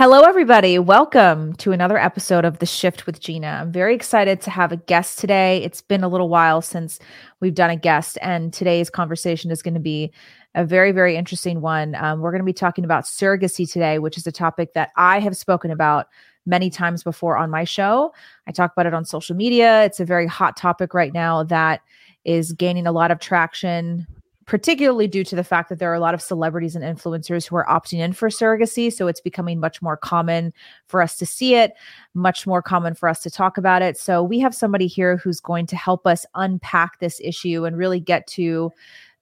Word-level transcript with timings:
Hello, 0.00 0.22
everybody. 0.22 0.78
Welcome 0.78 1.52
to 1.56 1.72
another 1.72 1.98
episode 1.98 2.46
of 2.46 2.58
The 2.58 2.64
Shift 2.64 3.04
with 3.04 3.20
Gina. 3.20 3.58
I'm 3.60 3.70
very 3.70 3.94
excited 3.94 4.40
to 4.40 4.50
have 4.50 4.72
a 4.72 4.78
guest 4.78 5.18
today. 5.18 5.62
It's 5.62 5.82
been 5.82 6.02
a 6.02 6.08
little 6.08 6.30
while 6.30 6.62
since 6.62 6.98
we've 7.40 7.54
done 7.54 7.68
a 7.68 7.76
guest, 7.76 8.16
and 8.22 8.50
today's 8.50 8.88
conversation 8.88 9.50
is 9.50 9.60
going 9.60 9.74
to 9.74 9.78
be 9.78 10.10
a 10.54 10.64
very, 10.64 10.92
very 10.92 11.16
interesting 11.16 11.60
one. 11.60 11.94
Um, 11.96 12.20
we're 12.20 12.30
going 12.30 12.40
to 12.40 12.46
be 12.46 12.54
talking 12.54 12.82
about 12.82 13.04
surrogacy 13.04 13.70
today, 13.70 13.98
which 13.98 14.16
is 14.16 14.26
a 14.26 14.32
topic 14.32 14.72
that 14.72 14.88
I 14.96 15.20
have 15.20 15.36
spoken 15.36 15.70
about 15.70 16.06
many 16.46 16.70
times 16.70 17.02
before 17.02 17.36
on 17.36 17.50
my 17.50 17.64
show. 17.64 18.14
I 18.46 18.52
talk 18.52 18.72
about 18.72 18.86
it 18.86 18.94
on 18.94 19.04
social 19.04 19.36
media. 19.36 19.84
It's 19.84 20.00
a 20.00 20.06
very 20.06 20.26
hot 20.26 20.56
topic 20.56 20.94
right 20.94 21.12
now 21.12 21.42
that 21.42 21.82
is 22.24 22.52
gaining 22.52 22.86
a 22.86 22.92
lot 22.92 23.10
of 23.10 23.18
traction 23.18 24.06
particularly 24.50 25.06
due 25.06 25.22
to 25.22 25.36
the 25.36 25.44
fact 25.44 25.68
that 25.68 25.78
there 25.78 25.92
are 25.92 25.94
a 25.94 26.00
lot 26.00 26.12
of 26.12 26.20
celebrities 26.20 26.74
and 26.74 26.84
influencers 26.84 27.46
who 27.46 27.54
are 27.54 27.66
opting 27.66 28.00
in 28.00 28.12
for 28.12 28.28
surrogacy. 28.30 28.92
So 28.92 29.06
it's 29.06 29.20
becoming 29.20 29.60
much 29.60 29.80
more 29.80 29.96
common 29.96 30.52
for 30.88 31.00
us 31.00 31.16
to 31.18 31.24
see 31.24 31.54
it, 31.54 31.74
much 32.14 32.48
more 32.48 32.60
common 32.60 32.96
for 32.96 33.08
us 33.08 33.22
to 33.22 33.30
talk 33.30 33.58
about 33.58 33.80
it. 33.80 33.96
So 33.96 34.24
we 34.24 34.40
have 34.40 34.52
somebody 34.52 34.88
here 34.88 35.18
who's 35.18 35.38
going 35.38 35.66
to 35.66 35.76
help 35.76 36.04
us 36.04 36.26
unpack 36.34 36.98
this 36.98 37.20
issue 37.22 37.64
and 37.64 37.76
really 37.76 38.00
get 38.00 38.26
to 38.26 38.72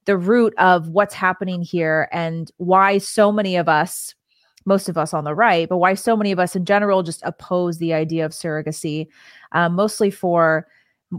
the 0.05 0.17
root 0.17 0.55
of 0.57 0.87
what's 0.87 1.13
happening 1.13 1.61
here 1.61 2.09
and 2.11 2.51
why 2.57 2.97
so 2.97 3.31
many 3.31 3.55
of 3.55 3.69
us 3.69 4.15
most 4.65 4.89
of 4.89 4.97
us 4.97 5.13
on 5.13 5.23
the 5.23 5.33
right, 5.33 5.69
but 5.69 5.77
why 5.77 5.93
so 5.93 6.17
many 6.17 6.31
of 6.31 6.39
us 6.39 6.55
in 6.55 6.65
general 6.65 7.01
just 7.01 7.21
oppose 7.23 7.77
the 7.77 7.93
idea 7.93 8.25
of 8.25 8.31
surrogacy, 8.31 9.07
um, 9.53 9.73
mostly 9.73 10.11
for 10.11 10.67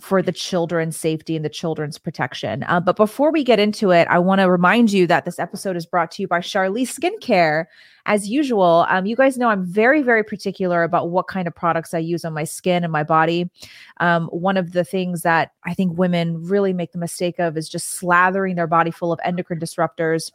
for 0.01 0.23
the 0.23 0.33
children's 0.33 0.97
safety 0.97 1.35
and 1.35 1.45
the 1.45 1.49
children's 1.51 1.99
protection. 1.99 2.63
Uh, 2.65 2.79
but 2.79 2.97
before 2.97 3.33
we 3.33 3.43
get 3.43 3.59
into 3.59 3.91
it, 3.91 4.07
I 4.09 4.21
want 4.21 4.41
to 4.41 4.49
remind 4.49 4.93
you 4.93 5.07
that 5.09 5.25
this 5.25 5.41
episode 5.41 5.77
is 5.77 5.85
brought 5.85 6.13
to 6.13 6.23
you 6.23 6.29
by 6.29 6.39
Charlis 6.39 6.97
Skincare. 6.97 7.65
As 8.07 8.29
usual, 8.29 8.87
um, 8.89 9.05
you 9.05 9.17
guys 9.17 9.37
know 9.37 9.49
I'm 9.49 9.65
very, 9.67 10.01
very 10.03 10.23
particular 10.23 10.85
about 10.85 11.11
what 11.11 11.27
kind 11.27 11.49
of 11.49 11.55
products 11.55 11.93
I 11.93 11.99
use 11.99 12.25
on 12.25 12.33
my 12.33 12.45
skin 12.45 12.85
and 12.85 12.93
my 12.93 13.03
body. 13.03 13.51
Um, 13.99 14.27
one 14.29 14.57
of 14.57 14.73
the 14.73 14.85
things 14.85 15.23
that 15.23 15.53
I 15.65 15.75
think 15.75 15.99
women 15.99 16.43
really 16.43 16.73
make 16.73 16.93
the 16.93 16.99
mistake 16.99 17.39
of 17.41 17.57
is 17.57 17.69
just 17.69 18.01
slathering 18.01 18.55
their 18.55 18.69
body 18.69 18.91
full 18.91 19.13
of 19.13 19.21
endocrine 19.25 19.61
disruptors 19.61 20.31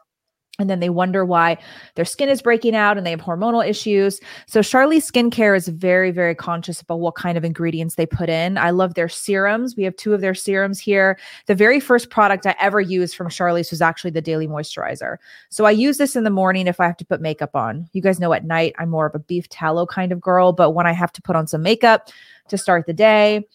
and 0.59 0.69
then 0.69 0.79
they 0.79 0.89
wonder 0.89 1.25
why 1.25 1.57
their 1.95 2.05
skin 2.05 2.29
is 2.29 2.41
breaking 2.41 2.75
out 2.75 2.97
and 2.97 3.05
they 3.05 3.11
have 3.11 3.21
hormonal 3.21 3.67
issues. 3.67 4.21
So 4.47 4.61
Charlis 4.61 5.11
Skincare 5.11 5.55
is 5.55 5.67
very, 5.67 6.11
very 6.11 6.35
conscious 6.35 6.81
about 6.81 6.99
what 6.99 7.15
kind 7.15 7.37
of 7.37 7.43
ingredients 7.43 7.95
they 7.95 8.05
put 8.05 8.29
in. 8.29 8.57
I 8.57 8.69
love 8.69 8.93
their 8.93 9.09
serums. 9.09 9.75
We 9.75 9.83
have 9.83 9.95
two 9.95 10.13
of 10.13 10.21
their 10.21 10.33
serums 10.35 10.79
here. 10.79 11.19
The 11.47 11.55
very 11.55 11.79
first 11.79 12.09
product 12.09 12.45
I 12.45 12.55
ever 12.59 12.79
used 12.79 13.15
from 13.15 13.29
Charlis 13.29 13.71
was 13.71 13.81
actually 13.81 14.11
the 14.11 14.21
daily 14.21 14.47
moisturizer. 14.47 15.17
So 15.49 15.65
I 15.65 15.71
use 15.71 15.97
this 15.97 16.15
in 16.15 16.23
the 16.23 16.29
morning 16.29 16.67
if 16.67 16.79
I 16.79 16.85
have 16.85 16.97
to 16.97 17.05
put 17.05 17.21
makeup 17.21 17.55
on. 17.55 17.89
You 17.93 18.01
guys 18.01 18.19
know 18.19 18.33
at 18.33 18.45
night 18.45 18.75
I'm 18.79 18.89
more 18.89 19.05
of 19.05 19.15
a 19.15 19.19
beef 19.19 19.49
tallow 19.49 19.85
kind 19.85 20.11
of 20.11 20.21
girl, 20.21 20.53
but 20.53 20.71
when 20.71 20.87
I 20.87 20.93
have 20.93 21.11
to 21.13 21.21
put 21.21 21.35
on 21.35 21.47
some 21.47 21.63
makeup 21.63 22.09
to 22.47 22.57
start 22.57 22.85
the 22.85 22.93
day, 22.93 23.45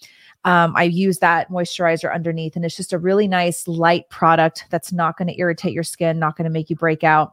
um, 0.45 0.75
I 0.77 0.85
use 0.85 1.19
that 1.19 1.51
moisturizer 1.51 2.13
underneath, 2.13 2.57
and 2.57 2.65
it's 2.65 2.77
just 2.77 2.93
a 2.93 2.99
really 2.99 3.29
nice 3.29 3.69
light 3.69 4.09
product 4.09 4.67
that's 4.71 4.93
not 4.93 5.19
going 5.19 5.29
to 5.29 5.39
irritate 5.39 5.73
your 5.73 5.83
skin, 5.83 6.19
not 6.19 6.37
going 6.37 6.45
to 6.45 6.51
make 6.51 6.71
you 6.71 6.77
break 6.77 7.05
out. 7.05 7.33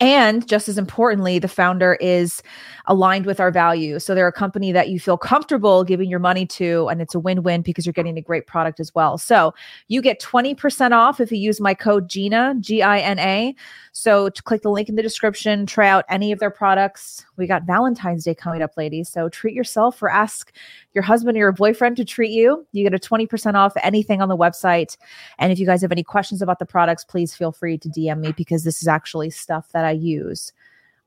And 0.00 0.46
just 0.48 0.68
as 0.68 0.78
importantly, 0.78 1.38
the 1.38 1.48
founder 1.48 1.94
is 2.00 2.42
aligned 2.86 3.24
with 3.24 3.38
our 3.38 3.52
values. 3.52 4.04
So 4.04 4.14
they're 4.14 4.26
a 4.26 4.32
company 4.32 4.72
that 4.72 4.88
you 4.88 4.98
feel 4.98 5.16
comfortable 5.16 5.84
giving 5.84 6.10
your 6.10 6.18
money 6.18 6.44
to, 6.46 6.88
and 6.88 7.00
it's 7.00 7.14
a 7.14 7.20
win 7.20 7.44
win 7.44 7.62
because 7.62 7.86
you're 7.86 7.92
getting 7.92 8.18
a 8.18 8.22
great 8.22 8.46
product 8.48 8.80
as 8.80 8.94
well. 8.94 9.16
So 9.16 9.54
you 9.86 10.02
get 10.02 10.20
20% 10.20 10.90
off 10.90 11.20
if 11.20 11.30
you 11.30 11.38
use 11.38 11.60
my 11.60 11.72
code 11.72 12.08
GINA, 12.08 12.56
G 12.60 12.82
I 12.82 12.98
N 12.98 13.18
A. 13.20 13.54
So 13.92 14.28
click 14.30 14.62
the 14.62 14.70
link 14.70 14.88
in 14.88 14.96
the 14.96 15.02
description, 15.02 15.66
try 15.66 15.88
out 15.88 16.04
any 16.08 16.32
of 16.32 16.40
their 16.40 16.50
products. 16.50 17.24
We 17.36 17.46
got 17.46 17.62
Valentine's 17.62 18.24
Day 18.24 18.34
coming 18.34 18.62
up, 18.62 18.76
ladies. 18.76 19.08
So 19.08 19.28
treat 19.28 19.54
yourself 19.54 20.02
or 20.02 20.10
ask 20.10 20.52
your 20.96 21.02
husband 21.02 21.36
or 21.36 21.40
your 21.40 21.52
boyfriend 21.52 21.96
to 21.98 22.04
treat 22.04 22.32
you. 22.32 22.66
You 22.72 22.82
get 22.82 22.94
a 22.94 22.98
20% 22.98 23.54
off 23.54 23.74
anything 23.82 24.20
on 24.20 24.28
the 24.28 24.36
website. 24.36 24.96
And 25.38 25.52
if 25.52 25.60
you 25.60 25.66
guys 25.66 25.82
have 25.82 25.92
any 25.92 26.02
questions 26.02 26.42
about 26.42 26.58
the 26.58 26.66
products, 26.66 27.04
please 27.04 27.34
feel 27.34 27.52
free 27.52 27.78
to 27.78 27.88
DM 27.88 28.18
me 28.18 28.32
because 28.32 28.64
this 28.64 28.82
is 28.82 28.88
actually 28.88 29.30
stuff 29.30 29.68
that 29.72 29.84
I 29.84 29.92
use. 29.92 30.52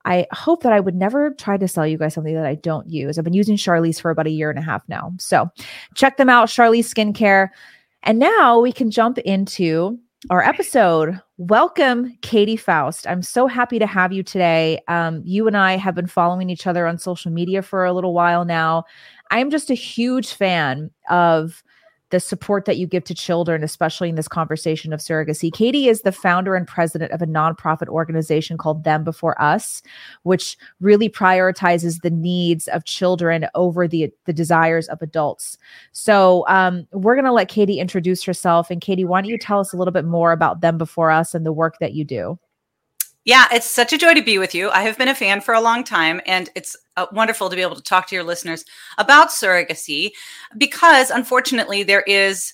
I 0.06 0.28
hope 0.32 0.64
that 0.64 0.72
I 0.72 0.80
would 0.80 0.96
never 0.96 1.32
try 1.32 1.58
to 1.58 1.68
sell 1.68 1.86
you 1.86 1.98
guys 1.98 2.14
something 2.14 2.36
that 2.36 2.46
I 2.46 2.56
don't 2.56 2.88
use. 2.88 3.18
I've 3.18 3.26
been 3.26 3.34
using 3.34 3.58
Charlis 3.58 4.00
for 4.00 4.12
about 4.12 4.28
a 4.28 4.32
year 4.32 4.50
and 4.50 4.58
a 4.58 4.62
half 4.62 4.88
now. 4.88 5.12
So 5.20 5.50
check 5.96 6.16
them 6.16 6.30
out, 6.30 6.48
Charlis 6.48 6.94
Skincare. 6.94 7.50
And 8.04 8.18
now 8.18 8.62
we 8.62 8.72
can 8.72 8.92
jump 8.92 9.18
into 9.18 10.00
our 10.30 10.44
episode. 10.44 11.20
Welcome, 11.38 12.18
Katy 12.22 12.58
Faust. 12.58 13.08
I'm 13.08 13.22
so 13.22 13.48
happy 13.48 13.80
to 13.80 13.88
have 13.88 14.12
you 14.12 14.22
today. 14.22 14.80
Um, 14.90 15.22
you 15.24 15.48
and 15.48 15.56
I 15.56 15.78
have 15.78 15.96
been 15.96 16.08
following 16.08 16.50
each 16.50 16.68
other 16.68 16.86
on 16.86 16.98
social 16.98 17.32
media 17.32 17.62
for 17.62 17.86
a 17.86 17.94
little 17.94 18.14
while 18.14 18.44
now. 18.44 18.84
I 19.32 19.40
am 19.40 19.50
just 19.50 19.70
a 19.70 19.76
huge 19.76 20.34
fan 20.34 20.92
of 21.10 21.64
the 22.10 22.20
support 22.20 22.66
that 22.66 22.78
you 22.78 22.88
give 22.88 23.04
to 23.06 23.14
children, 23.14 23.64
especially 23.64 24.10
in 24.10 24.16
this 24.16 24.28
conversation 24.28 24.94
of 24.94 25.00
surrogacy. 25.00 25.52
Katy 25.52 25.88
is 25.88 26.02
the 26.02 26.12
founder 26.12 26.56
and 26.56 26.68
president 26.68 27.12
of 27.12 27.22
a 27.22 27.28
nonprofit 27.28 27.88
organization 27.88 28.58
called 28.58 28.84
Them 28.84 29.04
Before 29.04 29.40
Us, 29.42 29.82
which 30.24 30.58
really 30.80 31.10
prioritizes 31.10 32.02
the 32.02 32.10
needs 32.10 32.68
of 32.70 32.86
children 32.86 33.48
over 33.54 33.88
the, 33.88 34.12
the 34.26 34.34
desires 34.34 34.88
of 34.88 35.02
adults. 35.02 35.58
So 35.92 36.46
um, 36.48 36.88
we're 36.92 37.16
going 37.16 37.26
to 37.26 37.32
let 37.32 37.50
Katy 37.50 37.80
introduce 37.80 38.24
herself. 38.24 38.72
And 38.72 38.82
Katy, 38.82 39.06
why 39.06 39.22
don't 39.22 39.30
you 39.30 39.38
tell 39.38 39.60
us 39.60 39.74
a 39.74 39.78
little 39.78 39.92
bit 39.92 40.06
more 40.06 40.32
about 40.32 40.62
Them 40.62 40.78
Before 40.78 41.12
Us 41.12 41.36
and 41.36 41.46
the 41.46 41.54
work 41.54 41.78
that 41.80 41.94
you 41.94 42.04
do? 42.06 42.40
Yeah, 43.26 43.48
it's 43.52 43.70
such 43.70 43.94
a 43.94 43.98
joy 43.98 44.14
to 44.14 44.24
be 44.24 44.38
with 44.38 44.56
you. 44.56 44.70
I 44.70 44.82
have 44.84 44.98
been 44.98 45.10
a 45.10 45.16
fan 45.16 45.42
for 45.42 45.54
a 45.54 45.62
long 45.62 45.84
time, 45.84 46.22
and 46.26 46.50
it's 46.56 46.76
uh, 46.96 47.08
wonderful 47.12 47.50
to 47.50 47.56
be 47.56 47.62
able 47.62 47.76
to 47.76 47.82
talk 47.82 48.08
to 48.08 48.16
your 48.16 48.24
listeners 48.24 48.64
about 48.98 49.30
surrogacy 49.30 50.12
because, 50.58 51.10
unfortunately, 51.10 51.84
there 51.84 52.04
is 52.08 52.54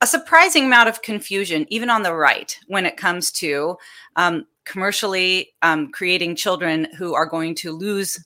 a 0.00 0.06
surprising 0.06 0.64
amount 0.64 0.88
of 0.88 1.02
confusion, 1.02 1.66
even 1.68 1.90
on 1.90 2.02
the 2.02 2.14
right, 2.14 2.58
when 2.66 2.86
it 2.86 2.96
comes 2.96 3.30
to 3.30 3.76
um, 4.16 4.46
commercially 4.64 5.52
um, 5.62 5.90
creating 5.92 6.36
children 6.36 6.88
who 6.98 7.14
are 7.14 7.26
going 7.26 7.54
to 7.56 7.70
lose 7.72 8.18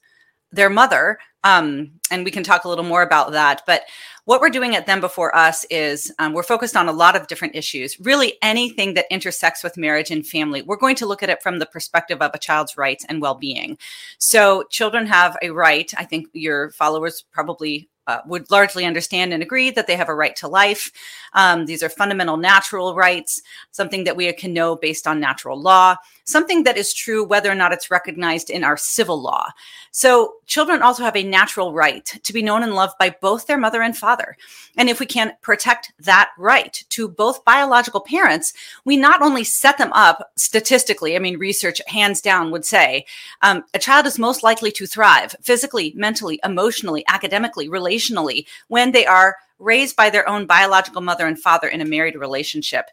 their 0.53 0.71
mother. 0.71 1.19
Um, 1.47 1.93
and 2.11 2.25
we 2.25 2.33
can 2.33 2.43
talk 2.43 2.65
a 2.65 2.69
little 2.69 2.85
more 2.85 3.03
about 3.03 3.31
that. 3.33 3.63
But 3.67 3.83
what 4.25 4.41
we're 4.41 4.51
doing 4.51 4.75
at 4.75 4.87
Them 4.87 5.01
Before 5.01 5.35
Us 5.37 5.65
is 5.71 6.13
um, 6.19 6.33
we're 6.33 6.43
focused 6.43 6.77
on 6.77 6.89
a 6.89 6.93
lot 6.93 7.15
of 7.15 7.29
different 7.29 7.55
issues, 7.55 8.01
really 8.01 8.35
anything 8.43 8.95
that 8.95 9.07
intersects 9.11 9.63
with 9.63 9.77
marriage 9.77 10.11
and 10.11 10.27
family. 10.27 10.63
We're 10.63 10.77
going 10.77 10.97
to 10.97 11.07
look 11.07 11.23
at 11.23 11.31
it 11.31 11.45
from 11.45 11.61
the 11.61 11.67
perspective 11.67 12.21
of 12.21 12.33
a 12.35 12.39
child's 12.39 12.77
rights 12.77 13.07
and 13.09 13.23
well 13.23 13.37
being. 13.37 13.79
So, 14.19 14.65
children 14.71 15.07
have 15.07 15.37
a 15.41 15.51
right. 15.51 15.93
I 15.97 16.05
think 16.05 16.27
your 16.33 16.71
followers 16.71 17.25
probably 17.31 17.89
uh, 18.09 18.21
would 18.27 18.51
largely 18.51 18.85
understand 18.85 19.33
and 19.33 19.43
agree 19.43 19.71
that 19.71 19.87
they 19.87 19.97
have 19.97 20.09
a 20.09 20.15
right 20.15 20.35
to 20.37 20.49
life. 20.49 20.91
Um, 21.33 21.67
these 21.67 21.83
are 21.85 21.89
fundamental 21.89 22.37
natural 22.37 22.97
rights, 22.97 23.41
something 23.71 24.03
that 24.05 24.17
we 24.17 24.33
can 24.33 24.53
know 24.53 24.75
based 24.75 25.07
on 25.07 25.21
natural 25.21 25.61
law, 25.61 25.97
something 26.27 26.65
that 26.65 26.77
is 26.77 26.93
true 26.93 27.25
whether 27.25 27.51
or 27.51 27.55
not 27.55 27.73
it's 27.73 27.91
recognized 27.91 28.51
in 28.51 28.65
our 28.65 28.77
civil 28.77 29.21
law. 29.21 29.47
So, 29.91 30.35
children 30.47 30.83
also 30.83 31.03
have 31.03 31.17
a 31.17 31.23
natural 31.23 31.73
right 31.73 32.05
to 32.05 32.33
be 32.33 32.43
known 32.43 32.63
and 32.63 32.75
loved 32.75 32.95
by 32.99 33.17
both 33.21 33.47
their 33.47 33.59
mother 33.59 33.83
and 33.83 33.97
father. 33.97 34.37
And 34.77 34.89
if 34.89 35.01
we 35.01 35.07
can 35.07 35.33
protect 35.41 35.93
that 36.01 36.31
right 36.39 36.85
to 36.91 37.09
both 37.09 37.45
biological 37.45 38.01
parents, 38.01 38.53
we 38.85 38.97
not 38.97 39.23
only 39.23 39.43
set 39.43 39.79
them 39.79 39.93
up 39.93 40.31
statistically, 40.37 41.17
I 41.17 41.19
mean, 41.19 41.39
research 41.39 41.81
hands 41.87 42.21
down 42.21 42.51
would 42.51 42.65
say 42.65 43.07
um, 43.43 43.65
a 43.75 43.79
child 43.79 44.07
is 44.07 44.19
most 44.19 44.43
likely 44.43 44.71
to 44.73 44.87
thrive 44.87 45.35
physically, 45.43 45.93
mentally, 45.97 46.39
emotionally, 46.45 47.05
academically, 47.09 47.69
relationally 47.69 47.87
relationally 47.87 48.47
when 48.69 48.93
they 48.93 49.07
are 49.07 49.37
raised 49.59 49.97
by 49.97 50.11
their 50.11 50.29
own 50.29 50.47
biological 50.47 51.01
mother 51.01 51.27
and 51.27 51.41
father 51.41 51.69
in 51.69 51.81
a 51.81 51.85
married 51.85 52.17
relationship. 52.17 52.87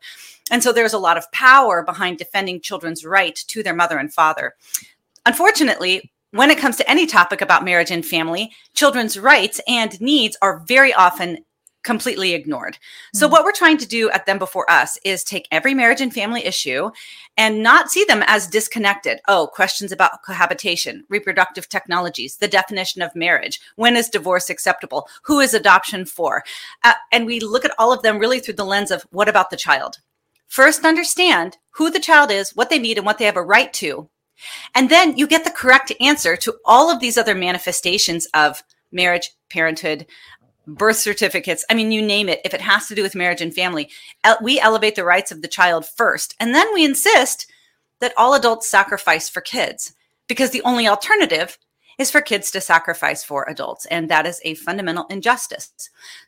And 0.52 0.64
so 0.64 0.72
there's 0.72 0.94
a 0.94 1.00
lot 1.00 1.18
of 1.18 1.32
power 1.32 1.84
behind 1.84 2.18
defending 2.18 2.62
children's 2.62 3.06
right 3.06 3.36
to 3.48 3.64
their 3.64 3.76
mother 3.76 3.98
and 3.98 4.14
father. 4.14 4.54
Unfortunately, 5.26 6.12
when 6.32 6.50
it 6.50 6.58
comes 6.58 6.78
to 6.78 6.90
any 6.90 7.06
topic 7.06 7.42
about 7.42 7.64
marriage 7.64 7.92
and 7.92 8.06
family, 8.06 8.52
children's 8.74 9.20
rights 9.20 9.62
and 9.68 10.00
needs 10.02 10.36
are 10.42 10.64
very 10.66 10.94
often 10.94 11.38
completely 11.84 12.34
ignored. 12.34 12.76
Mm-hmm. 12.76 13.18
So, 13.18 13.28
hmm. 13.28 13.32
what 13.32 13.44
we're 13.44 13.52
trying 13.52 13.78
to 13.78 13.88
do 13.88 14.10
at 14.12 14.26
Them 14.26 14.40
Before 14.40 14.70
Us 14.70 14.98
is 15.04 15.24
take 15.24 15.48
every 15.52 15.74
marriage 15.74 16.02
and 16.02 16.14
family 16.14 16.46
issue 16.46 16.90
and 17.38 17.64
not 17.64 17.90
see 17.90 18.04
them 18.06 18.24
as 18.28 18.48
disconnected. 18.48 19.20
Oh, 19.28 19.48
questions 19.48 19.92
about 19.92 20.24
cohabitation, 20.24 21.04
reproductive 21.10 21.70
technologies, 21.70 22.38
the 22.38 22.48
definition 22.48 23.02
of 23.02 23.16
marriage, 23.16 23.60
when 23.76 23.96
is 23.96 24.10
divorce 24.10 24.50
acceptable, 24.50 25.08
who 25.24 25.40
is 25.40 25.54
adoption 25.54 26.06
for? 26.06 26.44
Uh, 26.84 26.94
and 27.12 27.26
we 27.26 27.40
look 27.40 27.66
at 27.66 27.76
all 27.78 27.92
of 27.92 28.02
them 28.02 28.20
really 28.20 28.40
through 28.40 28.56
the 28.56 28.66
lens 28.66 28.92
of 28.92 29.06
what 29.12 29.30
about 29.30 29.50
the 29.50 29.58
child? 29.58 30.00
First, 30.48 30.86
understand 30.86 31.58
who 31.72 31.90
the 31.90 32.00
child 32.00 32.30
is, 32.30 32.56
what 32.56 32.70
they 32.70 32.78
need, 32.78 32.98
and 32.98 33.06
what 33.06 33.18
they 33.18 33.26
have 33.26 33.38
a 33.38 33.42
right 33.42 33.74
to. 33.74 34.10
And 34.76 34.90
then 34.90 35.18
you 35.18 35.28
get 35.28 35.44
the 35.44 35.50
correct 35.50 35.92
answer 36.00 36.36
to 36.38 36.56
all 36.66 36.92
of 36.92 37.00
these 37.00 37.18
other 37.18 37.36
manifestations 37.36 38.28
of 38.34 38.64
marriage, 38.92 39.32
parenthood, 39.50 40.06
birth 40.66 40.98
certificates. 40.98 41.66
I 41.70 41.74
mean, 41.74 41.92
you 41.92 42.02
name 42.02 42.30
it. 42.30 42.42
If 42.46 42.54
it 42.54 42.62
has 42.62 42.88
to 42.88 42.96
do 42.96 43.04
with 43.04 43.16
marriage 43.16 43.42
and 43.42 43.54
family, 43.54 43.90
we 44.42 44.60
elevate 44.60 44.96
the 44.96 45.04
rights 45.04 45.32
of 45.32 45.42
the 45.42 45.48
child 45.48 45.86
first. 45.86 46.36
And 46.40 46.54
then 46.54 46.74
we 46.74 46.86
insist 46.86 47.52
that 48.00 48.14
all 48.18 48.34
adults 48.34 48.70
sacrifice 48.70 49.30
for 49.30 49.42
kids 49.42 49.94
because 50.28 50.52
the 50.52 50.62
only 50.64 50.88
alternative 50.88 51.58
is 52.00 52.10
for 52.10 52.22
kids 52.22 52.50
to 52.52 52.62
sacrifice 52.62 53.24
for 53.24 53.48
adults. 53.50 53.86
And 53.88 54.10
that 54.10 54.26
is 54.26 54.42
a 54.44 54.56
fundamental 54.56 55.06
injustice. 55.10 55.72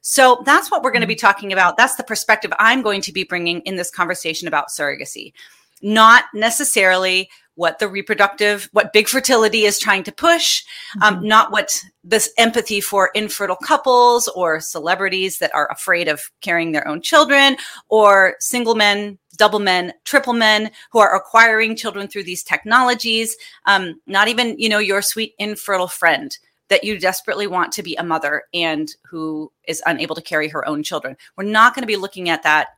So 0.02 0.44
that's 0.46 0.70
what 0.70 0.84
we're 0.84 0.92
going 0.92 1.02
to 1.02 1.08
be 1.08 1.16
mm-hmm. 1.16 1.26
talking 1.26 1.54
about. 1.54 1.78
That's 1.78 1.96
the 1.96 2.04
perspective 2.04 2.54
I'm 2.60 2.82
going 2.82 3.02
to 3.02 3.12
be 3.12 3.24
bringing 3.24 3.62
in 3.62 3.76
this 3.76 3.90
conversation 3.90 4.48
about 4.48 4.70
surrogacy, 4.70 5.34
not 5.82 6.26
necessarily 6.34 7.30
what 7.56 7.80
the 7.80 7.88
reproductive, 7.88 8.70
what 8.72 8.94
big 8.94 9.08
fertility 9.08 9.64
is 9.64 9.80
trying 9.80 10.04
to 10.04 10.12
push, 10.12 10.64
um, 11.02 11.16
mm-hmm. 11.16 11.28
not 11.28 11.52
what 11.52 11.82
this 12.04 12.32
empathy 12.38 12.82
for 12.82 13.10
infertile 13.16 13.56
couples 13.56 14.28
or 14.30 14.60
celebrities 14.60 15.40
that 15.40 15.54
are 15.56 15.72
afraid 15.72 16.08
of 16.08 16.22
carrying 16.42 16.72
their 16.72 16.88
own 16.88 17.02
children 17.02 17.58
or 17.90 18.36
single 18.40 18.76
men 18.76 19.18
double 19.36 19.60
men, 19.60 19.94
triple 20.06 20.34
men 20.34 20.72
who 20.92 21.00
are 21.00 21.16
acquiring 21.16 21.76
children 21.76 22.08
through 22.08 22.24
these 22.24 22.44
technologies. 22.44 23.36
Um, 23.66 24.00
not 24.08 24.28
even, 24.28 24.58
you 24.58 24.70
know, 24.70 24.80
your 24.80 25.02
sweet 25.02 25.34
infertile 25.38 25.88
friend 25.88 26.38
that 26.70 26.84
you 26.84 26.98
desperately 27.00 27.46
want 27.48 27.72
to 27.74 27.84
be 27.84 27.96
a 27.96 28.04
mother 28.04 28.44
and 28.54 28.90
who 29.04 29.52
is 29.68 29.84
unable 29.86 30.16
to 30.16 30.22
carry 30.22 30.48
her 30.48 30.68
own 30.68 30.84
children. 30.84 31.16
We're 31.38 31.44
not 31.44 31.76
going 31.76 31.84
to 31.84 31.88
be 31.88 31.96
looking 31.96 32.30
at 32.30 32.44
that 32.44 32.70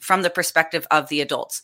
from 0.00 0.22
the 0.22 0.30
perspective 0.30 0.86
of 0.90 1.08
the 1.08 1.20
adults. 1.20 1.62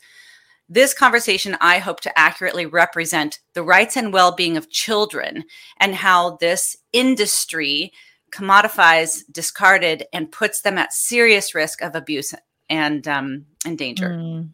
This 0.69 0.95
conversation, 0.95 1.57
I 1.61 1.79
hope 1.79 2.01
to 2.01 2.19
accurately 2.19 2.67
represent 2.67 3.39
the 3.55 3.63
rights 3.63 3.97
and 3.97 4.13
well 4.13 4.35
being 4.35 4.57
of 4.57 4.71
children 4.71 5.45
and 5.79 5.95
how 5.95 6.37
this 6.39 6.77
industry 6.93 7.93
commodifies, 8.33 9.23
discarded, 9.31 10.05
and 10.13 10.33
puts 10.33 10.63
them 10.63 10.79
at 10.79 10.93
serious 10.93 11.55
risk 11.55 11.83
of 11.83 11.95
abuse 11.95 12.35
and 12.69 13.07
um, 13.07 13.47
and 13.65 13.79
danger. 13.79 14.09
Mm. 14.11 14.51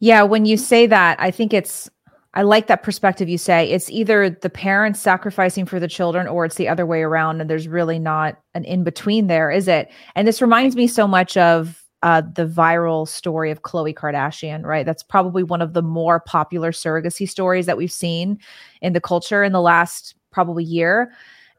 Yeah, 0.00 0.22
when 0.22 0.46
you 0.46 0.56
say 0.56 0.86
that, 0.86 1.20
I 1.20 1.30
think 1.30 1.52
it's 1.52 1.88
I 2.32 2.42
like 2.42 2.68
that 2.68 2.82
perspective 2.82 3.28
you 3.28 3.38
say. 3.38 3.70
It's 3.70 3.90
either 3.90 4.30
the 4.30 4.50
parents 4.50 5.00
sacrificing 5.00 5.66
for 5.66 5.80
the 5.80 5.88
children 5.88 6.28
or 6.28 6.44
it's 6.44 6.54
the 6.54 6.68
other 6.68 6.86
way 6.86 7.02
around 7.02 7.40
and 7.40 7.50
there's 7.50 7.66
really 7.66 7.98
not 7.98 8.38
an 8.54 8.64
in 8.64 8.84
between 8.84 9.26
there, 9.26 9.50
is 9.50 9.66
it? 9.66 9.90
And 10.14 10.28
this 10.28 10.40
reminds 10.40 10.76
me 10.76 10.86
so 10.86 11.08
much 11.08 11.36
of 11.36 11.79
uh, 12.02 12.22
the 12.34 12.46
viral 12.46 13.06
story 13.06 13.50
of 13.50 13.62
Khloe 13.62 13.94
Kardashian, 13.94 14.64
right? 14.64 14.86
That's 14.86 15.02
probably 15.02 15.42
one 15.42 15.60
of 15.60 15.74
the 15.74 15.82
more 15.82 16.20
popular 16.20 16.72
surrogacy 16.72 17.28
stories 17.28 17.66
that 17.66 17.76
we've 17.76 17.92
seen 17.92 18.38
in 18.80 18.94
the 18.94 19.00
culture 19.00 19.44
in 19.44 19.52
the 19.52 19.60
last 19.60 20.14
probably 20.30 20.64
year. 20.64 21.12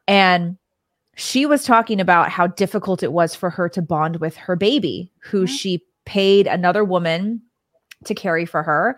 And 0.07 0.57
she 1.15 1.45
was 1.45 1.63
talking 1.63 1.99
about 1.99 2.29
how 2.29 2.47
difficult 2.47 3.03
it 3.03 3.13
was 3.13 3.35
for 3.35 3.49
her 3.49 3.69
to 3.69 3.81
bond 3.81 4.17
with 4.17 4.35
her 4.37 4.55
baby, 4.55 5.11
who 5.19 5.43
mm-hmm. 5.43 5.53
she 5.53 5.85
paid 6.05 6.47
another 6.47 6.83
woman 6.83 7.41
to 8.05 8.15
carry 8.15 8.45
for 8.45 8.63
her. 8.63 8.97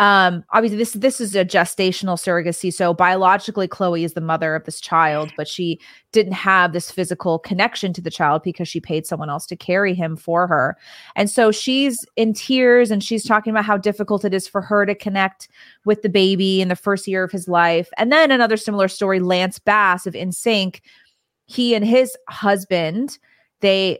Um, 0.00 0.44
obviously, 0.50 0.78
this 0.78 0.94
this 0.94 1.20
is 1.20 1.36
a 1.36 1.44
gestational 1.44 2.16
surrogacy, 2.16 2.72
so 2.72 2.92
biologically, 2.92 3.68
Khloe 3.68 4.02
is 4.02 4.14
the 4.14 4.20
mother 4.20 4.56
of 4.56 4.64
this 4.64 4.80
child, 4.80 5.32
but 5.36 5.46
she 5.46 5.78
didn't 6.10 6.32
have 6.32 6.72
this 6.72 6.90
physical 6.90 7.38
connection 7.38 7.92
to 7.92 8.00
the 8.00 8.10
child 8.10 8.42
because 8.42 8.66
she 8.66 8.80
paid 8.80 9.06
someone 9.06 9.30
else 9.30 9.46
to 9.46 9.56
carry 9.56 9.94
him 9.94 10.16
for 10.16 10.46
her. 10.48 10.76
And 11.14 11.30
so 11.30 11.52
she's 11.52 12.04
in 12.16 12.32
tears 12.32 12.90
and 12.90 13.04
she's 13.04 13.24
talking 13.24 13.52
about 13.52 13.64
how 13.64 13.76
difficult 13.76 14.24
it 14.24 14.34
is 14.34 14.48
for 14.48 14.60
her 14.62 14.86
to 14.86 14.94
connect 14.94 15.48
with 15.84 16.02
the 16.02 16.08
baby 16.08 16.60
in 16.60 16.68
the 16.68 16.76
first 16.76 17.06
year 17.06 17.22
of 17.22 17.30
his 17.30 17.46
life. 17.46 17.90
And 17.96 18.10
then 18.10 18.30
another 18.30 18.56
similar 18.56 18.88
story, 18.88 19.20
Lance 19.20 19.60
Bass 19.60 20.06
of 20.06 20.14
NSYNC 20.14 20.80
he 21.50 21.74
and 21.74 21.84
his 21.84 22.16
husband 22.28 23.18
they 23.60 23.98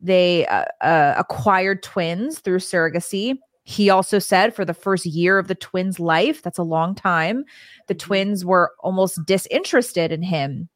they 0.00 0.46
uh, 0.46 0.64
uh, 0.80 1.14
acquired 1.18 1.82
twins 1.82 2.38
through 2.38 2.58
surrogacy 2.58 3.36
he 3.68 3.90
also 3.90 4.18
said 4.18 4.54
for 4.54 4.64
the 4.64 4.72
first 4.72 5.04
year 5.04 5.38
of 5.38 5.46
the 5.46 5.54
twins 5.54 6.00
life 6.00 6.40
that's 6.42 6.58
a 6.58 6.62
long 6.62 6.94
time 6.94 7.44
the 7.86 7.94
mm-hmm. 7.94 8.06
twins 8.06 8.44
were 8.44 8.72
almost 8.80 9.24
disinterested 9.26 10.10
in 10.10 10.22
him 10.22 10.70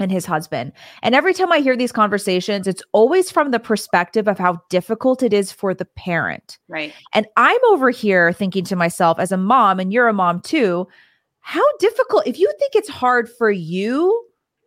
and 0.00 0.10
his 0.10 0.24
husband 0.24 0.72
and 1.02 1.14
every 1.14 1.34
time 1.34 1.52
i 1.52 1.58
hear 1.58 1.76
these 1.76 1.92
conversations 1.92 2.66
it's 2.66 2.82
always 2.92 3.30
from 3.30 3.50
the 3.50 3.58
perspective 3.58 4.26
of 4.26 4.38
how 4.38 4.58
difficult 4.70 5.22
it 5.22 5.34
is 5.34 5.52
for 5.52 5.74
the 5.74 5.84
parent 5.84 6.58
right 6.68 6.94
and 7.12 7.26
i'm 7.36 7.60
over 7.68 7.90
here 7.90 8.32
thinking 8.32 8.64
to 8.64 8.76
myself 8.76 9.18
as 9.18 9.30
a 9.30 9.36
mom 9.36 9.78
and 9.78 9.92
you're 9.92 10.08
a 10.08 10.14
mom 10.14 10.40
too 10.40 10.88
how 11.40 11.64
difficult 11.78 12.26
if 12.26 12.38
you 12.38 12.50
think 12.58 12.74
it's 12.74 12.88
hard 12.88 13.28
for 13.28 13.50
you 13.50 14.24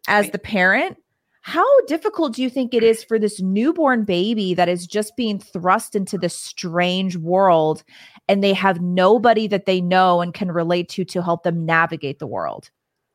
as 0.08 0.26
right. 0.26 0.32
the 0.34 0.40
parent 0.40 0.98
how 1.42 1.66
difficult 1.86 2.36
do 2.36 2.44
you 2.44 2.50
think 2.50 2.74
it 2.74 2.84
is 2.84 3.04
for 3.04 3.18
this 3.18 3.42
newborn 3.42 4.04
baby 4.04 4.54
that 4.54 4.70
is 4.70 4.86
just 4.86 5.16
being 5.16 5.40
thrust 5.40 5.96
into 5.96 6.18
this 6.18 6.36
strange 6.36 7.18
world 7.18 7.84
and 8.28 8.44
they 8.44 8.54
have 8.54 8.82
nobody 8.82 9.48
that 9.48 9.66
they 9.66 9.82
know 9.82 10.22
and 10.22 10.34
can 10.34 10.52
relate 10.52 10.88
to 10.90 11.06
to 11.06 11.22
help 11.22 11.44
them 11.44 11.66
navigate 11.66 12.20
the 12.20 12.28
world? 12.28 12.70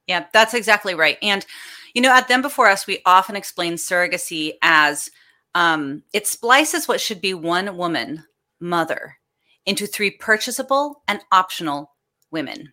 Yeah, 0.09 0.27
that's 0.33 0.55
exactly 0.55 0.95
right. 0.95 1.19
And, 1.23 1.47
you 1.95 2.03
know, 2.03 2.13
at 2.13 2.29
Them 2.29 2.43
Before 2.43 2.69
Us, 2.69 2.87
we 2.87 3.01
often 3.07 3.37
explain 3.37 3.75
surrogacy 3.75 4.55
as 4.63 5.11
um, 5.55 6.03
it 6.13 6.27
splices 6.27 6.87
what 6.87 7.01
should 7.01 7.21
be 7.21 7.35
one 7.35 7.77
woman, 7.77 8.25
mother, 8.61 9.17
into 9.65 9.87
three 9.87 10.11
purchasable 10.11 11.03
and 11.09 11.21
optional 11.33 11.93
women 12.31 12.73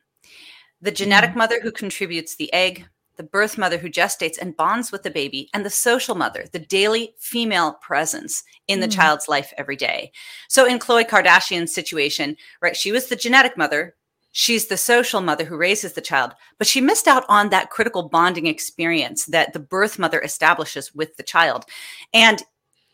the 0.83 0.91
genetic 0.91 1.31
mm. 1.31 1.37
mother 1.37 1.61
who 1.61 1.71
contributes 1.71 2.35
the 2.35 2.53
egg, 2.53 2.85
the 3.15 3.23
birth 3.23 3.57
mother 3.57 3.77
who 3.77 3.89
gestates 3.89 4.37
and 4.39 4.57
bonds 4.57 4.91
with 4.91 5.03
the 5.03 5.11
baby, 5.11 5.49
and 5.53 5.65
the 5.65 5.69
social 5.69 6.15
mother, 6.15 6.45
the 6.51 6.59
daily 6.59 7.13
female 7.19 7.73
presence 7.81 8.43
in 8.67 8.79
the 8.79 8.87
mm. 8.87 8.93
child's 8.93 9.27
life 9.27 9.53
every 9.57 9.75
day. 9.75 10.11
So 10.49 10.65
in 10.65 10.79
Khloe 10.79 11.07
Kardashian's 11.07 11.73
situation, 11.73 12.37
right, 12.61 12.75
she 12.75 12.91
was 12.91 13.07
the 13.07 13.15
genetic 13.15 13.57
mother. 13.57 13.95
She's 14.31 14.65
the 14.67 14.77
social 14.77 15.21
mother 15.21 15.45
who 15.45 15.55
raises 15.57 15.93
the 15.93 16.01
child, 16.01 16.33
but 16.57 16.65
she 16.65 16.81
missed 16.81 17.07
out 17.07 17.23
on 17.29 17.49
that 17.49 17.69
critical 17.69 18.09
bonding 18.09 18.47
experience 18.47 19.25
that 19.27 19.53
the 19.53 19.59
birth 19.59 19.99
mother 19.99 20.19
establishes 20.21 20.93
with 20.95 21.15
the 21.17 21.23
child. 21.23 21.65
And 22.15 22.41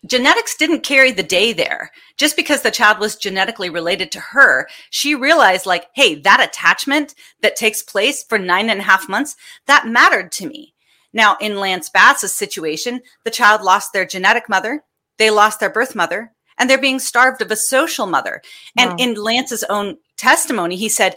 genetics 0.06 0.56
didn't 0.56 0.84
carry 0.84 1.12
the 1.12 1.24
day 1.24 1.54
there. 1.54 1.92
Just 2.18 2.36
because 2.36 2.62
the 2.62 2.72
child 2.72 3.00
was 3.00 3.16
genetically 3.16 3.70
related 3.70 4.12
to 4.12 4.20
her, 4.20 4.68
she 4.90 5.16
realized, 5.16 5.66
like, 5.66 5.88
hey, 5.94 6.16
that 6.16 6.42
attachment 6.42 7.16
that 7.42 7.56
takes 7.56 7.82
place 7.82 8.24
for 8.24 8.38
nine 8.38 8.70
and 8.70 8.80
a 8.80 8.84
half 8.84 9.10
months, 9.10 9.36
that 9.68 9.88
mattered 9.88 10.32
to 10.34 10.48
me. 10.48 10.74
Now, 11.12 11.38
in 11.42 11.58
Lance 11.58 11.90
Bass's 11.90 12.34
situation, 12.34 13.02
the 13.26 13.32
child 13.32 13.62
lost 13.62 13.94
their 13.94 14.06
genetic 14.06 14.48
mother, 14.48 14.84
they 15.18 15.32
lost 15.32 15.60
their 15.60 15.70
birth 15.70 15.96
mother, 15.96 16.34
and 16.58 16.70
they're 16.70 16.78
being 16.78 17.00
starved 17.00 17.42
of 17.42 17.52
a 17.52 17.56
social 17.56 18.06
mother. 18.06 18.42
And 18.78 18.92
wow. 18.92 18.96
in 19.00 19.16
Lance's 19.16 19.64
own 19.70 19.98
testimony, 20.18 20.76
he 20.76 20.90
said, 20.90 21.16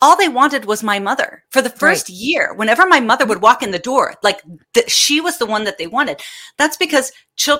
all 0.00 0.16
they 0.16 0.28
wanted 0.28 0.64
was 0.64 0.82
my 0.82 0.98
mother 0.98 1.44
for 1.50 1.60
the 1.60 1.70
first 1.70 2.08
right. 2.08 2.16
year. 2.16 2.54
Whenever 2.54 2.86
my 2.86 3.00
mother 3.00 3.26
would 3.26 3.42
walk 3.42 3.62
in 3.62 3.72
the 3.72 3.78
door, 3.78 4.14
like 4.22 4.40
th- 4.72 4.90
she 4.90 5.20
was 5.20 5.38
the 5.38 5.46
one 5.46 5.64
that 5.64 5.76
they 5.76 5.88
wanted. 5.88 6.20
That's 6.56 6.76
because, 6.76 7.10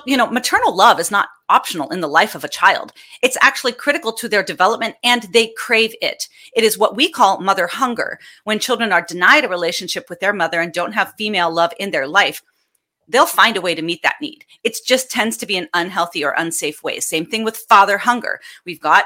you 0.05 0.15
know, 0.15 0.27
maternal 0.27 0.75
love 0.75 0.99
is 0.99 1.11
not 1.11 1.27
optional 1.49 1.89
in 1.89 1.99
the 1.99 2.07
life 2.07 2.35
of 2.35 2.45
a 2.45 2.49
child. 2.49 2.93
It's 3.21 3.37
actually 3.41 3.73
critical 3.73 4.13
to 4.13 4.29
their 4.29 4.43
development 4.43 4.95
and 5.03 5.23
they 5.33 5.53
crave 5.57 5.93
it. 6.01 6.29
It 6.55 6.63
is 6.63 6.77
what 6.77 6.95
we 6.95 7.11
call 7.11 7.41
mother 7.41 7.67
hunger. 7.67 8.19
When 8.45 8.59
children 8.59 8.93
are 8.93 9.01
denied 9.01 9.43
a 9.43 9.49
relationship 9.49 10.09
with 10.09 10.21
their 10.21 10.33
mother 10.33 10.61
and 10.61 10.71
don't 10.71 10.93
have 10.93 11.13
female 11.17 11.51
love 11.51 11.73
in 11.77 11.91
their 11.91 12.07
life, 12.07 12.41
they'll 13.09 13.25
find 13.25 13.57
a 13.57 13.61
way 13.61 13.75
to 13.75 13.81
meet 13.81 14.01
that 14.03 14.21
need. 14.21 14.45
It 14.63 14.77
just 14.85 15.11
tends 15.11 15.35
to 15.37 15.45
be 15.45 15.57
an 15.57 15.67
unhealthy 15.73 16.23
or 16.23 16.35
unsafe 16.37 16.83
way. 16.83 16.99
Same 16.99 17.25
thing 17.25 17.43
with 17.43 17.57
father 17.57 17.97
hunger. 17.97 18.39
We've 18.65 18.79
got 18.79 19.05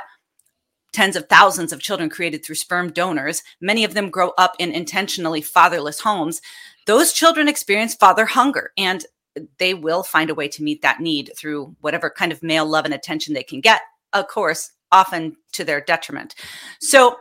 tens 0.93 1.15
of 1.15 1.27
thousands 1.27 1.73
of 1.73 1.81
children 1.81 2.09
created 2.09 2.45
through 2.45 2.55
sperm 2.55 2.91
donors. 2.91 3.43
Many 3.59 3.83
of 3.83 3.93
them 3.93 4.09
grow 4.09 4.31
up 4.37 4.55
in 4.59 4.71
intentionally 4.71 5.41
fatherless 5.41 5.99
homes. 5.99 6.41
Those 6.85 7.11
children 7.11 7.47
experience 7.47 7.95
father 7.95 8.25
hunger 8.25 8.71
and 8.77 9.05
they 9.57 9.73
will 9.73 10.03
find 10.03 10.29
a 10.29 10.35
way 10.35 10.47
to 10.47 10.63
meet 10.63 10.81
that 10.81 10.99
need 10.99 11.31
through 11.35 11.75
whatever 11.81 12.09
kind 12.09 12.31
of 12.31 12.43
male 12.43 12.65
love 12.65 12.85
and 12.85 12.93
attention 12.93 13.33
they 13.33 13.43
can 13.43 13.61
get, 13.61 13.81
of 14.13 14.27
course, 14.27 14.71
often 14.91 15.35
to 15.53 15.63
their 15.63 15.81
detriment. 15.81 16.35
So 16.79 17.17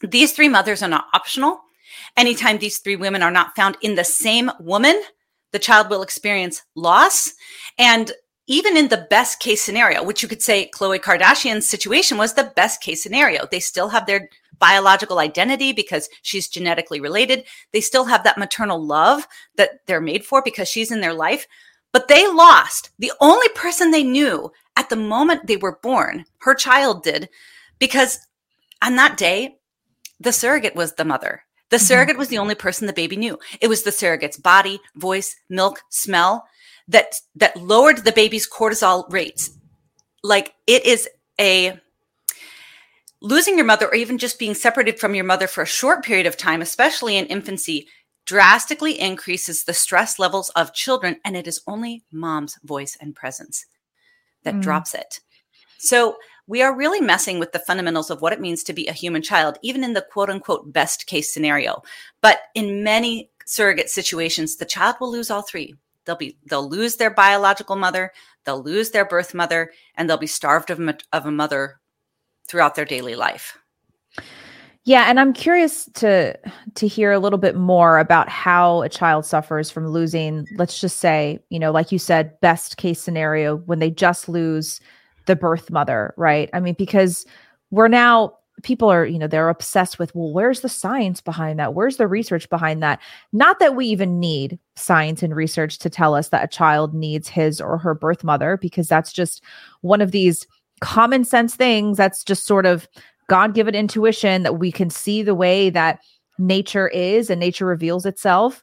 these 0.00 0.32
three 0.32 0.48
mothers 0.48 0.82
are 0.82 0.88
not 0.88 1.06
optional. 1.12 1.60
Anytime 2.16 2.58
these 2.58 2.78
three 2.78 2.96
women 2.96 3.22
are 3.22 3.30
not 3.30 3.54
found 3.54 3.76
in 3.82 3.94
the 3.94 4.04
same 4.04 4.50
woman, 4.58 5.00
the 5.52 5.58
child 5.58 5.90
will 5.90 6.02
experience 6.02 6.62
loss. 6.74 7.32
And 7.78 8.10
even 8.46 8.76
in 8.76 8.88
the 8.88 9.06
best 9.08 9.40
case 9.40 9.62
scenario, 9.62 10.02
which 10.02 10.22
you 10.22 10.28
could 10.28 10.42
say 10.42 10.70
Khloe 10.74 11.00
Kardashian's 11.00 11.68
situation 11.68 12.18
was 12.18 12.34
the 12.34 12.52
best 12.56 12.82
case 12.82 13.02
scenario, 13.02 13.46
they 13.50 13.60
still 13.60 13.88
have 13.88 14.06
their 14.06 14.28
biological 14.58 15.18
identity 15.18 15.72
because 15.72 16.08
she's 16.22 16.48
genetically 16.48 17.00
related. 17.00 17.44
They 17.72 17.80
still 17.80 18.04
have 18.04 18.24
that 18.24 18.38
maternal 18.38 18.84
love 18.84 19.26
that 19.56 19.86
they're 19.86 20.00
made 20.00 20.24
for 20.24 20.42
because 20.42 20.68
she's 20.68 20.92
in 20.92 21.00
their 21.00 21.14
life. 21.14 21.46
But 21.92 22.08
they 22.08 22.26
lost 22.26 22.90
the 22.98 23.12
only 23.20 23.48
person 23.50 23.90
they 23.90 24.02
knew 24.02 24.52
at 24.76 24.88
the 24.88 24.96
moment 24.96 25.46
they 25.46 25.56
were 25.56 25.78
born. 25.82 26.24
Her 26.38 26.54
child 26.54 27.02
did 27.02 27.28
because 27.78 28.18
on 28.82 28.96
that 28.96 29.16
day, 29.16 29.56
the 30.20 30.32
surrogate 30.32 30.74
was 30.74 30.94
the 30.94 31.04
mother. 31.04 31.44
The 31.74 31.78
mm-hmm. 31.78 31.86
surrogate 31.86 32.18
was 32.18 32.28
the 32.28 32.38
only 32.38 32.54
person 32.54 32.86
the 32.86 32.92
baby 32.92 33.16
knew. 33.16 33.36
It 33.60 33.66
was 33.66 33.82
the 33.82 33.90
surrogate's 33.90 34.36
body, 34.36 34.78
voice, 34.94 35.34
milk, 35.48 35.82
smell 35.88 36.46
that 36.86 37.16
that 37.34 37.56
lowered 37.56 38.04
the 38.04 38.12
baby's 38.12 38.48
cortisol 38.48 39.10
rates. 39.10 39.50
Like 40.22 40.54
it 40.68 40.86
is 40.86 41.08
a 41.40 41.76
losing 43.20 43.56
your 43.56 43.66
mother 43.66 43.88
or 43.88 43.96
even 43.96 44.18
just 44.18 44.38
being 44.38 44.54
separated 44.54 45.00
from 45.00 45.16
your 45.16 45.24
mother 45.24 45.48
for 45.48 45.62
a 45.62 45.66
short 45.66 46.04
period 46.04 46.26
of 46.26 46.36
time, 46.36 46.62
especially 46.62 47.16
in 47.16 47.26
infancy, 47.26 47.88
drastically 48.24 49.00
increases 49.00 49.64
the 49.64 49.74
stress 49.74 50.20
levels 50.20 50.50
of 50.50 50.74
children, 50.74 51.16
and 51.24 51.36
it 51.36 51.48
is 51.48 51.60
only 51.66 52.04
mom's 52.12 52.56
voice 52.62 52.96
and 53.00 53.16
presence 53.16 53.66
that 54.44 54.54
mm. 54.54 54.62
drops 54.62 54.94
it. 54.94 55.18
So 55.78 56.18
we 56.46 56.62
are 56.62 56.76
really 56.76 57.00
messing 57.00 57.38
with 57.38 57.52
the 57.52 57.58
fundamentals 57.58 58.10
of 58.10 58.20
what 58.20 58.32
it 58.32 58.40
means 58.40 58.62
to 58.64 58.72
be 58.72 58.86
a 58.86 58.92
human 58.92 59.22
child, 59.22 59.58
even 59.62 59.82
in 59.82 59.94
the 59.94 60.06
quote 60.12 60.30
unquote 60.30 60.72
best 60.72 61.06
case 61.06 61.32
scenario. 61.32 61.82
But 62.20 62.40
in 62.54 62.84
many 62.84 63.30
surrogate 63.46 63.90
situations, 63.90 64.56
the 64.56 64.64
child 64.64 64.96
will 65.00 65.10
lose 65.10 65.30
all 65.30 65.42
three. 65.42 65.74
They'll 66.04 66.16
be 66.16 66.36
they'll 66.46 66.68
lose 66.68 66.96
their 66.96 67.10
biological 67.10 67.76
mother, 67.76 68.12
they'll 68.44 68.62
lose 68.62 68.90
their 68.90 69.06
birth 69.06 69.32
mother, 69.32 69.72
and 69.94 70.08
they'll 70.08 70.18
be 70.18 70.26
starved 70.26 70.70
of, 70.70 70.80
of 71.12 71.26
a 71.26 71.30
mother 71.30 71.80
throughout 72.46 72.74
their 72.74 72.84
daily 72.84 73.14
life. 73.14 73.58
Yeah, 74.86 75.06
and 75.08 75.18
I'm 75.18 75.32
curious 75.32 75.88
to 75.94 76.38
to 76.74 76.86
hear 76.86 77.10
a 77.12 77.18
little 77.18 77.38
bit 77.38 77.56
more 77.56 77.98
about 77.98 78.28
how 78.28 78.82
a 78.82 78.88
child 78.90 79.24
suffers 79.24 79.70
from 79.70 79.88
losing, 79.88 80.46
let's 80.56 80.78
just 80.78 80.98
say, 80.98 81.38
you 81.48 81.58
know, 81.58 81.72
like 81.72 81.90
you 81.90 81.98
said, 81.98 82.38
best 82.42 82.76
case 82.76 83.00
scenario 83.00 83.56
when 83.56 83.78
they 83.78 83.90
just 83.90 84.28
lose 84.28 84.80
the 85.26 85.36
birth 85.36 85.70
mother, 85.70 86.14
right? 86.16 86.50
I 86.52 86.60
mean, 86.60 86.74
because 86.76 87.26
we're 87.70 87.88
now 87.88 88.34
people 88.62 88.88
are, 88.88 89.04
you 89.04 89.18
know, 89.18 89.26
they're 89.26 89.48
obsessed 89.48 89.98
with, 89.98 90.14
well, 90.14 90.32
where's 90.32 90.60
the 90.60 90.68
science 90.68 91.20
behind 91.20 91.58
that? 91.58 91.74
Where's 91.74 91.96
the 91.96 92.06
research 92.06 92.48
behind 92.48 92.82
that? 92.82 93.00
Not 93.32 93.58
that 93.58 93.74
we 93.74 93.86
even 93.86 94.20
need 94.20 94.58
science 94.76 95.22
and 95.22 95.34
research 95.34 95.78
to 95.78 95.90
tell 95.90 96.14
us 96.14 96.28
that 96.28 96.44
a 96.44 96.48
child 96.48 96.94
needs 96.94 97.28
his 97.28 97.60
or 97.60 97.78
her 97.78 97.94
birth 97.94 98.22
mother, 98.22 98.56
because 98.56 98.88
that's 98.88 99.12
just 99.12 99.42
one 99.80 100.00
of 100.00 100.12
these 100.12 100.46
common 100.80 101.24
sense 101.24 101.56
things 101.56 101.96
that's 101.96 102.22
just 102.22 102.46
sort 102.46 102.64
of 102.64 102.88
God 103.28 103.54
given 103.54 103.74
intuition 103.74 104.42
that 104.44 104.58
we 104.58 104.70
can 104.70 104.88
see 104.88 105.22
the 105.22 105.34
way 105.34 105.70
that 105.70 106.00
nature 106.38 106.88
is 106.88 107.30
and 107.30 107.40
nature 107.40 107.66
reveals 107.66 108.06
itself. 108.06 108.62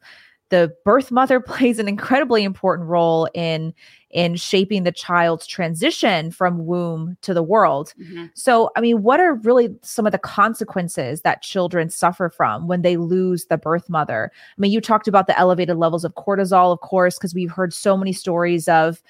The 0.52 0.72
birth 0.86 1.10
mother 1.12 1.40
plays 1.42 1.80
an 1.80 1.88
incredibly 1.88 2.44
important 2.44 2.88
role 2.88 3.28
in 3.34 3.74
in 4.12 4.36
shaping 4.36 4.84
the 4.84 4.92
child's 4.92 5.48
transition 5.48 6.32
from 6.32 6.66
womb 6.66 7.18
to 7.22 7.34
the 7.34 7.42
world. 7.42 7.94
Mm-hmm. 8.00 8.26
So, 8.34 8.70
I 8.76 8.82
mean, 8.82 9.04
what 9.04 9.20
are 9.20 9.36
really 9.36 9.74
some 9.84 10.06
of 10.06 10.12
the 10.12 10.18
consequences 10.18 11.22
that 11.22 11.42
children 11.42 11.90
suffer 11.90 12.30
from 12.30 12.68
when 12.68 12.82
they 12.82 12.98
lose 12.98 13.46
the 13.46 13.58
birth 13.58 13.90
mother? 13.90 14.30
I 14.36 14.60
mean, 14.60 14.72
you 14.72 14.82
talked 14.82 15.08
about 15.08 15.28
the 15.28 15.40
elevated 15.40 15.78
levels 15.78 16.04
of 16.04 16.14
cortisol, 16.16 16.74
of 16.74 16.82
course, 16.82 17.18
because 17.18 17.34
we've 17.34 17.52
heard 17.52 17.74
so 17.74 17.96
many 17.96 18.12
stories 18.14 18.68
of 18.68 19.02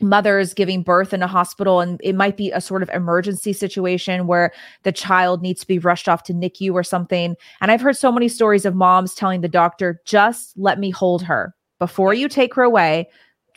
mothers 0.00 0.52
giving 0.52 0.82
birth 0.82 1.14
in 1.14 1.22
a 1.22 1.26
hospital 1.26 1.80
and 1.80 2.00
it 2.04 2.14
might 2.14 2.36
be 2.36 2.50
a 2.50 2.60
sort 2.60 2.82
of 2.82 2.90
emergency 2.90 3.52
situation 3.52 4.26
where 4.26 4.52
the 4.82 4.92
child 4.92 5.40
needs 5.40 5.60
to 5.62 5.66
be 5.66 5.78
rushed 5.78 6.08
off 6.08 6.22
to 6.24 6.34
NICU 6.34 6.72
or 6.74 6.82
something. 6.82 7.34
And 7.60 7.70
I've 7.70 7.80
heard 7.80 7.96
so 7.96 8.12
many 8.12 8.28
stories 8.28 8.66
of 8.66 8.74
moms 8.74 9.14
telling 9.14 9.40
the 9.40 9.48
doctor, 9.48 10.00
just 10.04 10.52
let 10.58 10.78
me 10.78 10.90
hold 10.90 11.22
her 11.22 11.54
before 11.78 12.12
you 12.12 12.28
take 12.28 12.54
her 12.54 12.62
away. 12.62 13.08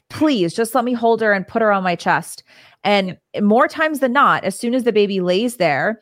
Please 0.10 0.54
just 0.54 0.74
let 0.74 0.86
me 0.86 0.94
hold 0.94 1.22
her 1.22 1.34
and 1.34 1.48
put 1.48 1.62
her 1.62 1.72
on 1.72 1.84
my 1.84 1.96
chest. 1.96 2.44
And 2.84 3.18
more 3.42 3.68
times 3.68 4.00
than 4.00 4.14
not, 4.14 4.44
as 4.46 4.58
soon 4.58 4.74
as 4.74 4.84
the 4.84 4.94
baby 4.94 5.20
lays 5.20 5.58
there, 5.58 6.00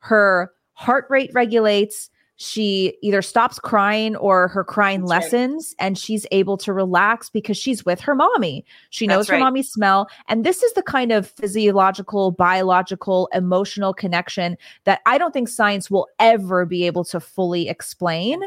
her 0.00 0.50
heart 0.72 1.06
rate 1.08 1.30
regulates, 1.32 2.10
she 2.42 2.96
either 3.02 3.20
stops 3.20 3.58
crying 3.58 4.16
or 4.16 4.48
her 4.48 4.64
crying 4.64 5.00
That's 5.00 5.10
lessens 5.10 5.74
right. 5.78 5.86
and 5.86 5.98
she's 5.98 6.26
able 6.30 6.56
to 6.56 6.72
relax 6.72 7.28
because 7.28 7.58
she's 7.58 7.84
with 7.84 8.00
her 8.00 8.14
mommy. 8.14 8.64
She 8.88 9.06
knows 9.06 9.28
her 9.28 9.38
mommy's 9.38 9.70
smell. 9.70 10.08
And 10.26 10.42
this 10.42 10.62
is 10.62 10.72
the 10.72 10.82
kind 10.82 11.12
of 11.12 11.28
physiological, 11.28 12.30
biological, 12.30 13.28
emotional 13.34 13.92
connection 13.92 14.56
that 14.84 15.02
I 15.04 15.18
don't 15.18 15.34
think 15.34 15.50
science 15.50 15.90
will 15.90 16.08
ever 16.18 16.64
be 16.64 16.86
able 16.86 17.04
to 17.04 17.20
fully 17.20 17.68
explain. 17.68 18.40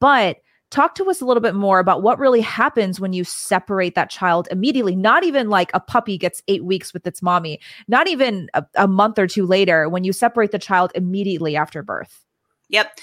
But 0.00 0.38
talk 0.70 0.96
to 0.96 1.08
us 1.08 1.20
a 1.20 1.24
little 1.24 1.40
bit 1.40 1.54
more 1.54 1.78
about 1.78 2.02
what 2.02 2.18
really 2.18 2.40
happens 2.40 2.98
when 2.98 3.12
you 3.12 3.22
separate 3.22 3.94
that 3.94 4.10
child 4.10 4.48
immediately 4.50 4.96
not 4.96 5.22
even 5.22 5.48
like 5.48 5.70
a 5.74 5.80
puppy 5.80 6.18
gets 6.18 6.42
eight 6.48 6.64
weeks 6.64 6.92
with 6.92 7.06
its 7.06 7.22
mommy 7.22 7.58
not 7.86 8.06
even 8.06 8.50
a, 8.52 8.62
a 8.74 8.86
month 8.86 9.18
or 9.18 9.26
two 9.26 9.46
later 9.46 9.88
when 9.88 10.04
you 10.04 10.12
separate 10.12 10.50
the 10.50 10.58
child 10.58 10.92
immediately 10.94 11.56
after 11.56 11.82
birth 11.82 12.22
yep 12.68 12.98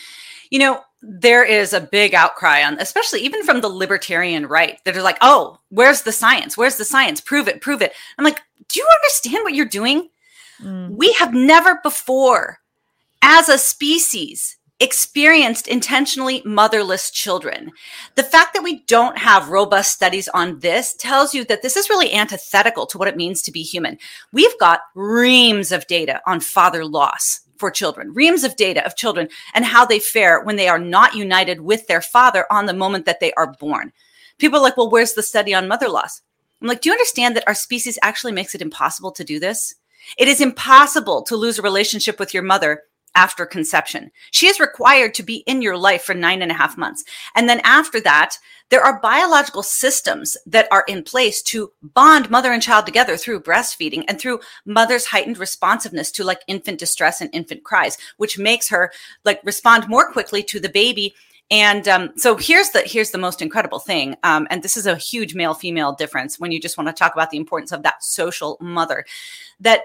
you 0.50 0.60
know, 0.60 0.82
there 1.02 1.44
is 1.44 1.74
a 1.74 1.82
big 1.82 2.14
outcry 2.14 2.64
on, 2.64 2.80
especially 2.80 3.22
even 3.22 3.44
from 3.44 3.62
the 3.62 3.70
libertarian 3.70 4.48
right, 4.48 4.80
that 4.86 4.96
are 4.96 5.02
like, 5.02 5.18
oh, 5.22 5.60
where's 5.70 6.02
the 6.02 6.12
science? 6.12 6.58
Where's 6.58 6.78
the 6.78 6.86
science? 6.86 7.22
Prove 7.22 7.48
it, 7.48 7.62
prove 7.62 7.82
it. 7.82 7.94
I'm 8.18 8.26
like, 8.26 8.42
do 8.70 8.80
you 8.80 8.88
understand 9.02 9.44
what 9.44 9.54
you're 9.54 9.66
doing? 9.66 10.10
Mm. 10.62 10.96
We 10.96 11.14
have 11.14 11.34
never 11.34 11.80
before, 11.84 12.60
as 13.22 13.50
a 13.50 13.58
species, 13.58 14.58
experienced 14.80 15.68
intentionally 15.68 16.42
motherless 16.44 17.10
children. 17.10 17.72
The 18.16 18.24
fact 18.24 18.54
that 18.54 18.64
we 18.64 18.84
don't 18.86 19.18
have 19.18 19.50
robust 19.50 19.94
studies 19.94 20.28
on 20.30 20.60
this 20.60 20.94
tells 20.96 21.34
you 21.34 21.46
that 21.46 21.62
this 21.62 21.78
is 21.78 21.90
really 21.90 22.14
antithetical 22.14 22.86
to 22.88 22.98
what 22.98 23.08
it 23.08 23.16
means 23.16 23.42
to 23.44 23.52
be 23.52 23.62
human. 23.62 23.98
We've 24.34 24.58
got 24.60 24.82
reams 24.96 25.72
of 25.72 25.88
data 25.88 26.22
on 26.26 26.40
father 26.42 26.84
loss 26.84 27.45
for 27.58 27.72
children, 27.72 28.14
reams 28.14 28.44
of 28.44 28.56
data 28.56 28.86
of 28.86 28.96
children 28.96 29.30
and 29.54 29.66
how 29.66 29.86
they 29.86 30.00
fare 30.00 30.44
when 30.44 30.56
they 30.56 30.68
are 30.68 30.80
not 30.80 31.16
united 31.16 31.62
with 31.62 31.88
their 31.88 32.02
father 32.02 32.46
on 32.52 32.66
the 32.66 32.74
moment 32.74 33.06
that 33.06 33.20
they 33.20 33.32
are 33.34 33.56
born. 33.60 33.92
People 34.38 34.60
are 34.60 34.64
like, 34.64 34.78
well, 34.78 34.90
where's 34.90 35.14
the 35.14 35.24
study 35.24 35.54
on 35.54 35.68
mother 35.68 35.88
loss? 35.88 36.22
I'm 36.62 36.68
like, 36.68 36.82
do 36.82 36.90
you 36.90 36.94
understand 36.94 37.36
that 37.36 37.48
our 37.48 37.54
species 37.54 38.00
actually 38.02 38.34
makes 38.34 38.56
it 38.56 38.62
impossible 38.62 39.12
to 39.12 39.24
do 39.24 39.40
this? 39.40 39.76
It 40.18 40.28
is 40.28 40.42
impossible 40.42 41.24
to 41.24 41.36
lose 41.36 41.60
a 41.60 41.64
relationship 41.64 42.20
with 42.20 42.34
your 42.34 42.44
mother 42.44 42.84
after 43.16 43.46
conception. 43.46 44.12
She 44.32 44.48
is 44.48 44.60
required 44.60 45.14
to 45.16 45.24
be 45.24 45.38
in 45.48 45.62
your 45.62 45.78
life 45.78 46.04
for 46.04 46.14
nine 46.14 46.42
and 46.42 46.52
a 46.52 46.56
half 46.56 46.78
months. 46.78 47.04
And 47.36 47.50
then 47.50 47.62
after 47.64 48.00
that, 48.02 48.38
there 48.70 48.82
are 48.82 49.00
biological 49.00 49.64
systems 49.64 50.36
that 50.46 50.68
are 50.72 50.86
in 50.88 51.04
place 51.04 51.42
to 51.44 51.72
bond 51.82 52.30
mother 52.30 52.52
and 52.52 52.62
child 52.62 52.86
together 52.86 53.16
through 53.16 53.42
breastfeeding 53.42 54.04
and 54.08 54.20
through 54.20 54.40
mother's 54.66 55.06
heightened 55.06 55.38
responsiveness 55.38 56.12
to 56.12 56.24
like 56.24 56.42
infant 56.48 56.80
distress 56.80 57.22
and 57.22 57.30
infant 57.34 57.64
cries, 57.64 57.98
which 58.18 58.40
makes 58.40 58.70
her 58.70 58.92
like 59.24 59.40
respond 59.44 59.88
more 59.88 60.12
quickly 60.12 60.42
to 60.44 60.60
the 60.60 60.70
baby 60.70 61.14
and 61.52 61.88
um, 61.88 62.12
so 62.16 62.36
here's 62.38 62.72
the 62.72 62.82
here's 62.82 63.12
the 63.12 63.20
most 63.20 63.42
incredible 63.42 63.78
thing, 63.78 64.16
um, 64.24 64.48
and 64.50 64.64
this 64.64 64.76
is 64.76 64.88
a 64.88 64.96
huge 64.96 65.36
male 65.36 65.54
female 65.54 65.94
difference 65.94 66.40
when 66.40 66.52
you 66.52 66.60
just 66.60 66.76
want 66.76 66.88
to 66.88 66.94
talk 66.94 67.14
about 67.14 67.30
the 67.30 67.38
importance 67.38 67.72
of 67.72 67.84
that 67.84 68.04
social 68.04 68.58
mother. 68.60 69.06
That 69.60 69.82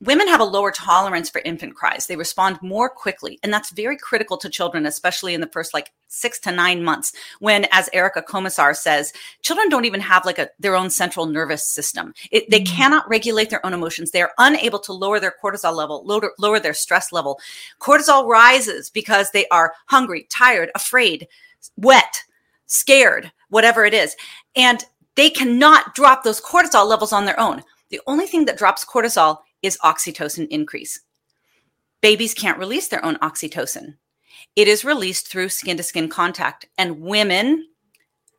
women 0.00 0.28
have 0.28 0.40
a 0.40 0.44
lower 0.44 0.70
tolerance 0.70 1.28
for 1.28 1.40
infant 1.44 1.74
cries. 1.74 2.06
They 2.06 2.16
respond 2.16 2.58
more 2.62 2.88
quickly. 2.88 3.38
And 3.42 3.52
that's 3.52 3.70
very 3.70 3.96
critical 3.96 4.36
to 4.38 4.48
children, 4.48 4.86
especially 4.86 5.34
in 5.34 5.40
the 5.40 5.48
first 5.48 5.74
like 5.74 5.92
six 6.06 6.38
to 6.40 6.52
nine 6.52 6.82
months, 6.84 7.12
when, 7.40 7.66
as 7.72 7.90
Erica 7.92 8.22
Komisar 8.22 8.76
says, 8.76 9.12
children 9.42 9.68
don't 9.68 9.84
even 9.84 10.00
have 10.00 10.24
like 10.24 10.38
a 10.38 10.48
their 10.58 10.76
own 10.76 10.90
central 10.90 11.26
nervous 11.26 11.68
system. 11.68 12.14
It, 12.30 12.48
they 12.50 12.60
mm. 12.60 12.66
cannot 12.66 13.08
regulate 13.08 13.50
their 13.50 13.64
own 13.66 13.74
emotions. 13.74 14.10
They 14.10 14.22
are 14.22 14.32
unable 14.38 14.78
to 14.80 14.92
lower 14.92 15.20
their 15.20 15.34
cortisol 15.42 15.74
level, 15.74 16.02
lower, 16.04 16.32
lower 16.38 16.60
their 16.60 16.74
stress 16.74 17.12
level. 17.12 17.40
Cortisol 17.80 18.26
rises 18.26 18.90
because 18.90 19.30
they 19.30 19.46
are 19.48 19.74
hungry, 19.86 20.26
tired, 20.30 20.70
afraid, 20.74 21.26
wet, 21.76 22.22
scared, 22.66 23.32
whatever 23.50 23.84
it 23.84 23.94
is. 23.94 24.14
And 24.54 24.84
they 25.16 25.28
cannot 25.28 25.96
drop 25.96 26.22
those 26.22 26.40
cortisol 26.40 26.86
levels 26.86 27.12
on 27.12 27.24
their 27.24 27.38
own. 27.40 27.64
The 27.90 28.00
only 28.06 28.26
thing 28.26 28.44
that 28.44 28.58
drops 28.58 28.84
cortisol 28.84 29.38
is 29.62 29.78
oxytocin 29.78 30.48
increase. 30.48 31.00
Babies 32.00 32.34
can't 32.34 32.58
release 32.58 32.88
their 32.88 33.04
own 33.04 33.16
oxytocin. 33.16 33.96
It 34.54 34.68
is 34.68 34.84
released 34.84 35.28
through 35.28 35.48
skin 35.48 35.76
to 35.76 35.82
skin 35.82 36.08
contact, 36.08 36.66
and 36.76 37.00
women 37.00 37.66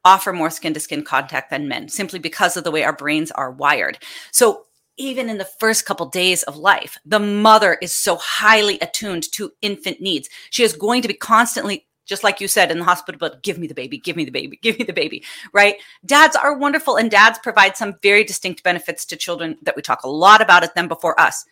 offer 0.05 0.31
more 0.31 0.49
skin 0.49 0.73
to 0.73 0.79
skin 0.79 1.03
contact 1.03 1.49
than 1.49 1.67
men 1.67 1.89
simply 1.89 2.19
because 2.19 2.55
of 2.55 2.63
the 2.63 2.71
way 2.71 2.83
our 2.83 2.95
brains 2.95 3.31
are 3.31 3.51
wired. 3.51 3.99
So, 4.31 4.65
even 4.97 5.29
in 5.29 5.37
the 5.37 5.45
first 5.45 5.85
couple 5.85 6.09
days 6.09 6.43
of 6.43 6.57
life, 6.57 6.97
the 7.05 7.19
mother 7.19 7.77
is 7.81 7.93
so 7.93 8.17
highly 8.17 8.77
attuned 8.81 9.31
to 9.31 9.51
infant 9.61 10.01
needs. 10.01 10.27
She 10.49 10.63
is 10.63 10.73
going 10.73 11.01
to 11.03 11.07
be 11.07 11.13
constantly 11.13 11.87
just 12.09 12.23
like 12.23 12.41
you 12.41 12.47
said 12.47 12.71
in 12.71 12.79
the 12.79 12.83
hospital, 12.83 13.19
but 13.19 13.43
give 13.43 13.57
me 13.57 13.67
the 13.67 13.73
baby, 13.73 13.97
give 13.97 14.15
me 14.15 14.25
the 14.25 14.31
baby, 14.31 14.57
give 14.61 14.77
me 14.77 14.83
the 14.83 14.91
baby, 14.91 15.23
right? 15.53 15.75
Dads 16.05 16.35
are 16.35 16.57
wonderful 16.57 16.97
and 16.97 17.09
dads 17.09 17.39
provide 17.39 17.77
some 17.77 17.95
very 18.01 18.23
distinct 18.23 18.63
benefits 18.63 19.05
to 19.05 19.15
children 19.15 19.57
that 19.61 19.75
we 19.75 19.81
talk 19.81 20.03
a 20.03 20.09
lot 20.09 20.41
about 20.41 20.63
at 20.63 20.75
them 20.75 20.87
before 20.87 21.19
us. 21.21 21.45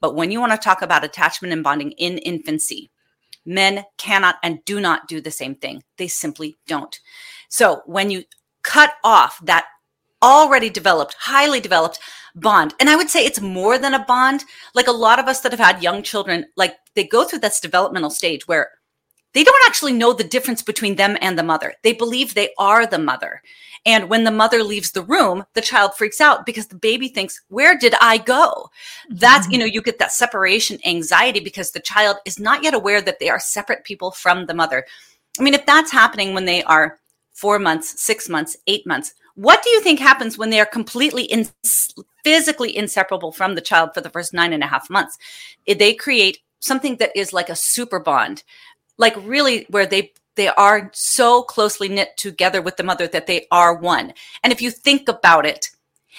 But 0.00 0.14
when 0.14 0.30
you 0.30 0.40
want 0.40 0.52
to 0.52 0.58
talk 0.58 0.82
about 0.82 1.04
attachment 1.04 1.52
and 1.52 1.62
bonding 1.62 1.92
in 1.92 2.18
infancy, 2.18 2.90
men 3.44 3.84
cannot 3.98 4.36
and 4.42 4.64
do 4.64 4.80
not 4.80 5.08
do 5.08 5.20
the 5.20 5.30
same 5.30 5.54
thing. 5.54 5.82
They 5.98 6.08
simply 6.08 6.56
don't. 6.66 6.98
So 7.48 7.82
when 7.86 8.10
you 8.10 8.24
cut 8.62 8.94
off 9.04 9.38
that 9.44 9.66
already 10.22 10.70
developed, 10.70 11.14
highly 11.18 11.60
developed 11.60 12.00
bond. 12.34 12.74
And 12.80 12.88
I 12.88 12.96
would 12.96 13.10
say 13.10 13.24
it's 13.24 13.40
more 13.40 13.78
than 13.78 13.94
a 13.94 14.04
bond. 14.04 14.44
Like 14.74 14.86
a 14.86 14.92
lot 14.92 15.18
of 15.18 15.26
us 15.26 15.40
that 15.40 15.52
have 15.52 15.60
had 15.60 15.82
young 15.82 16.02
children, 16.02 16.46
like 16.56 16.76
they 16.94 17.04
go 17.04 17.24
through 17.24 17.40
this 17.40 17.60
developmental 17.60 18.10
stage 18.10 18.46
where 18.46 18.70
they 19.34 19.44
don't 19.44 19.66
actually 19.66 19.92
know 19.92 20.12
the 20.12 20.24
difference 20.24 20.62
between 20.62 20.96
them 20.96 21.16
and 21.20 21.38
the 21.38 21.42
mother. 21.42 21.74
They 21.82 21.92
believe 21.92 22.34
they 22.34 22.50
are 22.58 22.86
the 22.86 22.98
mother. 22.98 23.42
And 23.86 24.08
when 24.08 24.24
the 24.24 24.30
mother 24.30 24.62
leaves 24.62 24.92
the 24.92 25.02
room, 25.02 25.44
the 25.54 25.60
child 25.60 25.94
freaks 25.94 26.20
out 26.20 26.44
because 26.44 26.66
the 26.66 26.76
baby 26.76 27.08
thinks, 27.08 27.40
Where 27.48 27.76
did 27.76 27.94
I 28.00 28.18
go? 28.18 28.70
That's, 29.08 29.46
mm-hmm. 29.46 29.52
you 29.52 29.58
know, 29.58 29.64
you 29.64 29.82
get 29.82 29.98
that 29.98 30.12
separation 30.12 30.78
anxiety 30.84 31.40
because 31.40 31.70
the 31.70 31.80
child 31.80 32.16
is 32.24 32.38
not 32.38 32.62
yet 32.62 32.74
aware 32.74 33.00
that 33.00 33.18
they 33.20 33.28
are 33.28 33.40
separate 33.40 33.84
people 33.84 34.10
from 34.10 34.46
the 34.46 34.54
mother. 34.54 34.84
I 35.38 35.42
mean, 35.42 35.54
if 35.54 35.66
that's 35.66 35.92
happening 35.92 36.34
when 36.34 36.44
they 36.44 36.62
are 36.64 36.98
four 37.32 37.58
months, 37.58 38.02
six 38.02 38.28
months, 38.28 38.56
eight 38.66 38.86
months, 38.86 39.14
what 39.36 39.62
do 39.62 39.70
you 39.70 39.80
think 39.80 40.00
happens 40.00 40.36
when 40.36 40.50
they 40.50 40.58
are 40.58 40.66
completely 40.66 41.22
in, 41.22 41.48
physically 42.24 42.76
inseparable 42.76 43.30
from 43.30 43.54
the 43.54 43.60
child 43.60 43.94
for 43.94 44.00
the 44.00 44.10
first 44.10 44.34
nine 44.34 44.52
and 44.52 44.64
a 44.64 44.66
half 44.66 44.90
months? 44.90 45.16
They 45.66 45.94
create 45.94 46.40
something 46.58 46.96
that 46.96 47.16
is 47.16 47.32
like 47.32 47.48
a 47.48 47.54
super 47.54 48.00
bond, 48.00 48.42
like 48.98 49.16
really 49.24 49.66
where 49.70 49.86
they 49.86 50.12
they 50.36 50.48
are 50.48 50.90
so 50.94 51.42
closely 51.42 51.88
knit 51.88 52.16
together 52.16 52.62
with 52.62 52.76
the 52.76 52.84
mother 52.84 53.08
that 53.08 53.26
they 53.26 53.46
are 53.50 53.74
one. 53.74 54.12
And 54.44 54.52
if 54.52 54.62
you 54.62 54.70
think 54.70 55.08
about 55.08 55.44
it, 55.44 55.70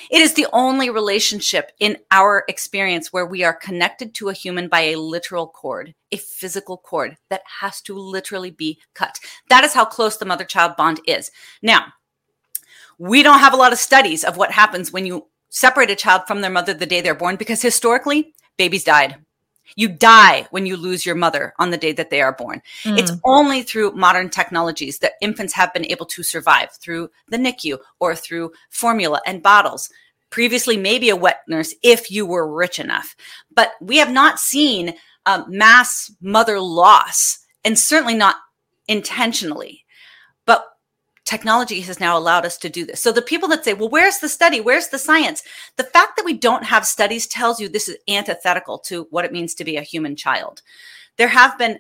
it 0.09 0.21
is 0.21 0.33
the 0.33 0.48
only 0.51 0.89
relationship 0.89 1.71
in 1.79 1.98
our 2.12 2.43
experience 2.48 3.12
where 3.12 3.25
we 3.25 3.43
are 3.43 3.53
connected 3.53 4.13
to 4.15 4.29
a 4.29 4.33
human 4.33 4.67
by 4.67 4.81
a 4.81 4.98
literal 4.98 5.48
cord, 5.48 5.93
a 6.12 6.17
physical 6.17 6.77
cord 6.77 7.17
that 7.29 7.41
has 7.62 7.81
to 7.81 7.98
literally 7.98 8.51
be 8.51 8.79
cut. 8.93 9.19
That 9.50 9.63
is 9.63 9.74
how 9.74 9.86
close 9.86 10.17
the 10.17 10.25
mother 10.25 10.45
child 10.45 10.75
bond 10.75 11.00
is. 11.05 11.31
Now, 11.62 11.93
we 12.98 13.24
don't 13.24 13.39
have 13.39 13.53
a 13.53 13.57
lot 13.57 13.74
of 13.74 13.79
studies 13.79 14.24
of 14.24 14.38
what 14.38 14.51
happens 14.51 14.91
when 14.91 15.05
you 15.05 15.27
separate 15.50 15.89
a 15.89 15.95
child 15.95 16.24
from 16.27 16.41
their 16.41 16.51
mother 16.51 16.74
the 16.74 16.86
day 16.86 17.01
they're 17.01 17.15
born 17.15 17.36
because 17.36 17.62
historically, 17.62 18.33
babies 18.57 18.83
died. 18.83 19.17
You 19.76 19.90
die 19.90 20.48
when 20.52 20.66
you 20.66 20.78
lose 20.78 21.06
your 21.06 21.16
mother 21.16 21.54
on 21.60 21.70
the 21.70 21.78
day 21.78 21.92
that 21.94 22.10
they 22.10 22.22
are 22.22 22.34
born. 22.34 22.62
Mm. 22.84 22.98
It's 22.98 23.12
only 23.24 23.64
through 23.64 23.92
modern 23.92 24.30
technologies 24.30 25.00
that 25.00 25.14
infants 25.22 25.54
have 25.54 25.74
been 25.74 25.86
able 25.86 26.06
to 26.08 26.24
survive 26.24 26.72
through 26.74 27.10
the 27.28 27.38
NICU 27.38 27.78
or 28.00 28.16
through 28.16 28.52
formula 28.70 29.22
and 29.26 29.44
bottles. 29.44 29.90
Previously, 30.30 30.78
maybe 30.78 31.10
a 31.10 31.16
wet 31.16 31.42
nurse 31.48 31.74
if 31.84 32.12
you 32.12 32.26
were 32.26 32.52
rich 32.52 32.80
enough. 32.80 33.16
But 33.54 33.72
we 33.82 33.98
have 33.98 34.12
not 34.12 34.40
seen 34.40 34.94
um, 35.26 35.46
mass 35.48 36.12
mother 36.22 36.60
loss, 36.60 37.40
and 37.64 37.78
certainly 37.78 38.16
not 38.16 38.36
intentionally. 38.88 39.86
Technology 41.29 41.81
has 41.81 42.00
now 42.00 42.17
allowed 42.17 42.43
us 42.43 42.57
to 42.57 42.69
do 42.69 42.88
this. 42.88 43.00
So 43.00 43.12
the 43.12 43.21
people 43.21 43.48
that 43.50 43.63
say, 43.63 43.75
well, 43.75 43.88
where's 43.88 44.17
the 44.17 44.27
study? 44.27 44.62
Where's 44.62 44.88
the 44.88 44.98
science? 44.98 45.43
The 45.75 45.83
fact 45.83 46.17
that 46.17 46.25
we 46.25 46.33
don't 46.33 46.65
have 46.65 46.88
studies 46.88 47.27
tells 47.27 47.59
you 47.59 47.69
this 47.69 47.88
is 47.88 47.98
antithetical 48.07 48.79
to 48.79 49.05
what 49.12 49.25
it 49.25 49.31
means 49.31 49.53
to 49.53 49.63
be 49.63 49.77
a 49.77 49.83
human 49.83 50.15
child. 50.15 50.63
There 51.17 51.27
have 51.27 51.55
been 51.59 51.77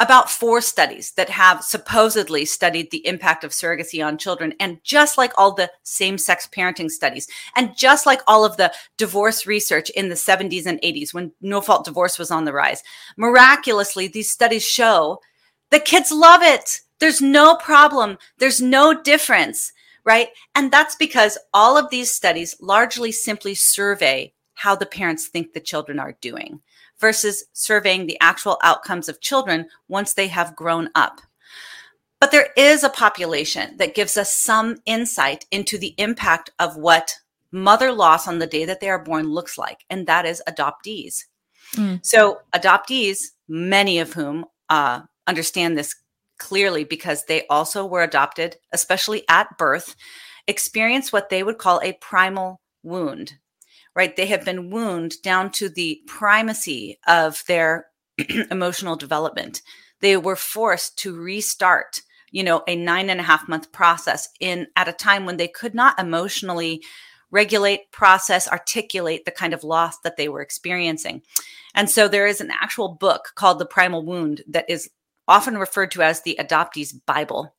about 0.00 0.30
four 0.30 0.62
studies 0.62 1.10
that 1.16 1.28
have 1.28 1.62
supposedly 1.62 2.46
studied 2.46 2.90
the 2.90 3.06
impact 3.06 3.44
of 3.44 3.50
surrogacy 3.50 4.02
on 4.02 4.16
children. 4.16 4.54
And 4.58 4.82
just 4.84 5.18
like 5.18 5.32
all 5.36 5.52
the 5.52 5.70
same 5.82 6.16
sex 6.16 6.48
parenting 6.50 6.90
studies, 6.90 7.28
and 7.56 7.76
just 7.76 8.06
like 8.06 8.22
all 8.26 8.42
of 8.42 8.56
the 8.56 8.72
divorce 8.96 9.46
research 9.46 9.90
in 9.90 10.08
the 10.08 10.14
70s 10.14 10.64
and 10.64 10.80
80s 10.80 11.12
when 11.12 11.32
no 11.42 11.60
fault 11.60 11.84
divorce 11.84 12.18
was 12.18 12.30
on 12.30 12.46
the 12.46 12.54
rise, 12.54 12.82
miraculously, 13.18 14.08
these 14.08 14.30
studies 14.30 14.66
show 14.66 15.20
that 15.68 15.84
kids 15.84 16.10
love 16.10 16.42
it 16.42 16.80
there's 17.00 17.20
no 17.20 17.56
problem. 17.56 18.18
There's 18.38 18.60
no 18.60 19.00
difference, 19.00 19.72
right? 20.04 20.28
And 20.54 20.70
that's 20.70 20.96
because 20.96 21.38
all 21.54 21.76
of 21.76 21.90
these 21.90 22.10
studies 22.10 22.56
largely 22.60 23.12
simply 23.12 23.54
survey 23.54 24.32
how 24.54 24.74
the 24.74 24.86
parents 24.86 25.28
think 25.28 25.52
the 25.52 25.60
children 25.60 25.98
are 25.98 26.16
doing 26.20 26.60
versus 27.00 27.44
surveying 27.52 28.06
the 28.06 28.18
actual 28.20 28.58
outcomes 28.62 29.08
of 29.08 29.20
children 29.20 29.68
once 29.88 30.14
they 30.14 30.26
have 30.26 30.56
grown 30.56 30.90
up. 30.94 31.20
But 32.20 32.32
there 32.32 32.48
is 32.56 32.82
a 32.82 32.88
population 32.88 33.76
that 33.76 33.94
gives 33.94 34.16
us 34.16 34.34
some 34.34 34.78
insight 34.84 35.46
into 35.52 35.78
the 35.78 35.94
impact 35.98 36.50
of 36.58 36.76
what 36.76 37.14
mother 37.52 37.92
loss 37.92 38.26
on 38.26 38.40
the 38.40 38.46
day 38.46 38.64
that 38.64 38.80
they 38.80 38.90
are 38.90 39.02
born 39.02 39.28
looks 39.28 39.56
like, 39.56 39.84
and 39.88 40.06
that 40.06 40.26
is 40.26 40.42
adoptees. 40.48 41.24
Mm. 41.76 42.04
So, 42.04 42.40
adoptees, 42.52 43.26
many 43.46 44.00
of 44.00 44.14
whom 44.14 44.46
uh, 44.68 45.02
understand 45.28 45.78
this 45.78 45.94
clearly 46.38 46.84
because 46.84 47.24
they 47.24 47.46
also 47.48 47.84
were 47.84 48.02
adopted, 48.02 48.56
especially 48.72 49.24
at 49.28 49.58
birth, 49.58 49.94
experience 50.46 51.12
what 51.12 51.28
they 51.28 51.42
would 51.42 51.58
call 51.58 51.80
a 51.82 51.92
primal 51.94 52.60
wound, 52.82 53.34
right? 53.94 54.16
They 54.16 54.26
have 54.26 54.44
been 54.44 54.70
wounded 54.70 55.22
down 55.22 55.50
to 55.52 55.68
the 55.68 56.00
primacy 56.06 56.98
of 57.06 57.42
their 57.46 57.86
emotional 58.50 58.96
development. 58.96 59.62
They 60.00 60.16
were 60.16 60.36
forced 60.36 60.98
to 61.00 61.16
restart, 61.16 62.00
you 62.30 62.42
know, 62.42 62.62
a 62.66 62.76
nine 62.76 63.10
and 63.10 63.20
a 63.20 63.24
half 63.24 63.48
month 63.48 63.72
process 63.72 64.28
in 64.40 64.68
at 64.76 64.88
a 64.88 64.92
time 64.92 65.26
when 65.26 65.36
they 65.36 65.48
could 65.48 65.74
not 65.74 65.98
emotionally 65.98 66.82
regulate, 67.30 67.90
process, 67.92 68.48
articulate 68.48 69.24
the 69.24 69.30
kind 69.30 69.52
of 69.52 69.64
loss 69.64 69.98
that 70.00 70.16
they 70.16 70.28
were 70.28 70.40
experiencing. 70.40 71.22
And 71.74 71.90
so 71.90 72.08
there 72.08 72.26
is 72.26 72.40
an 72.40 72.50
actual 72.50 72.88
book 72.88 73.32
called 73.34 73.58
The 73.58 73.66
Primal 73.66 74.04
Wound 74.04 74.42
that 74.48 74.68
is 74.68 74.88
often 75.28 75.58
referred 75.58 75.90
to 75.92 76.02
as 76.02 76.22
the 76.22 76.36
adoptee's 76.40 76.92
Bible. 76.92 77.54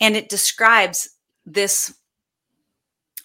And 0.00 0.16
it 0.16 0.28
describes 0.28 1.08
this 1.46 1.94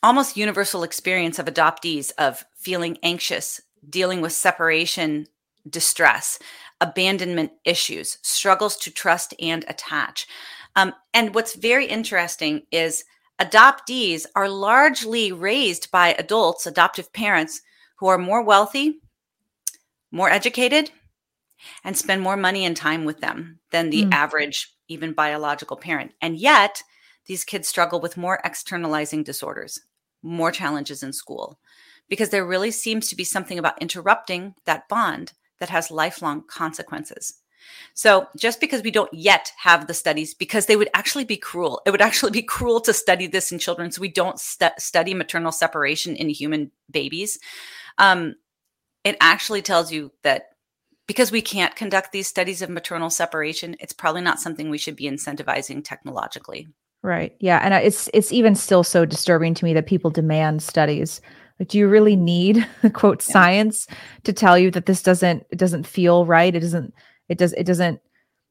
almost 0.02 0.38
universal 0.38 0.84
experience 0.84 1.40
of 1.40 1.46
adoptees 1.46 2.12
of 2.18 2.44
feeling 2.56 2.98
anxious, 3.04 3.62
dealing 3.90 4.22
with 4.22 4.32
separation 4.32 5.28
distress, 5.70 6.40
abandonment 6.82 7.52
issues, 7.66 8.18
struggles 8.22 8.78
to 8.78 8.92
trust 8.92 9.34
and 9.40 9.66
attach. 9.68 10.28
Um, 10.76 10.94
and 11.14 11.36
what's 11.36 11.56
very 11.56 11.86
interesting 11.86 12.64
is 12.72 13.04
adoptees 13.42 14.26
are 14.36 14.50
largely 14.50 15.32
raised 15.32 15.92
by 15.92 16.14
adults, 16.14 16.66
adoptive 16.66 17.12
parents, 17.12 17.62
who 17.98 18.08
are 18.08 18.18
more 18.18 18.44
wealthy, 18.44 19.02
more 20.12 20.30
educated, 20.30 20.92
and 21.84 21.98
spend 21.98 22.22
more 22.22 22.38
money 22.38 22.66
and 22.66 22.76
time 22.76 23.06
with 23.06 23.20
them 23.20 23.60
than 23.72 23.90
the 23.90 24.06
mm. 24.06 24.14
average, 24.14 24.74
even 24.88 25.14
biological 25.14 25.78
parent. 25.78 26.14
And 26.22 26.38
yet, 26.38 26.84
these 27.26 27.44
kids 27.44 27.68
struggle 27.68 28.00
with 28.00 28.18
more 28.18 28.40
externalizing 28.44 29.24
disorders, 29.24 29.80
more 30.24 30.52
challenges 30.52 31.04
in 31.04 31.14
school, 31.14 31.60
because 32.08 32.30
there 32.30 32.46
really 32.46 32.72
seems 32.72 33.08
to 33.10 33.16
be 33.16 33.24
something 33.24 33.60
about 33.60 33.82
interrupting 33.82 34.56
that 34.66 34.90
bond 34.90 35.34
that 35.60 35.70
has 35.70 35.92
lifelong 35.92 36.44
consequences. 36.48 37.36
So, 37.94 38.28
just 38.38 38.60
because 38.60 38.82
we 38.82 38.92
don't 38.92 39.14
yet 39.14 39.52
have 39.58 39.88
the 39.88 39.94
studies, 39.94 40.34
because 40.34 40.66
they 40.66 40.76
would 40.76 40.90
actually 40.94 41.26
be 41.26 41.38
cruel, 41.38 41.82
it 41.86 41.92
would 41.92 42.02
actually 42.02 42.32
be 42.32 42.42
cruel 42.42 42.82
to 42.82 42.94
study 42.94 43.28
this 43.28 43.52
in 43.52 43.60
children. 43.60 43.92
So, 43.92 44.02
we 44.02 44.10
don't 44.10 44.40
st- 44.40 44.80
study 44.80 45.14
maternal 45.14 45.52
separation 45.52 46.16
in 46.16 46.30
human 46.30 46.72
babies. 46.90 47.38
Um, 47.98 48.36
it 49.04 49.18
actually 49.22 49.62
tells 49.62 49.92
you 49.92 50.12
that 50.24 50.50
because 51.10 51.32
we 51.32 51.42
can't 51.42 51.76
conduct 51.76 52.12
these 52.12 52.28
studies 52.28 52.62
of 52.62 52.70
maternal 52.70 53.10
separation, 53.10 53.76
it's 53.80 53.94
probably 53.94 54.22
not 54.22 54.40
something 54.40 54.70
we 54.70 54.78
should 54.78 54.96
be 54.96 55.06
incentivizing 55.06 55.84
technologically. 55.84 56.68
Right. 57.02 57.36
Yeah, 57.40 57.60
and 57.64 57.74
uh, 57.74 57.78
it's 57.78 58.12
it's 58.14 58.32
even 58.32 58.54
still 58.54 58.84
so 58.84 59.08
disturbing 59.08 59.56
to 59.56 59.66
me 59.66 59.74
that 59.74 59.88
people 59.88 60.12
demand 60.12 60.62
studies. 60.62 61.20
Like, 61.60 61.70
do 61.70 61.80
you 61.80 61.88
really 61.88 62.16
need 62.16 62.64
quote 62.94 63.28
yeah. 63.28 63.34
science 63.34 63.88
to 64.24 64.34
tell 64.34 64.60
you 64.60 64.70
that 64.70 64.86
this 64.86 65.02
doesn't 65.02 65.48
it 65.50 65.58
doesn't 65.58 65.88
feel 65.88 66.28
right? 66.28 66.54
It 66.56 66.60
doesn't 66.60 66.94
it 67.28 67.40
does 67.40 67.54
it 67.54 67.66
doesn't 67.66 68.00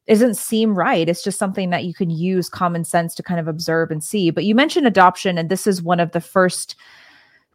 it 0.09 0.15
doesn't 0.15 0.35
seem 0.35 0.75
right. 0.75 1.09
It's 1.09 1.23
just 1.23 1.39
something 1.39 1.71
that 1.71 1.85
you 1.85 1.95
can 1.95 2.11
use 2.11 2.49
common 2.49 2.83
sense 2.83 3.15
to 3.15 3.23
kind 3.23 3.39
of 3.39 3.47
observe 3.47 3.93
and 3.93 4.03
see. 4.03 4.31
But 4.31 4.43
you 4.43 4.57
mentioned 4.57 4.89
adoption, 4.89 5.39
and 5.39 5.49
this 5.49 5.69
is 5.69 5.81
one 5.81 6.01
of 6.01 6.11
the 6.11 6.21
first 6.21 6.75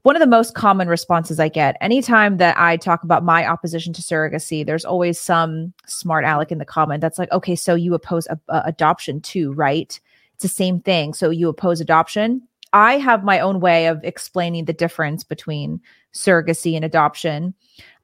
one 0.04 0.18
of 0.18 0.20
the 0.20 0.28
most 0.28 0.54
common 0.54 0.90
responses 0.90 1.40
I 1.40 1.48
get 1.48 1.78
anytime 1.80 2.38
that 2.38 2.60
I 2.60 2.78
talk 2.78 3.04
about 3.04 3.24
my 3.24 3.48
opposition 3.48 3.94
to 3.94 4.02
surrogacy, 4.02 4.66
there's 4.66 4.86
always 4.86 5.20
some 5.20 5.74
smart 5.88 6.26
aleck 6.26 6.52
in 6.52 6.58
the 6.58 6.66
comment 6.66 7.02
that's 7.02 7.18
like, 7.18 7.32
okay, 7.32 7.56
so 7.56 7.74
you 7.74 7.94
oppose 7.94 8.28
a, 8.28 8.38
a 8.50 8.64
adoption 8.66 9.22
too, 9.22 9.54
right? 9.54 10.00
It's 10.36 10.44
the 10.44 10.50
same 10.50 10.82
thing. 10.82 11.14
So 11.14 11.30
you 11.30 11.48
oppose 11.48 11.80
adoption. 11.80 12.42
I 12.74 12.98
have 12.98 13.24
my 13.24 13.40
own 13.40 13.62
way 13.62 13.88
of 13.88 14.04
explaining 14.04 14.66
the 14.66 14.74
difference 14.74 15.24
between 15.24 15.80
surrogacy 16.14 16.76
and 16.76 16.84
adoption. 16.84 17.54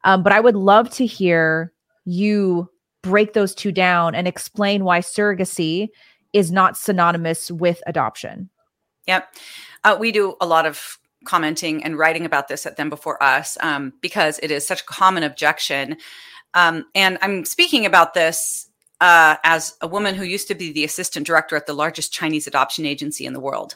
Um, 0.05 0.23
but 0.23 0.31
I 0.31 0.39
would 0.39 0.55
love 0.55 0.89
to 0.91 1.05
hear 1.05 1.73
you 2.05 2.69
break 3.01 3.33
those 3.33 3.53
two 3.53 3.73
down 3.73 4.15
and 4.15 4.27
explain 4.27 4.85
why 4.85 4.99
surrogacy 4.99 5.89
is 6.31 6.51
not 6.51 6.77
synonymous 6.77 7.51
with 7.51 7.81
adoption. 7.87 8.49
Yep. 9.07 9.35
Uh, 9.83 9.97
we 9.99 10.11
do 10.11 10.35
a 10.39 10.45
lot 10.45 10.65
of 10.65 10.99
commenting 11.25 11.83
and 11.83 11.97
writing 11.97 12.25
about 12.25 12.47
this 12.47 12.65
at 12.65 12.77
them 12.77 12.89
before 12.89 13.21
us 13.21 13.57
um, 13.61 13.93
because 14.01 14.39
it 14.41 14.51
is 14.51 14.65
such 14.65 14.81
a 14.81 14.85
common 14.85 15.23
objection. 15.23 15.97
Um, 16.53 16.85
and 16.95 17.17
I'm 17.21 17.45
speaking 17.45 17.85
about 17.85 18.13
this 18.13 18.69
uh, 19.01 19.35
as 19.43 19.75
a 19.81 19.87
woman 19.87 20.15
who 20.15 20.23
used 20.23 20.47
to 20.47 20.55
be 20.55 20.71
the 20.71 20.83
assistant 20.83 21.25
director 21.25 21.55
at 21.55 21.65
the 21.65 21.73
largest 21.73 22.11
Chinese 22.11 22.47
adoption 22.47 22.85
agency 22.85 23.25
in 23.25 23.33
the 23.33 23.39
world. 23.39 23.75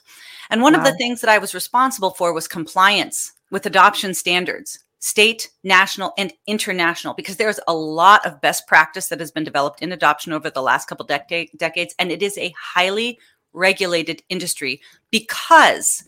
And 0.49 0.61
one 0.61 0.73
wow. 0.73 0.79
of 0.79 0.85
the 0.85 0.97
things 0.97 1.21
that 1.21 1.29
I 1.29 1.37
was 1.37 1.53
responsible 1.53 2.11
for 2.11 2.33
was 2.33 2.47
compliance 2.47 3.33
with 3.49 3.65
adoption 3.65 4.13
standards, 4.13 4.79
state, 4.99 5.49
national, 5.63 6.13
and 6.17 6.33
international, 6.47 7.13
because 7.13 7.37
there's 7.37 7.59
a 7.67 7.73
lot 7.73 8.25
of 8.25 8.41
best 8.41 8.67
practice 8.67 9.07
that 9.07 9.19
has 9.19 9.31
been 9.31 9.43
developed 9.43 9.81
in 9.81 9.91
adoption 9.91 10.33
over 10.33 10.49
the 10.49 10.61
last 10.61 10.87
couple 10.87 11.05
decade, 11.05 11.49
decades. 11.57 11.95
And 11.99 12.11
it 12.11 12.21
is 12.21 12.37
a 12.37 12.53
highly 12.59 13.19
regulated 13.53 14.23
industry 14.29 14.81
because 15.11 16.03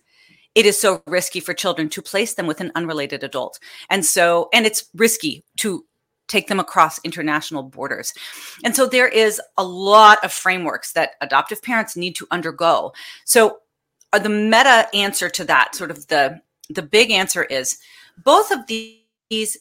it 0.55 0.65
is 0.65 0.79
so 0.79 1.03
risky 1.05 1.39
for 1.39 1.53
children 1.53 1.89
to 1.89 2.01
place 2.01 2.33
them 2.33 2.47
with 2.47 2.61
an 2.61 2.71
unrelated 2.75 3.23
adult. 3.23 3.59
And 3.89 4.05
so, 4.05 4.49
and 4.53 4.65
it's 4.65 4.85
risky 4.95 5.43
to 5.57 5.85
take 6.27 6.47
them 6.47 6.59
across 6.59 6.99
international 7.03 7.61
borders. 7.61 8.13
And 8.63 8.75
so 8.75 8.87
there 8.87 9.07
is 9.07 9.39
a 9.57 9.63
lot 9.63 10.23
of 10.23 10.31
frameworks 10.31 10.93
that 10.93 11.11
adoptive 11.21 11.61
parents 11.61 11.95
need 11.95 12.15
to 12.15 12.27
undergo. 12.31 12.93
So 13.25 13.59
uh, 14.13 14.19
the 14.19 14.29
meta 14.29 14.87
answer 14.93 15.29
to 15.29 15.43
that, 15.45 15.75
sort 15.75 15.91
of 15.91 16.07
the 16.07 16.41
the 16.69 16.81
big 16.81 17.11
answer 17.11 17.43
is 17.43 17.77
both 18.23 18.49
of 18.49 18.65
these 18.65 19.57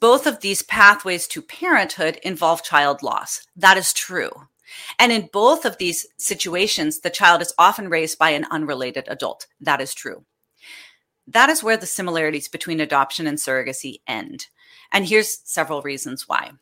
both 0.00 0.26
of 0.26 0.40
these 0.40 0.62
pathways 0.62 1.28
to 1.28 1.42
parenthood 1.42 2.18
involve 2.22 2.64
child 2.64 3.02
loss. 3.02 3.46
That 3.54 3.76
is 3.76 3.92
true. 3.92 4.30
And 4.98 5.12
in 5.12 5.28
both 5.32 5.64
of 5.64 5.78
these 5.78 6.06
situations, 6.18 7.00
the 7.00 7.10
child 7.10 7.42
is 7.42 7.54
often 7.58 7.88
raised 7.88 8.18
by 8.18 8.30
an 8.30 8.46
unrelated 8.50 9.04
adult. 9.08 9.46
That 9.60 9.80
is 9.80 9.94
true. 9.94 10.24
That 11.26 11.50
is 11.50 11.62
where 11.62 11.76
the 11.76 11.86
similarities 11.86 12.48
between 12.48 12.80
adoption 12.80 13.26
and 13.26 13.38
surrogacy 13.38 14.00
end. 14.06 14.48
And 14.90 15.06
here's 15.06 15.40
several 15.44 15.82
reasons 15.82 16.28
why. 16.28 16.52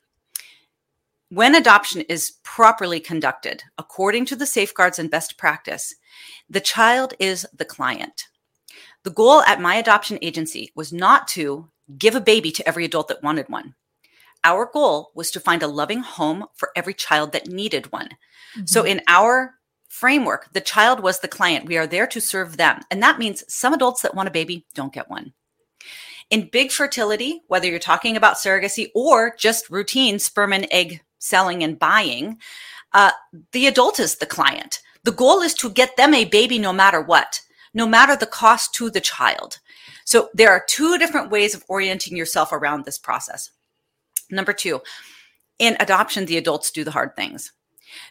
When 1.29 1.55
adoption 1.55 2.03
is 2.03 2.35
properly 2.43 2.99
conducted, 2.99 3.63
according 3.79 4.27
to 4.27 4.37
the 4.37 4.47
safeguards 4.47 4.99
and 4.99 5.11
best 5.11 5.39
practice, 5.39 5.95
the 6.49 6.61
child 6.61 7.15
is 7.21 7.47
the 7.57 7.65
client. 7.65 8.25
The 9.05 9.11
goal 9.11 9.41
at 9.43 9.61
my 9.61 9.77
adoption 9.77 10.19
agency 10.23 10.73
was 10.75 10.93
not 10.93 11.29
to 11.29 11.71
give 11.97 12.15
a 12.15 12.21
baby 12.21 12.51
to 12.53 12.67
every 12.67 12.85
adult 12.85 13.09
that 13.09 13.23
wanted 13.23 13.49
one. 13.49 13.75
Our 14.45 14.69
goal 14.73 15.13
was 15.15 15.31
to 15.33 15.41
find 15.41 15.63
a 15.63 15.69
loving 15.69 16.01
home 16.01 16.47
for 16.55 16.71
every 16.75 16.95
child 16.95 17.33
that 17.33 17.49
needed 17.49 17.93
one. 17.93 18.09
Mm-hmm. 18.57 18.67
So, 18.67 18.85
in 18.85 19.03
our 19.07 19.55
framework, 19.89 20.53
the 20.53 20.61
child 20.61 21.01
was 21.01 21.21
the 21.21 21.29
client. 21.29 21.67
We 21.67 21.77
are 21.77 21.87
there 21.87 22.07
to 22.07 22.21
serve 22.21 22.57
them. 22.57 22.81
And 22.91 23.03
that 23.03 23.19
means 23.19 23.45
some 23.49 23.75
adults 23.75 24.03
that 24.03 24.15
want 24.15 24.29
a 24.29 24.33
baby 24.33 24.67
don't 24.75 24.93
get 24.93 25.11
one. 25.11 25.35
In 26.31 26.49
big 26.51 26.71
fertility, 26.71 27.43
whether 27.49 27.69
you're 27.69 27.81
talking 27.81 28.17
about 28.17 28.37
surrogacy 28.37 28.89
or 28.95 29.35
just 29.37 29.69
routine 29.69 30.19
sperm 30.21 30.53
and 30.53 30.67
egg 30.71 31.03
selling 31.19 31.65
and 31.65 31.79
buying, 31.79 32.39
uh, 32.93 33.11
the 33.53 33.67
adult 33.67 33.99
is 33.99 34.17
the 34.17 34.27
client. 34.27 34.81
The 35.03 35.13
goal 35.13 35.41
is 35.41 35.55
to 35.55 35.71
get 35.71 35.97
them 35.97 36.15
a 36.15 36.25
baby 36.25 36.59
no 36.59 36.73
matter 36.73 37.01
what, 37.01 37.41
no 37.75 37.87
matter 37.87 38.15
the 38.17 38.27
cost 38.27 38.75
to 38.75 38.91
the 38.91 39.01
child. 39.01 39.59
So 40.05 40.29
there 40.35 40.51
are 40.51 40.65
two 40.69 40.99
different 40.99 41.31
ways 41.31 41.55
of 41.55 41.65
orienting 41.69 42.17
yourself 42.17 42.53
around 42.53 42.85
this 42.85 42.99
process. 42.99 43.51
Number 44.31 44.53
two, 44.53 44.81
in 45.59 45.77
adoption, 45.81 46.27
the 46.27 46.39
adults 46.39 46.71
do 46.71 46.85
the 46.85 46.91
hard 46.91 47.15
things. 47.17 47.53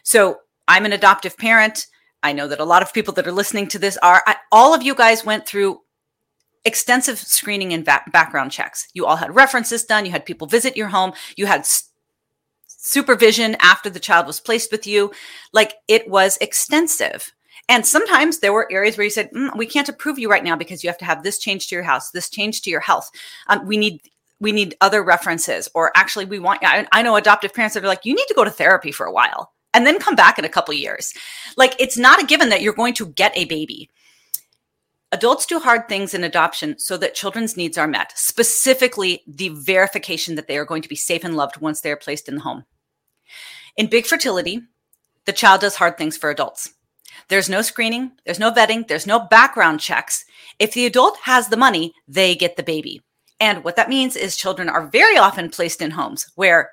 So 0.02 0.38
I'm 0.68 0.84
an 0.84 0.92
adoptive 0.92 1.36
parent. 1.36 1.86
I 2.22 2.32
know 2.32 2.46
that 2.48 2.60
a 2.60 2.64
lot 2.64 2.82
of 2.82 2.92
people 2.92 3.14
that 3.14 3.26
are 3.26 3.32
listening 3.32 3.66
to 3.68 3.78
this 3.78 3.96
are. 3.98 4.22
I, 4.26 4.36
all 4.52 4.74
of 4.74 4.82
you 4.82 4.94
guys 4.94 5.24
went 5.24 5.46
through 5.46 5.80
extensive 6.64 7.18
screening 7.18 7.72
and 7.72 7.84
va- 7.84 8.04
background 8.12 8.52
checks. 8.52 8.88
You 8.92 9.06
all 9.06 9.16
had 9.16 9.34
references 9.34 9.84
done. 9.84 10.04
You 10.04 10.12
had 10.12 10.26
people 10.26 10.46
visit 10.46 10.76
your 10.76 10.88
home. 10.88 11.12
You 11.36 11.46
had 11.46 11.60
s- 11.60 11.90
supervision 12.66 13.56
after 13.60 13.88
the 13.88 14.00
child 14.00 14.26
was 14.26 14.40
placed 14.40 14.70
with 14.70 14.86
you. 14.86 15.12
Like 15.52 15.74
it 15.88 16.08
was 16.08 16.36
extensive. 16.40 17.32
And 17.68 17.86
sometimes 17.86 18.38
there 18.38 18.52
were 18.52 18.70
areas 18.70 18.96
where 18.96 19.04
you 19.04 19.10
said, 19.10 19.30
mm, 19.32 19.56
"We 19.56 19.66
can't 19.66 19.88
approve 19.88 20.18
you 20.18 20.30
right 20.30 20.44
now 20.44 20.56
because 20.56 20.84
you 20.84 20.90
have 20.90 20.98
to 20.98 21.04
have 21.04 21.22
this 21.22 21.38
change 21.38 21.68
to 21.68 21.74
your 21.74 21.84
house, 21.84 22.10
this 22.10 22.28
change 22.28 22.62
to 22.62 22.70
your 22.70 22.80
health. 22.80 23.10
Um, 23.46 23.66
we 23.66 23.76
need 23.76 24.02
we 24.40 24.52
need 24.52 24.76
other 24.80 25.02
references, 25.02 25.68
or 25.74 25.92
actually, 25.96 26.24
we 26.24 26.38
want." 26.38 26.64
I, 26.64 26.86
I 26.92 27.02
know 27.02 27.16
adoptive 27.16 27.54
parents 27.54 27.74
that 27.74 27.84
are 27.84 27.88
like, 27.88 28.04
"You 28.04 28.14
need 28.14 28.26
to 28.28 28.34
go 28.34 28.44
to 28.44 28.50
therapy 28.50 28.92
for 28.92 29.06
a 29.06 29.12
while 29.12 29.52
and 29.72 29.86
then 29.86 29.98
come 29.98 30.16
back 30.16 30.38
in 30.38 30.44
a 30.44 30.48
couple 30.48 30.74
years." 30.74 31.14
Like 31.56 31.74
it's 31.78 31.98
not 31.98 32.22
a 32.22 32.26
given 32.26 32.48
that 32.48 32.62
you're 32.62 32.72
going 32.72 32.94
to 32.94 33.06
get 33.06 33.36
a 33.36 33.44
baby. 33.44 33.90
Adults 35.12 35.44
do 35.44 35.58
hard 35.58 35.88
things 35.88 36.14
in 36.14 36.22
adoption 36.22 36.78
so 36.78 36.96
that 36.96 37.16
children's 37.16 37.56
needs 37.56 37.76
are 37.76 37.88
met, 37.88 38.12
specifically 38.16 39.22
the 39.26 39.48
verification 39.48 40.36
that 40.36 40.46
they 40.46 40.56
are 40.56 40.64
going 40.64 40.82
to 40.82 40.88
be 40.88 40.94
safe 40.94 41.24
and 41.24 41.36
loved 41.36 41.56
once 41.60 41.80
they 41.80 41.90
are 41.90 41.96
placed 41.96 42.28
in 42.28 42.36
the 42.36 42.42
home. 42.42 42.64
In 43.76 43.88
big 43.88 44.06
fertility, 44.06 44.62
the 45.24 45.32
child 45.32 45.62
does 45.62 45.76
hard 45.76 45.98
things 45.98 46.16
for 46.16 46.30
adults. 46.30 46.74
There's 47.28 47.48
no 47.48 47.60
screening, 47.60 48.12
there's 48.24 48.38
no 48.38 48.52
vetting, 48.52 48.86
there's 48.86 49.06
no 49.06 49.18
background 49.18 49.80
checks. 49.80 50.24
If 50.60 50.74
the 50.74 50.86
adult 50.86 51.18
has 51.24 51.48
the 51.48 51.56
money, 51.56 51.92
they 52.06 52.36
get 52.36 52.56
the 52.56 52.62
baby. 52.62 53.02
And 53.40 53.64
what 53.64 53.76
that 53.76 53.88
means 53.88 54.16
is 54.16 54.36
children 54.36 54.68
are 54.68 54.86
very 54.86 55.16
often 55.16 55.48
placed 55.48 55.80
in 55.80 55.90
homes 55.90 56.30
where 56.36 56.70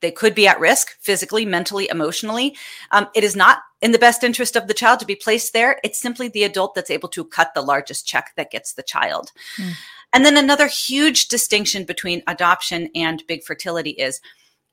they 0.00 0.10
could 0.10 0.34
be 0.34 0.46
at 0.46 0.60
risk 0.60 0.96
physically, 1.00 1.44
mentally, 1.44 1.88
emotionally. 1.90 2.56
Um, 2.90 3.08
it 3.14 3.24
is 3.24 3.34
not 3.34 3.60
in 3.80 3.92
the 3.92 3.98
best 3.98 4.22
interest 4.22 4.54
of 4.54 4.68
the 4.68 4.74
child 4.74 5.00
to 5.00 5.06
be 5.06 5.16
placed 5.16 5.52
there. 5.52 5.80
It's 5.82 6.00
simply 6.00 6.28
the 6.28 6.44
adult 6.44 6.74
that's 6.74 6.90
able 6.90 7.08
to 7.10 7.24
cut 7.24 7.52
the 7.54 7.62
largest 7.62 8.06
check 8.06 8.32
that 8.36 8.50
gets 8.50 8.74
the 8.74 8.82
child. 8.82 9.30
Mm. 9.56 9.72
And 10.12 10.24
then 10.24 10.36
another 10.36 10.68
huge 10.68 11.28
distinction 11.28 11.84
between 11.84 12.22
adoption 12.26 12.88
and 12.94 13.22
big 13.26 13.42
fertility 13.44 13.90
is 13.90 14.20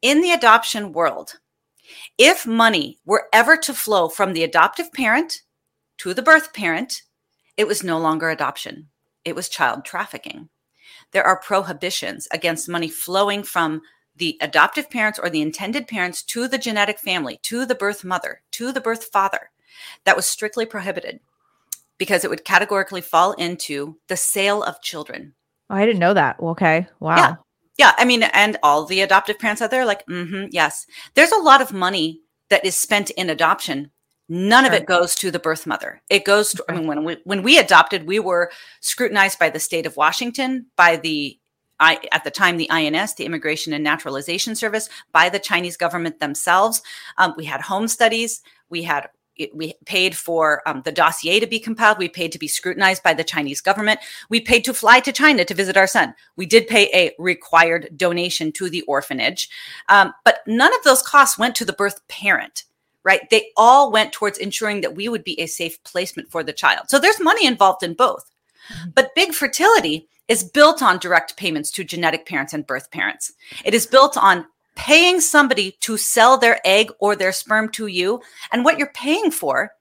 in 0.01 0.21
the 0.21 0.31
adoption 0.31 0.91
world, 0.91 1.39
if 2.17 2.45
money 2.45 2.99
were 3.05 3.27
ever 3.33 3.57
to 3.57 3.73
flow 3.73 4.07
from 4.07 4.33
the 4.33 4.43
adoptive 4.43 4.91
parent 4.93 5.41
to 5.99 6.13
the 6.13 6.21
birth 6.21 6.53
parent, 6.53 7.03
it 7.57 7.67
was 7.67 7.83
no 7.83 7.97
longer 7.97 8.29
adoption, 8.29 8.89
it 9.25 9.35
was 9.35 9.49
child 9.49 9.85
trafficking. 9.85 10.49
There 11.11 11.25
are 11.25 11.39
prohibitions 11.39 12.27
against 12.31 12.69
money 12.69 12.89
flowing 12.89 13.43
from 13.43 13.81
the 14.15 14.37
adoptive 14.41 14.89
parents 14.89 15.19
or 15.19 15.29
the 15.29 15.41
intended 15.41 15.87
parents 15.87 16.23
to 16.23 16.47
the 16.47 16.57
genetic 16.57 16.99
family, 16.99 17.39
to 17.43 17.65
the 17.65 17.75
birth 17.75 18.03
mother, 18.03 18.41
to 18.51 18.71
the 18.71 18.81
birth 18.81 19.05
father. 19.05 19.49
That 20.05 20.15
was 20.15 20.25
strictly 20.25 20.65
prohibited 20.65 21.19
because 21.97 22.23
it 22.23 22.29
would 22.29 22.45
categorically 22.45 23.01
fall 23.01 23.33
into 23.33 23.97
the 24.07 24.17
sale 24.17 24.63
of 24.63 24.81
children. 24.81 25.33
Oh, 25.69 25.75
I 25.75 25.85
didn't 25.85 25.99
know 25.99 26.13
that. 26.13 26.39
Okay. 26.39 26.87
Wow. 26.99 27.15
Yeah. 27.17 27.35
Yeah, 27.77 27.93
I 27.97 28.05
mean, 28.05 28.21
and 28.21 28.57
all 28.61 28.85
the 28.85 29.01
adoptive 29.01 29.39
parents 29.39 29.61
out 29.61 29.71
there, 29.71 29.85
like, 29.85 30.05
mm-hmm, 30.05 30.47
yes, 30.51 30.85
there's 31.15 31.31
a 31.31 31.37
lot 31.37 31.61
of 31.61 31.73
money 31.73 32.21
that 32.49 32.65
is 32.65 32.75
spent 32.75 33.09
in 33.11 33.29
adoption. 33.29 33.91
None 34.33 34.63
sure. 34.63 34.73
of 34.73 34.81
it 34.81 34.85
goes 34.85 35.13
to 35.15 35.29
the 35.29 35.39
birth 35.39 35.67
mother. 35.67 36.01
It 36.09 36.23
goes 36.23 36.53
to. 36.53 36.63
I 36.69 36.75
mean, 36.75 36.87
when 36.87 37.03
we 37.03 37.17
when 37.25 37.43
we 37.43 37.57
adopted, 37.57 38.07
we 38.07 38.17
were 38.17 38.49
scrutinized 38.79 39.37
by 39.37 39.49
the 39.49 39.59
state 39.59 39.85
of 39.85 39.97
Washington, 39.97 40.67
by 40.77 40.95
the 40.95 41.37
I, 41.81 41.99
at 42.13 42.23
the 42.23 42.31
time, 42.31 42.55
the 42.55 42.71
INS, 42.71 43.15
the 43.15 43.25
Immigration 43.25 43.73
and 43.73 43.83
Naturalization 43.83 44.55
Service, 44.55 44.87
by 45.11 45.27
the 45.27 45.37
Chinese 45.37 45.75
government 45.75 46.21
themselves. 46.21 46.81
Um, 47.17 47.33
we 47.35 47.43
had 47.43 47.59
home 47.59 47.89
studies. 47.89 48.41
We 48.69 48.83
had 48.83 49.09
we 49.53 49.73
paid 49.85 50.15
for 50.15 50.61
um, 50.65 50.81
the 50.85 50.93
dossier 50.93 51.41
to 51.41 51.47
be 51.47 51.59
compiled. 51.59 51.97
We 51.97 52.07
paid 52.07 52.31
to 52.31 52.39
be 52.39 52.47
scrutinized 52.47 53.03
by 53.03 53.13
the 53.13 53.25
Chinese 53.25 53.59
government. 53.59 53.99
We 54.29 54.39
paid 54.39 54.63
to 54.63 54.73
fly 54.73 55.01
to 55.01 55.11
China 55.11 55.43
to 55.43 55.53
visit 55.53 55.75
our 55.75 55.87
son. 55.87 56.15
We 56.37 56.45
did 56.45 56.69
pay 56.69 56.89
a 56.93 57.13
required 57.19 57.89
donation 57.97 58.53
to 58.53 58.69
the 58.69 58.83
orphanage, 58.83 59.49
um, 59.89 60.13
but 60.23 60.39
none 60.47 60.73
of 60.73 60.85
those 60.85 61.01
costs 61.01 61.37
went 61.37 61.55
to 61.55 61.65
the 61.65 61.73
birth 61.73 62.07
parent. 62.07 62.63
Right? 63.03 63.29
They 63.29 63.47
all 63.57 63.91
went 63.91 64.13
towards 64.13 64.37
ensuring 64.37 64.81
that 64.81 64.95
we 64.95 65.09
would 65.09 65.23
be 65.23 65.39
a 65.39 65.47
safe 65.47 65.83
placement 65.83 66.29
for 66.29 66.43
the 66.43 66.53
child. 66.53 66.89
So 66.89 66.99
there's 66.99 67.19
money 67.19 67.47
involved 67.47 67.81
in 67.81 67.95
both. 67.95 68.29
Mm-hmm. 68.71 68.89
But 68.93 69.15
big 69.15 69.33
fertility 69.33 70.07
is 70.27 70.43
built 70.43 70.81
on 70.81 70.99
direct 70.99 71.35
payments 71.35 71.71
to 71.71 71.83
genetic 71.83 72.25
parents 72.25 72.53
and 72.53 72.65
birth 72.65 72.91
parents. 72.91 73.33
It 73.65 73.73
is 73.73 73.87
built 73.87 74.17
on 74.17 74.45
paying 74.75 75.19
somebody 75.19 75.71
to 75.81 75.97
sell 75.97 76.37
their 76.37 76.59
egg 76.63 76.91
or 76.99 77.15
their 77.15 77.31
sperm 77.31 77.69
to 77.69 77.87
you. 77.87 78.21
And 78.51 78.63
what 78.63 78.77
you're 78.77 78.93
paying 78.93 79.31
for, 79.31 79.71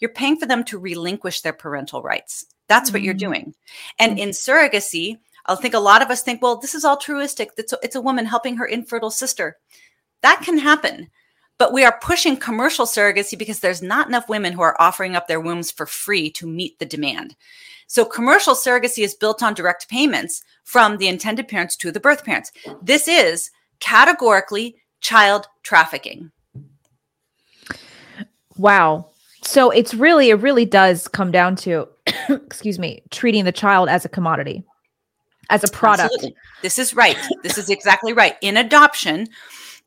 you're 0.00 0.12
paying 0.12 0.36
for 0.36 0.46
them 0.46 0.64
to 0.64 0.78
relinquish 0.78 1.40
their 1.40 1.52
parental 1.52 2.02
rights. 2.02 2.44
That's 2.68 2.90
mm-hmm. 2.90 2.96
what 2.96 3.02
you're 3.02 3.14
mm-hmm. 3.14 3.18
doing. 3.18 3.54
And 3.98 4.12
mm-hmm. 4.12 4.20
in 4.20 4.28
surrogacy, 4.30 5.18
I 5.46 5.54
think 5.54 5.74
a 5.74 5.78
lot 5.78 6.02
of 6.02 6.10
us 6.10 6.22
think, 6.22 6.42
well, 6.42 6.56
this 6.56 6.74
is 6.74 6.84
altruistic. 6.84 7.50
It's 7.56 7.72
a, 7.72 7.78
it's 7.82 7.96
a 7.96 8.00
woman 8.00 8.26
helping 8.26 8.56
her 8.56 8.66
infertile 8.66 9.10
sister. 9.10 9.56
That 10.22 10.40
can 10.42 10.58
happen. 10.58 11.10
But 11.58 11.72
we 11.72 11.84
are 11.84 11.98
pushing 12.02 12.36
commercial 12.36 12.84
surrogacy 12.84 13.38
because 13.38 13.60
there's 13.60 13.82
not 13.82 14.08
enough 14.08 14.28
women 14.28 14.52
who 14.52 14.62
are 14.62 14.76
offering 14.80 15.14
up 15.14 15.28
their 15.28 15.40
wombs 15.40 15.70
for 15.70 15.86
free 15.86 16.30
to 16.32 16.46
meet 16.46 16.78
the 16.78 16.86
demand. 16.86 17.36
So 17.86 18.04
commercial 18.04 18.54
surrogacy 18.54 19.04
is 19.04 19.14
built 19.14 19.42
on 19.42 19.54
direct 19.54 19.88
payments 19.88 20.42
from 20.64 20.96
the 20.96 21.08
intended 21.08 21.48
parents 21.48 21.76
to 21.76 21.92
the 21.92 22.00
birth 22.00 22.24
parents. 22.24 22.50
This 22.82 23.06
is 23.06 23.50
categorically 23.80 24.76
child 25.00 25.46
trafficking. 25.62 26.32
Wow. 28.56 29.10
So 29.42 29.70
it's 29.70 29.94
really, 29.94 30.30
it 30.30 30.40
really 30.40 30.64
does 30.64 31.06
come 31.06 31.30
down 31.30 31.56
to, 31.56 31.86
excuse 32.28 32.78
me, 32.78 33.02
treating 33.10 33.44
the 33.44 33.52
child 33.52 33.88
as 33.88 34.04
a 34.04 34.08
commodity, 34.08 34.64
as 35.50 35.62
a 35.62 35.68
product. 35.68 36.12
Absolutely. 36.14 36.36
This 36.62 36.78
is 36.78 36.94
right. 36.94 37.18
This 37.42 37.58
is 37.58 37.68
exactly 37.68 38.12
right. 38.12 38.36
In 38.40 38.56
adoption, 38.56 39.28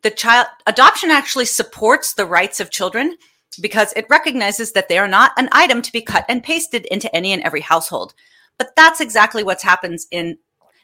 the 0.04 0.12
child 0.12 0.48
adoption 0.66 1.12
actually 1.12 1.46
supports 1.46 2.14
the 2.14 2.26
rights 2.26 2.60
of 2.60 2.72
children 2.72 3.18
because 3.62 3.94
it 3.94 4.06
recognizes 4.10 4.74
that 4.74 4.90
they 4.90 4.98
are 4.98 5.08
not 5.08 5.32
an 5.38 5.50
item 5.52 5.82
to 5.82 5.92
be 5.92 6.02
cut 6.02 6.26
and 6.30 6.44
pasted 6.44 6.86
into 6.88 7.14
any 7.16 7.34
and 7.34 7.42
every 7.44 7.62
household. 7.62 8.14
But 8.58 8.76
that's 8.76 9.02
exactly 9.02 9.44
what 9.44 9.62
happens 9.62 10.08
in 10.12 10.38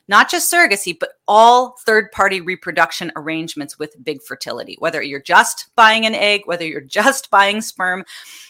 not 0.08 0.30
just 0.30 0.52
surrogacy, 0.52 0.98
but 1.00 1.14
all 1.28 1.76
third 1.86 2.12
party 2.12 2.42
reproduction 2.42 3.12
arrangements 3.16 3.80
with 3.80 3.96
big 4.04 4.22
fertility, 4.22 4.76
whether 4.80 5.02
you're 5.02 5.22
just 5.22 5.70
buying 5.76 6.06
an 6.06 6.14
egg, 6.14 6.42
whether 6.46 6.66
you're 6.66 6.82
just 6.82 7.30
buying 7.30 7.62
sperm. 7.62 8.04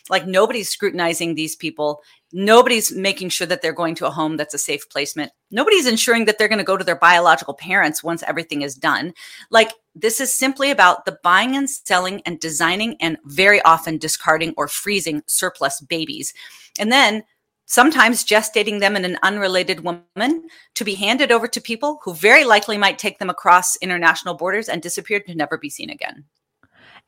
Like 0.10 0.26
nobody's 0.26 0.70
scrutinizing 0.70 1.36
these 1.36 1.56
people. 1.56 2.02
Nobody's 2.32 2.92
making 2.92 3.30
sure 3.30 3.46
that 3.46 3.62
they're 3.62 3.72
going 3.72 3.94
to 3.96 4.08
a 4.08 4.12
home 4.12 4.38
that's 4.38 4.56
a 4.56 4.60
safe 4.60 4.90
placement. 4.90 5.32
Nobody's 5.52 5.86
ensuring 5.86 6.26
that 6.26 6.40
they're 6.40 6.48
going 6.48 6.58
to 6.58 6.64
go 6.64 6.78
to 6.78 6.84
their 6.84 6.96
biological 6.96 7.54
parents 7.54 8.04
once 8.04 8.24
everything 8.24 8.64
is 8.64 8.74
done. 8.74 9.14
Like 9.52 9.72
this 9.94 10.20
is 10.20 10.34
simply 10.34 10.72
about 10.72 11.06
the 11.06 11.20
buying 11.24 11.56
and 11.56 11.70
selling 11.70 12.24
and 12.26 12.40
designing 12.40 12.98
and 13.00 13.18
very 13.26 13.62
often 13.62 14.00
discarding 14.00 14.56
or 14.58 14.68
freezing 14.68 15.22
surplus 15.28 15.80
babies. 15.82 16.34
And 16.80 16.92
then 16.92 17.24
sometimes 17.66 18.26
gestating 18.26 18.80
them 18.80 18.96
in 18.96 19.06
an 19.06 19.18
unrelated 19.24 19.82
woman 19.84 20.48
to 20.76 20.84
be 20.84 20.96
handed 20.96 21.32
over 21.32 21.48
to 21.48 21.62
people 21.62 22.00
who 22.04 22.14
very 22.14 22.44
likely 22.44 22.78
might 22.78 23.00
take 23.00 23.20
them 23.20 23.30
across 23.30 23.76
international 23.78 24.36
borders 24.36 24.70
and 24.70 24.82
disappear 24.82 25.20
to 25.22 25.36
never 25.36 25.58
be 25.58 25.70
seen 25.70 25.90
again. 25.90 26.26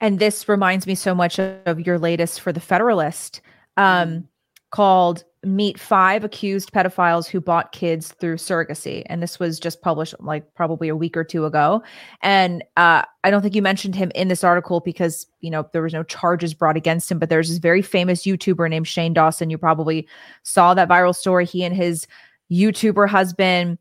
And 0.01 0.19
this 0.19 0.49
reminds 0.49 0.87
me 0.87 0.95
so 0.95 1.15
much 1.15 1.39
of 1.39 1.79
your 1.79 1.97
latest 1.97 2.41
for 2.41 2.51
the 2.51 2.59
Federalist 2.59 3.41
um, 3.77 4.09
mm-hmm. 4.09 4.25
Called 4.71 5.23
Meet 5.43 5.79
Five 5.79 6.23
Accused 6.23 6.71
Pedophiles 6.71 7.27
Who 7.27 7.39
Bought 7.39 7.71
Kids 7.71 8.11
Through 8.13 8.37
Surrogacy. 8.37 9.03
And 9.05 9.21
this 9.21 9.39
was 9.39 9.59
just 9.59 9.81
published 9.81 10.15
like 10.19 10.53
probably 10.55 10.87
a 10.89 10.95
week 10.95 11.15
or 11.15 11.23
two 11.23 11.45
ago. 11.45 11.83
And 12.21 12.63
uh, 12.77 13.03
I 13.23 13.31
don't 13.31 13.41
think 13.41 13.55
you 13.55 13.61
mentioned 13.61 13.95
him 13.95 14.11
in 14.15 14.27
this 14.27 14.43
article 14.43 14.79
because, 14.79 15.27
you 15.41 15.51
know, 15.51 15.67
there 15.71 15.83
was 15.83 15.93
no 15.93 16.03
charges 16.03 16.53
brought 16.53 16.77
against 16.77 17.11
him. 17.11 17.19
But 17.19 17.29
there's 17.29 17.49
this 17.49 17.59
very 17.59 17.81
famous 17.81 18.23
YouTuber 18.23 18.69
named 18.69 18.87
Shane 18.87 19.13
Dawson. 19.13 19.49
You 19.49 19.57
probably 19.57 20.07
saw 20.43 20.73
that 20.73 20.89
viral 20.89 21.15
story. 21.15 21.45
He 21.45 21.63
and 21.63 21.75
his 21.75 22.07
YouTuber 22.51 23.07
husband 23.07 23.77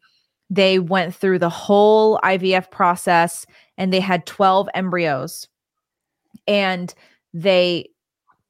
they 0.50 0.78
went 0.78 1.14
through 1.14 1.38
the 1.38 1.48
whole 1.48 2.18
IVF 2.18 2.70
process 2.70 3.46
and 3.76 3.92
they 3.92 4.00
had 4.00 4.26
12 4.26 4.68
embryos 4.74 5.48
and 6.46 6.94
they 7.32 7.90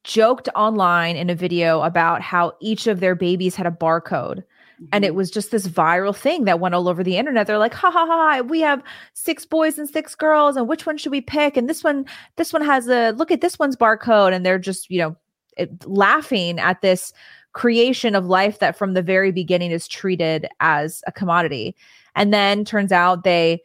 joked 0.04 0.48
online 0.54 1.16
in 1.16 1.30
a 1.30 1.34
video 1.34 1.80
about 1.82 2.20
how 2.20 2.52
each 2.60 2.86
of 2.86 3.00
their 3.00 3.14
babies 3.14 3.54
had 3.54 3.66
a 3.66 3.70
barcode. 3.70 4.42
Mm-hmm. 4.74 4.84
And 4.92 5.04
it 5.04 5.08
mm-hmm. 5.08 5.16
was 5.16 5.30
just 5.30 5.50
this 5.50 5.66
viral 5.66 6.14
thing 6.14 6.44
that 6.44 6.60
went 6.60 6.74
all 6.74 6.88
over 6.88 7.02
the 7.02 7.16
internet. 7.16 7.46
They're 7.46 7.58
like, 7.58 7.74
ha 7.74 7.90
ha 7.90 8.06
ha, 8.06 8.42
we 8.42 8.60
have 8.60 8.82
six 9.14 9.46
boys 9.46 9.78
and 9.78 9.88
six 9.88 10.14
girls, 10.14 10.56
and 10.56 10.68
which 10.68 10.86
one 10.86 10.98
should 10.98 11.12
we 11.12 11.20
pick? 11.20 11.56
And 11.56 11.68
this 11.68 11.82
one, 11.82 12.04
this 12.36 12.52
one 12.52 12.62
has 12.62 12.88
a 12.88 13.10
look 13.12 13.30
at 13.30 13.40
this 13.40 13.58
one's 13.58 13.76
barcode. 13.76 14.32
And 14.32 14.44
they're 14.44 14.58
just, 14.58 14.90
you 14.90 14.98
know, 14.98 15.16
it, 15.56 15.86
laughing 15.86 16.58
at 16.58 16.82
this 16.82 17.12
creation 17.52 18.14
of 18.14 18.26
life 18.26 18.58
that 18.58 18.76
from 18.76 18.94
the 18.94 19.02
very 19.02 19.30
beginning 19.30 19.70
is 19.70 19.88
treated 19.88 20.48
as 20.60 21.02
a 21.06 21.12
commodity. 21.12 21.76
And 22.16 22.34
then 22.34 22.64
turns 22.64 22.92
out 22.92 23.24
they 23.24 23.62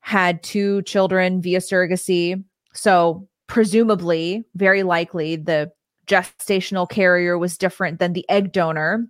had 0.00 0.42
two 0.42 0.82
children 0.82 1.40
via 1.40 1.60
surrogacy. 1.60 2.44
So 2.74 3.26
presumably, 3.46 4.44
very 4.54 4.82
likely, 4.82 5.36
the 5.36 5.70
gestational 6.06 6.88
carrier 6.88 7.38
was 7.38 7.58
different 7.58 7.98
than 7.98 8.12
the 8.12 8.28
egg 8.28 8.52
donor. 8.52 9.06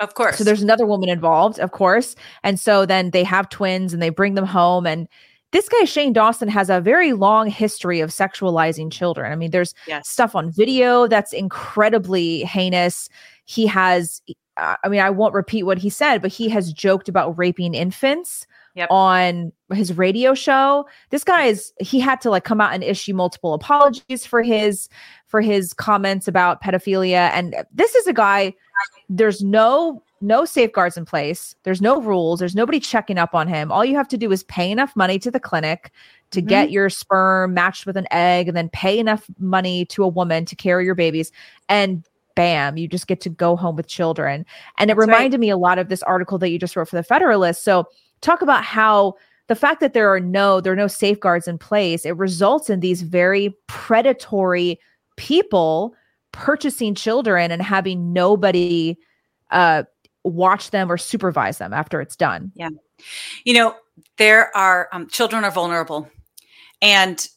Of 0.00 0.14
course. 0.14 0.38
So 0.38 0.44
there's 0.44 0.62
another 0.62 0.86
woman 0.86 1.08
involved, 1.08 1.58
of 1.58 1.72
course. 1.72 2.14
And 2.44 2.58
so 2.60 2.86
then 2.86 3.10
they 3.10 3.24
have 3.24 3.48
twins 3.48 3.92
and 3.92 4.00
they 4.00 4.10
bring 4.10 4.34
them 4.34 4.46
home. 4.46 4.86
And 4.86 5.08
this 5.50 5.68
guy, 5.68 5.84
Shane 5.84 6.12
Dawson, 6.12 6.48
has 6.48 6.70
a 6.70 6.80
very 6.80 7.12
long 7.14 7.48
history 7.48 8.00
of 8.00 8.10
sexualizing 8.10 8.92
children. 8.92 9.32
I 9.32 9.36
mean, 9.36 9.50
there's 9.50 9.74
yes. 9.86 10.08
stuff 10.08 10.36
on 10.36 10.52
video 10.52 11.08
that's 11.08 11.32
incredibly 11.32 12.44
heinous. 12.44 13.08
He 13.44 13.66
has, 13.66 14.22
I 14.56 14.88
mean, 14.88 15.00
I 15.00 15.10
won't 15.10 15.34
repeat 15.34 15.64
what 15.64 15.78
he 15.78 15.90
said, 15.90 16.22
but 16.22 16.30
he 16.30 16.48
has 16.50 16.72
joked 16.72 17.08
about 17.08 17.36
raping 17.36 17.74
infants 17.74 18.46
yep. 18.78 18.88
on 18.90 19.52
his 19.72 19.96
radio 19.96 20.34
show. 20.34 20.86
This 21.10 21.24
guy 21.24 21.44
is 21.44 21.72
he 21.80 22.00
had 22.00 22.20
to 22.22 22.30
like 22.30 22.44
come 22.44 22.60
out 22.60 22.72
and 22.72 22.82
issue 22.82 23.14
multiple 23.14 23.54
apologies 23.54 24.24
for 24.24 24.42
his 24.42 24.88
for 25.26 25.40
his 25.40 25.74
comments 25.74 26.26
about 26.26 26.62
pedophilia 26.62 27.30
and 27.32 27.54
this 27.72 27.94
is 27.94 28.06
a 28.06 28.12
guy 28.12 28.54
there's 29.10 29.42
no 29.42 30.02
no 30.20 30.44
safeguards 30.44 30.96
in 30.96 31.04
place. 31.04 31.54
There's 31.62 31.80
no 31.80 32.00
rules. 32.00 32.40
There's 32.40 32.54
nobody 32.54 32.80
checking 32.80 33.18
up 33.18 33.36
on 33.36 33.46
him. 33.46 33.70
All 33.70 33.84
you 33.84 33.94
have 33.94 34.08
to 34.08 34.16
do 34.16 34.32
is 34.32 34.42
pay 34.44 34.68
enough 34.70 34.96
money 34.96 35.18
to 35.20 35.30
the 35.30 35.38
clinic 35.38 35.92
to 36.32 36.40
mm-hmm. 36.40 36.48
get 36.48 36.70
your 36.72 36.90
sperm 36.90 37.54
matched 37.54 37.86
with 37.86 37.96
an 37.96 38.06
egg 38.10 38.48
and 38.48 38.56
then 38.56 38.68
pay 38.68 38.98
enough 38.98 39.26
money 39.38 39.84
to 39.86 40.02
a 40.02 40.08
woman 40.08 40.44
to 40.46 40.56
carry 40.56 40.84
your 40.84 40.96
babies 40.96 41.30
and 41.68 42.04
bam, 42.34 42.76
you 42.76 42.86
just 42.86 43.08
get 43.08 43.20
to 43.20 43.28
go 43.28 43.56
home 43.56 43.74
with 43.74 43.88
children. 43.88 44.46
And 44.78 44.90
it 44.90 44.96
That's 44.96 45.06
reminded 45.08 45.38
right. 45.38 45.40
me 45.40 45.50
a 45.50 45.56
lot 45.56 45.78
of 45.78 45.88
this 45.88 46.04
article 46.04 46.38
that 46.38 46.50
you 46.50 46.58
just 46.58 46.76
wrote 46.76 46.88
for 46.88 46.94
the 46.94 47.02
Federalist. 47.02 47.64
So 47.64 47.88
talk 48.20 48.42
about 48.42 48.64
how 48.64 49.14
the 49.48 49.54
fact 49.54 49.80
that 49.80 49.94
there 49.94 50.12
are 50.12 50.20
no 50.20 50.60
there 50.60 50.72
are 50.72 50.76
no 50.76 50.86
safeguards 50.86 51.48
in 51.48 51.58
place 51.58 52.04
it 52.04 52.16
results 52.16 52.70
in 52.70 52.80
these 52.80 53.02
very 53.02 53.54
predatory 53.66 54.78
people 55.16 55.94
purchasing 56.32 56.94
children 56.94 57.50
and 57.50 57.60
having 57.60 58.12
nobody 58.12 58.96
uh, 59.50 59.82
watch 60.24 60.70
them 60.70 60.90
or 60.90 60.96
supervise 60.96 61.58
them 61.58 61.72
after 61.72 62.00
it's 62.00 62.16
done. 62.16 62.52
Yeah. 62.54 62.70
You 63.44 63.54
know 63.54 63.74
there 64.16 64.56
are 64.56 64.88
um, 64.92 65.08
children 65.08 65.44
are 65.44 65.50
vulnerable 65.50 66.08
and 66.80 67.28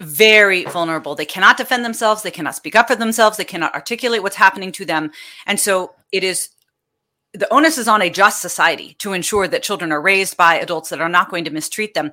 very 0.00 0.64
vulnerable. 0.64 1.16
They 1.16 1.26
cannot 1.26 1.56
defend 1.56 1.84
themselves. 1.84 2.22
They 2.22 2.30
cannot 2.30 2.54
speak 2.54 2.76
up 2.76 2.86
for 2.86 2.94
themselves. 2.94 3.36
They 3.36 3.44
cannot 3.44 3.74
articulate 3.74 4.22
what's 4.22 4.36
happening 4.36 4.70
to 4.72 4.84
them. 4.84 5.10
And 5.46 5.58
so 5.58 5.94
it 6.12 6.22
is 6.22 6.50
the 7.34 7.52
onus 7.52 7.78
is 7.78 7.88
on 7.88 8.02
a 8.02 8.10
just 8.10 8.40
society 8.40 8.94
to 8.98 9.12
ensure 9.12 9.48
that 9.48 9.62
children 9.62 9.92
are 9.92 10.00
raised 10.00 10.36
by 10.36 10.54
adults 10.54 10.88
that 10.90 11.00
are 11.00 11.08
not 11.08 11.30
going 11.30 11.44
to 11.44 11.50
mistreat 11.50 11.94
them. 11.94 12.12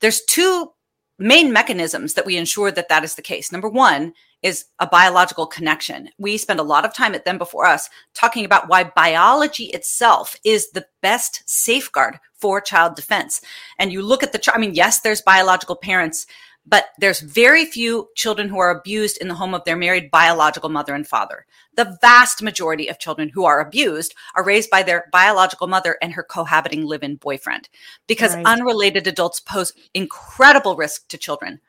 There's 0.00 0.22
two 0.22 0.72
main 1.18 1.52
mechanisms 1.52 2.14
that 2.14 2.26
we 2.26 2.36
ensure 2.36 2.70
that 2.72 2.88
that 2.88 3.04
is 3.04 3.14
the 3.14 3.22
case. 3.22 3.52
Number 3.52 3.68
one 3.68 4.12
is 4.42 4.66
a 4.78 4.86
biological 4.86 5.46
connection. 5.46 6.10
We 6.18 6.36
spend 6.36 6.60
a 6.60 6.64
lot 6.64 6.84
of 6.84 6.92
time 6.92 7.14
at 7.14 7.24
them 7.24 7.38
before 7.38 7.66
us 7.66 7.88
talking 8.14 8.44
about 8.44 8.68
why 8.68 8.84
biology 8.84 9.66
itself 9.66 10.36
is 10.44 10.70
the 10.70 10.86
best 11.02 11.42
safeguard 11.46 12.18
for 12.34 12.60
child 12.60 12.96
defense. 12.96 13.40
And 13.78 13.92
you 13.92 14.02
look 14.02 14.22
at 14.22 14.32
the, 14.32 14.52
I 14.52 14.58
mean, 14.58 14.74
yes, 14.74 15.00
there's 15.00 15.22
biological 15.22 15.76
parents 15.76 16.26
but 16.66 16.86
there's 16.98 17.20
very 17.20 17.64
few 17.64 18.08
children 18.16 18.48
who 18.48 18.58
are 18.58 18.70
abused 18.70 19.18
in 19.18 19.28
the 19.28 19.34
home 19.34 19.54
of 19.54 19.64
their 19.64 19.76
married 19.76 20.10
biological 20.10 20.70
mother 20.70 20.94
and 20.94 21.06
father. 21.06 21.46
The 21.76 21.98
vast 22.00 22.42
majority 22.42 22.88
of 22.88 22.98
children 22.98 23.30
who 23.34 23.44
are 23.44 23.60
abused 23.60 24.14
are 24.34 24.44
raised 24.44 24.70
by 24.70 24.82
their 24.82 25.06
biological 25.12 25.66
mother 25.66 25.98
and 26.00 26.12
her 26.12 26.22
cohabiting 26.22 26.84
live 26.84 27.02
in 27.02 27.16
boyfriend 27.16 27.68
because 28.06 28.34
right. 28.34 28.46
unrelated 28.46 29.06
adults 29.06 29.40
pose 29.40 29.72
incredible 29.92 30.76
risk 30.76 31.08
to 31.08 31.18
children. 31.18 31.60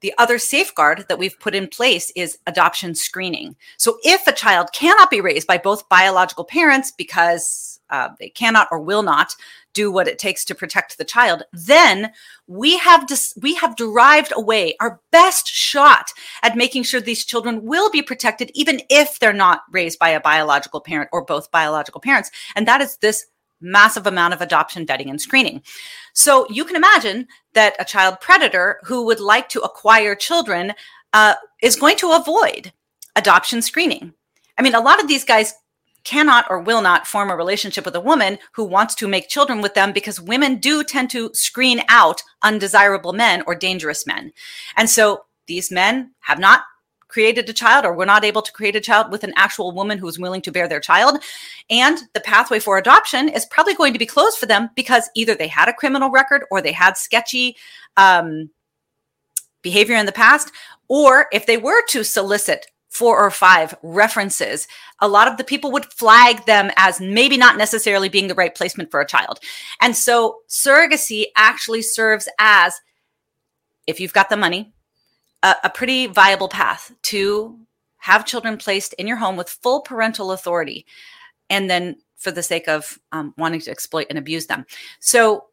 The 0.00 0.14
other 0.18 0.38
safeguard 0.38 1.06
that 1.08 1.18
we've 1.18 1.38
put 1.38 1.54
in 1.54 1.68
place 1.68 2.12
is 2.16 2.38
adoption 2.46 2.94
screening. 2.94 3.56
So 3.76 3.98
if 4.02 4.26
a 4.26 4.32
child 4.32 4.72
cannot 4.72 5.10
be 5.10 5.20
raised 5.20 5.46
by 5.46 5.58
both 5.58 5.88
biological 5.88 6.44
parents 6.44 6.90
because 6.90 7.71
uh, 7.92 8.08
they 8.18 8.30
cannot 8.30 8.66
or 8.72 8.80
will 8.80 9.02
not 9.02 9.36
do 9.74 9.92
what 9.92 10.08
it 10.08 10.18
takes 10.18 10.44
to 10.44 10.54
protect 10.54 10.98
the 10.98 11.04
child, 11.04 11.44
then 11.52 12.12
we 12.46 12.78
have 12.78 13.06
dis- 13.06 13.34
we 13.40 13.54
have 13.54 13.76
derived 13.76 14.32
away 14.34 14.74
our 14.80 15.00
best 15.12 15.46
shot 15.46 16.10
at 16.42 16.56
making 16.56 16.82
sure 16.82 17.00
these 17.00 17.24
children 17.24 17.64
will 17.64 17.90
be 17.90 18.02
protected, 18.02 18.50
even 18.54 18.80
if 18.90 19.18
they're 19.18 19.32
not 19.32 19.62
raised 19.70 19.98
by 19.98 20.08
a 20.08 20.20
biological 20.20 20.80
parent 20.80 21.08
or 21.12 21.24
both 21.24 21.50
biological 21.50 22.00
parents. 22.00 22.30
And 22.56 22.66
that 22.66 22.80
is 22.80 22.96
this 22.96 23.26
massive 23.60 24.06
amount 24.06 24.34
of 24.34 24.40
adoption 24.40 24.84
vetting 24.84 25.08
and 25.08 25.20
screening. 25.20 25.62
So 26.14 26.46
you 26.50 26.64
can 26.64 26.76
imagine 26.76 27.28
that 27.54 27.76
a 27.78 27.84
child 27.84 28.20
predator 28.20 28.80
who 28.82 29.06
would 29.06 29.20
like 29.20 29.48
to 29.50 29.60
acquire 29.60 30.14
children 30.14 30.72
uh, 31.12 31.34
is 31.62 31.76
going 31.76 31.96
to 31.98 32.12
avoid 32.12 32.72
adoption 33.14 33.62
screening. 33.62 34.14
I 34.58 34.62
mean, 34.62 34.74
a 34.74 34.80
lot 34.80 35.00
of 35.00 35.08
these 35.08 35.24
guys 35.24 35.54
cannot 36.04 36.46
or 36.50 36.60
will 36.60 36.82
not 36.82 37.06
form 37.06 37.30
a 37.30 37.36
relationship 37.36 37.84
with 37.84 37.94
a 37.94 38.00
woman 38.00 38.38
who 38.52 38.64
wants 38.64 38.94
to 38.96 39.08
make 39.08 39.28
children 39.28 39.60
with 39.60 39.74
them 39.74 39.92
because 39.92 40.20
women 40.20 40.56
do 40.56 40.82
tend 40.82 41.10
to 41.10 41.30
screen 41.34 41.82
out 41.88 42.22
undesirable 42.42 43.12
men 43.12 43.42
or 43.46 43.54
dangerous 43.54 44.06
men. 44.06 44.32
And 44.76 44.88
so 44.90 45.24
these 45.46 45.70
men 45.70 46.12
have 46.20 46.38
not 46.38 46.62
created 47.08 47.48
a 47.48 47.52
child 47.52 47.84
or 47.84 47.92
were 47.92 48.06
not 48.06 48.24
able 48.24 48.40
to 48.40 48.52
create 48.52 48.74
a 48.74 48.80
child 48.80 49.12
with 49.12 49.22
an 49.22 49.34
actual 49.36 49.70
woman 49.70 49.98
who 49.98 50.08
is 50.08 50.18
willing 50.18 50.40
to 50.40 50.50
bear 50.50 50.66
their 50.66 50.80
child. 50.80 51.22
And 51.68 51.98
the 52.14 52.20
pathway 52.20 52.58
for 52.58 52.78
adoption 52.78 53.28
is 53.28 53.44
probably 53.44 53.74
going 53.74 53.92
to 53.92 53.98
be 53.98 54.06
closed 54.06 54.38
for 54.38 54.46
them 54.46 54.70
because 54.74 55.10
either 55.14 55.34
they 55.34 55.48
had 55.48 55.68
a 55.68 55.74
criminal 55.74 56.10
record 56.10 56.44
or 56.50 56.62
they 56.62 56.72
had 56.72 56.96
sketchy 56.96 57.56
um, 57.98 58.48
behavior 59.60 59.96
in 59.96 60.06
the 60.06 60.12
past, 60.12 60.50
or 60.88 61.26
if 61.32 61.46
they 61.46 61.58
were 61.58 61.84
to 61.88 62.02
solicit 62.02 62.66
four 62.92 63.18
or 63.18 63.30
five 63.30 63.74
references, 63.82 64.68
a 65.00 65.08
lot 65.08 65.26
of 65.26 65.38
the 65.38 65.44
people 65.44 65.72
would 65.72 65.86
flag 65.86 66.44
them 66.44 66.70
as 66.76 67.00
maybe 67.00 67.38
not 67.38 67.56
necessarily 67.56 68.10
being 68.10 68.28
the 68.28 68.34
right 68.34 68.54
placement 68.54 68.90
for 68.90 69.00
a 69.00 69.06
child. 69.06 69.40
And 69.80 69.96
so 69.96 70.40
surrogacy 70.46 71.24
actually 71.34 71.80
serves 71.80 72.28
as, 72.38 72.78
if 73.86 73.98
you've 73.98 74.12
got 74.12 74.28
the 74.28 74.36
money, 74.36 74.74
a, 75.42 75.56
a 75.64 75.70
pretty 75.70 76.06
viable 76.06 76.48
path 76.48 76.92
to 77.04 77.58
have 77.96 78.26
children 78.26 78.58
placed 78.58 78.92
in 78.94 79.06
your 79.06 79.16
home 79.16 79.36
with 79.36 79.48
full 79.48 79.80
parental 79.80 80.30
authority. 80.30 80.84
And 81.48 81.70
then 81.70 81.96
for 82.18 82.30
the 82.30 82.42
sake 82.42 82.68
of 82.68 82.98
um, 83.10 83.32
wanting 83.38 83.60
to 83.60 83.70
exploit 83.70 84.06
and 84.10 84.18
abuse 84.18 84.46
them. 84.46 84.66
So 85.00 85.46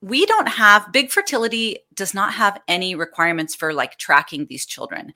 we 0.00 0.26
don't 0.26 0.48
have 0.48 0.92
big 0.92 1.10
fertility 1.10 1.80
does 1.92 2.14
not 2.14 2.34
have 2.34 2.60
any 2.68 2.94
requirements 2.94 3.54
for 3.54 3.72
like 3.72 3.98
tracking 3.98 4.46
these 4.46 4.64
children 4.64 5.12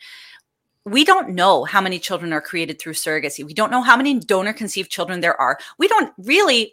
we 0.90 1.04
don't 1.04 1.30
know 1.30 1.64
how 1.64 1.80
many 1.80 1.98
children 1.98 2.32
are 2.32 2.40
created 2.40 2.78
through 2.78 2.92
surrogacy 2.92 3.44
we 3.44 3.54
don't 3.54 3.70
know 3.70 3.82
how 3.82 3.96
many 3.96 4.18
donor 4.18 4.52
conceived 4.52 4.90
children 4.90 5.20
there 5.20 5.40
are 5.40 5.58
we 5.78 5.88
don't 5.88 6.12
really 6.18 6.72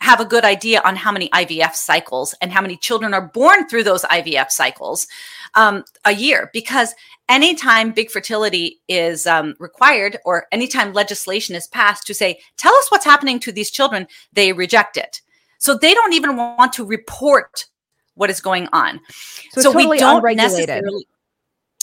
have 0.00 0.20
a 0.20 0.24
good 0.24 0.44
idea 0.44 0.80
on 0.84 0.96
how 0.96 1.12
many 1.12 1.28
IVF 1.30 1.74
cycles 1.74 2.34
and 2.40 2.50
how 2.50 2.62
many 2.62 2.76
children 2.76 3.12
are 3.12 3.28
born 3.28 3.68
through 3.68 3.84
those 3.84 4.02
IVF 4.04 4.50
cycles 4.50 5.06
um, 5.54 5.84
a 6.04 6.12
year. 6.12 6.50
Because 6.52 6.94
anytime 7.28 7.92
big 7.92 8.10
fertility 8.10 8.80
is 8.88 9.26
um, 9.26 9.54
required 9.58 10.16
or 10.24 10.46
anytime 10.52 10.92
legislation 10.94 11.54
is 11.54 11.66
passed 11.68 12.06
to 12.06 12.14
say, 12.14 12.40
tell 12.56 12.74
us 12.74 12.90
what's 12.90 13.04
happening 13.04 13.38
to 13.40 13.52
these 13.52 13.70
children, 13.70 14.06
they 14.32 14.52
reject 14.52 14.96
it. 14.96 15.20
So 15.58 15.76
they 15.76 15.92
don't 15.92 16.14
even 16.14 16.36
want 16.36 16.72
to 16.74 16.84
report 16.84 17.66
what 18.14 18.30
is 18.30 18.40
going 18.40 18.68
on. 18.72 19.00
So, 19.50 19.60
so 19.60 19.72
totally 19.72 19.86
we 19.86 19.98
don't 19.98 20.36
necessarily 20.36 21.06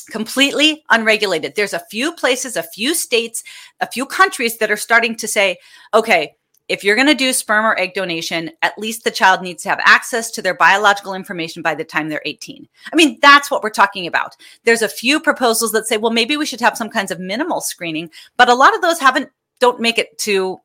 completely 0.10 0.84
unregulated. 0.90 1.56
There's 1.56 1.74
a 1.74 1.86
few 1.92 2.14
places, 2.14 2.56
a 2.56 2.64
few 2.64 2.94
states, 2.94 3.44
a 3.80 3.92
few 3.92 4.06
countries 4.06 4.58
that 4.58 4.72
are 4.72 4.78
starting 4.78 5.16
to 5.18 5.28
say, 5.28 5.58
okay, 5.94 6.36
if 6.68 6.84
you're 6.84 6.96
going 6.96 7.08
to 7.08 7.16
do 7.16 7.32
sperm 7.32 7.66
or 7.66 7.80
egg 7.80 7.94
donation, 7.94 8.52
at 8.62 8.78
least 8.78 9.04
the 9.04 9.12
child 9.12 9.42
needs 9.42 9.64
to 9.64 9.70
have 9.70 9.80
access 9.84 10.30
to 10.32 10.42
their 10.42 10.54
biological 10.54 11.14
information 11.14 11.62
by 11.62 11.74
the 11.74 11.86
time 11.86 12.10
they're 12.10 12.22
18. 12.26 12.68
I 12.92 12.96
mean, 12.96 13.18
that's 13.22 13.50
what 13.50 13.64
we're 13.64 13.70
talking 13.70 14.06
about. 14.06 14.36
There's 14.66 14.82
a 14.82 14.90
few 14.90 15.20
proposals 15.20 15.72
that 15.72 15.88
say, 15.88 15.98
well, 15.98 16.12
maybe 16.12 16.36
we 16.36 16.46
should 16.46 16.60
have 16.60 16.78
some 16.78 16.90
kinds 16.90 17.12
of 17.12 17.20
minimal 17.20 17.62
screening, 17.62 18.10
but 18.36 18.50
a 18.50 18.56
lot 18.56 18.76
of 18.76 18.82
those 18.82 19.00
haven't 19.00 19.30
don't 19.60 19.80
make 19.80 19.98
it 19.98 20.18
to 20.20 20.60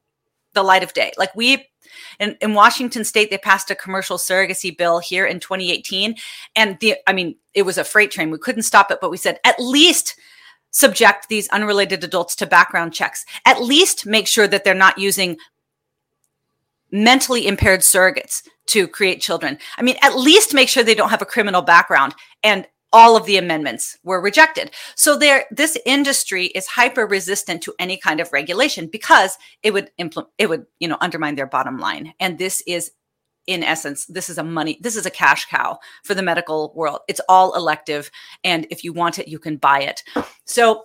the 0.54 0.62
light 0.62 0.82
of 0.82 0.92
day. 0.92 1.12
Like 1.16 1.34
we 1.34 1.68
in, 2.18 2.36
in 2.40 2.54
Washington 2.54 3.04
state, 3.04 3.30
they 3.30 3.38
passed 3.38 3.70
a 3.70 3.74
commercial 3.74 4.16
surrogacy 4.16 4.76
bill 4.76 4.98
here 4.98 5.26
in 5.26 5.40
2018. 5.40 6.16
And 6.56 6.78
the 6.80 6.96
I 7.06 7.12
mean, 7.12 7.36
it 7.54 7.62
was 7.62 7.78
a 7.78 7.84
freight 7.84 8.10
train. 8.10 8.30
We 8.30 8.38
couldn't 8.38 8.62
stop 8.62 8.90
it, 8.90 8.98
but 9.00 9.10
we 9.10 9.16
said 9.16 9.38
at 9.44 9.60
least 9.60 10.18
subject 10.70 11.28
these 11.28 11.48
unrelated 11.48 12.02
adults 12.02 12.34
to 12.36 12.46
background 12.46 12.94
checks. 12.94 13.24
At 13.44 13.62
least 13.62 14.06
make 14.06 14.26
sure 14.26 14.48
that 14.48 14.64
they're 14.64 14.74
not 14.74 14.98
using 14.98 15.36
mentally 16.90 17.46
impaired 17.46 17.80
surrogates 17.80 18.42
to 18.66 18.86
create 18.86 19.20
children. 19.20 19.58
I 19.76 19.82
mean, 19.82 19.96
at 20.02 20.16
least 20.16 20.54
make 20.54 20.68
sure 20.68 20.82
they 20.82 20.94
don't 20.94 21.10
have 21.10 21.22
a 21.22 21.26
criminal 21.26 21.62
background. 21.62 22.14
And 22.42 22.66
all 22.92 23.16
of 23.16 23.26
the 23.26 23.36
amendments 23.36 23.98
were 24.02 24.20
rejected. 24.20 24.70
So 24.96 25.16
there, 25.16 25.44
this 25.50 25.78
industry 25.86 26.46
is 26.46 26.66
hyper 26.66 27.06
resistant 27.06 27.62
to 27.62 27.74
any 27.78 27.96
kind 27.96 28.20
of 28.20 28.32
regulation 28.32 28.86
because 28.86 29.38
it 29.62 29.72
would 29.72 29.90
it 30.38 30.48
would, 30.48 30.66
you 30.78 30.88
know, 30.88 30.98
undermine 31.00 31.36
their 31.36 31.46
bottom 31.46 31.78
line. 31.78 32.14
And 32.20 32.38
this 32.38 32.62
is, 32.66 32.92
in 33.46 33.62
essence, 33.62 34.06
this 34.06 34.28
is 34.28 34.38
a 34.38 34.44
money, 34.44 34.78
this 34.80 34.96
is 34.96 35.06
a 35.06 35.10
cash 35.10 35.46
cow 35.46 35.78
for 36.04 36.14
the 36.14 36.22
medical 36.22 36.72
world. 36.74 37.00
It's 37.08 37.20
all 37.28 37.54
elective, 37.54 38.10
and 38.44 38.66
if 38.70 38.84
you 38.84 38.92
want 38.92 39.18
it, 39.18 39.28
you 39.28 39.38
can 39.38 39.56
buy 39.56 39.82
it. 39.82 40.02
So 40.44 40.84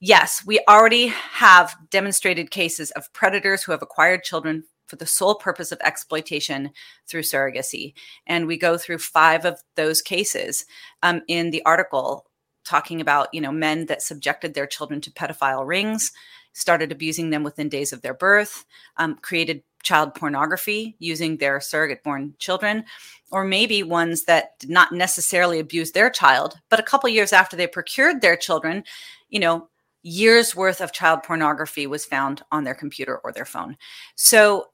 yes, 0.00 0.42
we 0.46 0.60
already 0.68 1.06
have 1.08 1.76
demonstrated 1.90 2.50
cases 2.50 2.90
of 2.92 3.12
predators 3.12 3.62
who 3.62 3.72
have 3.72 3.82
acquired 3.82 4.22
children 4.22 4.64
for 4.86 4.96
the 4.96 5.06
sole 5.06 5.34
purpose 5.34 5.72
of 5.72 5.80
exploitation 5.82 6.70
through 7.06 7.22
surrogacy. 7.22 7.94
And 8.26 8.46
we 8.46 8.56
go 8.56 8.76
through 8.76 8.98
five 8.98 9.44
of 9.44 9.62
those 9.76 10.02
cases 10.02 10.66
um, 11.02 11.22
in 11.28 11.50
the 11.50 11.62
article 11.64 12.26
talking 12.64 13.00
about, 13.00 13.28
you 13.32 13.40
know, 13.40 13.52
men 13.52 13.86
that 13.86 14.02
subjected 14.02 14.54
their 14.54 14.66
children 14.66 15.00
to 15.02 15.10
pedophile 15.10 15.66
rings, 15.66 16.12
started 16.52 16.90
abusing 16.92 17.30
them 17.30 17.42
within 17.42 17.68
days 17.68 17.92
of 17.92 18.02
their 18.02 18.14
birth, 18.14 18.64
um, 18.96 19.16
created 19.16 19.62
child 19.82 20.14
pornography 20.14 20.96
using 20.98 21.36
their 21.36 21.60
surrogate 21.60 22.02
born 22.02 22.34
children, 22.38 22.84
or 23.30 23.44
maybe 23.44 23.82
ones 23.82 24.24
that 24.24 24.58
did 24.58 24.70
not 24.70 24.92
necessarily 24.92 25.58
abuse 25.58 25.92
their 25.92 26.08
child, 26.08 26.58
but 26.70 26.80
a 26.80 26.84
couple 26.84 27.08
years 27.10 27.32
after 27.32 27.54
they 27.56 27.66
procured 27.66 28.20
their 28.20 28.36
children, 28.36 28.82
you 29.28 29.38
know, 29.38 29.68
years 30.02 30.54
worth 30.54 30.80
of 30.80 30.92
child 30.92 31.22
pornography 31.22 31.86
was 31.86 32.04
found 32.04 32.42
on 32.52 32.64
their 32.64 32.74
computer 32.74 33.18
or 33.24 33.32
their 33.32 33.44
phone. 33.44 33.76
So 34.16 34.68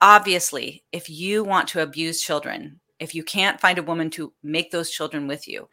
obviously, 0.00 0.84
if 0.92 1.10
you 1.10 1.44
want 1.44 1.68
to 1.68 1.82
abuse 1.82 2.22
children, 2.22 2.80
if 2.98 3.14
you 3.14 3.22
can't 3.22 3.60
find 3.60 3.78
a 3.78 3.82
woman 3.82 4.10
to 4.10 4.32
make 4.42 4.70
those 4.70 4.90
children 4.90 5.26
with 5.26 5.48
you, 5.48 5.68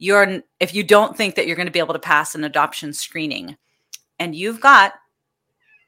you're 0.00 0.42
if 0.58 0.74
you 0.74 0.82
don't 0.82 1.16
think 1.16 1.36
that 1.36 1.46
you're 1.46 1.56
going 1.56 1.66
to 1.66 1.72
be 1.72 1.78
able 1.78 1.94
to 1.94 2.00
pass 2.00 2.34
an 2.34 2.42
adoption 2.42 2.92
screening 2.92 3.56
and 4.18 4.34
you've 4.34 4.60
got 4.60 4.94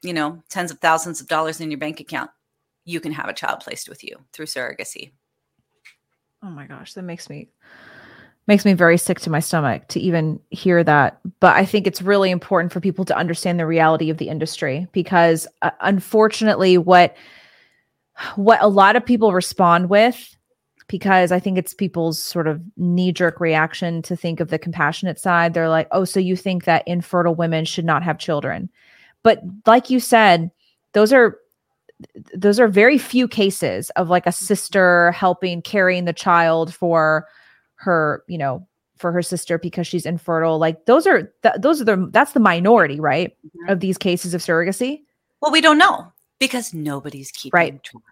you 0.02 0.12
know 0.12 0.42
tens 0.48 0.70
of 0.70 0.78
thousands 0.78 1.20
of 1.20 1.26
dollars 1.26 1.60
in 1.60 1.70
your 1.70 1.78
bank 1.78 1.98
account 1.98 2.30
you 2.84 3.00
can 3.00 3.12
have 3.12 3.28
a 3.28 3.32
child 3.32 3.60
placed 3.60 3.88
with 3.88 4.02
you 4.02 4.16
through 4.32 4.46
surrogacy. 4.46 5.12
Oh 6.42 6.50
my 6.50 6.66
gosh 6.66 6.92
that 6.94 7.02
makes 7.02 7.30
me 7.30 7.48
makes 8.46 8.64
me 8.64 8.74
very 8.74 8.98
sick 8.98 9.20
to 9.20 9.30
my 9.30 9.40
stomach 9.40 9.88
to 9.88 10.00
even 10.00 10.40
hear 10.50 10.82
that 10.82 11.20
but 11.38 11.56
i 11.56 11.64
think 11.64 11.86
it's 11.86 12.02
really 12.02 12.30
important 12.30 12.72
for 12.72 12.80
people 12.80 13.04
to 13.04 13.16
understand 13.16 13.58
the 13.58 13.66
reality 13.66 14.10
of 14.10 14.18
the 14.18 14.28
industry 14.28 14.88
because 14.92 15.46
uh, 15.62 15.70
unfortunately 15.80 16.76
what 16.76 17.16
what 18.36 18.62
a 18.62 18.68
lot 18.68 18.96
of 18.96 19.04
people 19.04 19.32
respond 19.32 19.88
with 19.88 20.36
because 20.88 21.32
I 21.32 21.40
think 21.40 21.56
it's 21.56 21.72
people's 21.72 22.22
sort 22.22 22.46
of 22.46 22.60
knee 22.76 23.12
jerk 23.12 23.40
reaction 23.40 24.02
to 24.02 24.14
think 24.14 24.40
of 24.40 24.48
the 24.48 24.58
compassionate 24.58 25.18
side. 25.18 25.54
They're 25.54 25.68
like, 25.68 25.88
oh, 25.90 26.04
so 26.04 26.20
you 26.20 26.36
think 26.36 26.64
that 26.64 26.86
infertile 26.86 27.34
women 27.34 27.64
should 27.64 27.86
not 27.86 28.02
have 28.02 28.18
children. 28.18 28.68
But 29.22 29.42
like 29.66 29.88
you 29.88 30.00
said, 30.00 30.50
those 30.92 31.12
are 31.12 31.38
those 32.34 32.58
are 32.58 32.68
very 32.68 32.98
few 32.98 33.28
cases 33.28 33.88
of 33.90 34.10
like 34.10 34.26
a 34.26 34.32
sister 34.32 35.12
helping 35.12 35.62
carrying 35.62 36.04
the 36.04 36.12
child 36.12 36.74
for 36.74 37.28
her, 37.76 38.24
you 38.26 38.36
know, 38.36 38.66
for 38.96 39.12
her 39.12 39.22
sister 39.22 39.58
because 39.58 39.86
she's 39.86 40.04
infertile. 40.04 40.58
Like 40.58 40.84
those 40.86 41.06
are 41.06 41.32
th- 41.42 41.54
those 41.58 41.80
are 41.80 41.84
the 41.84 42.08
that's 42.10 42.32
the 42.32 42.40
minority, 42.40 43.00
right, 43.00 43.30
mm-hmm. 43.30 43.70
of 43.70 43.80
these 43.80 43.96
cases 43.96 44.34
of 44.34 44.42
surrogacy. 44.42 45.02
Well, 45.40 45.52
we 45.52 45.60
don't 45.60 45.78
know 45.78 46.11
because 46.42 46.74
nobody's 46.74 47.30
keeping 47.30 47.56
right. 47.56 47.82
track. 47.84 48.02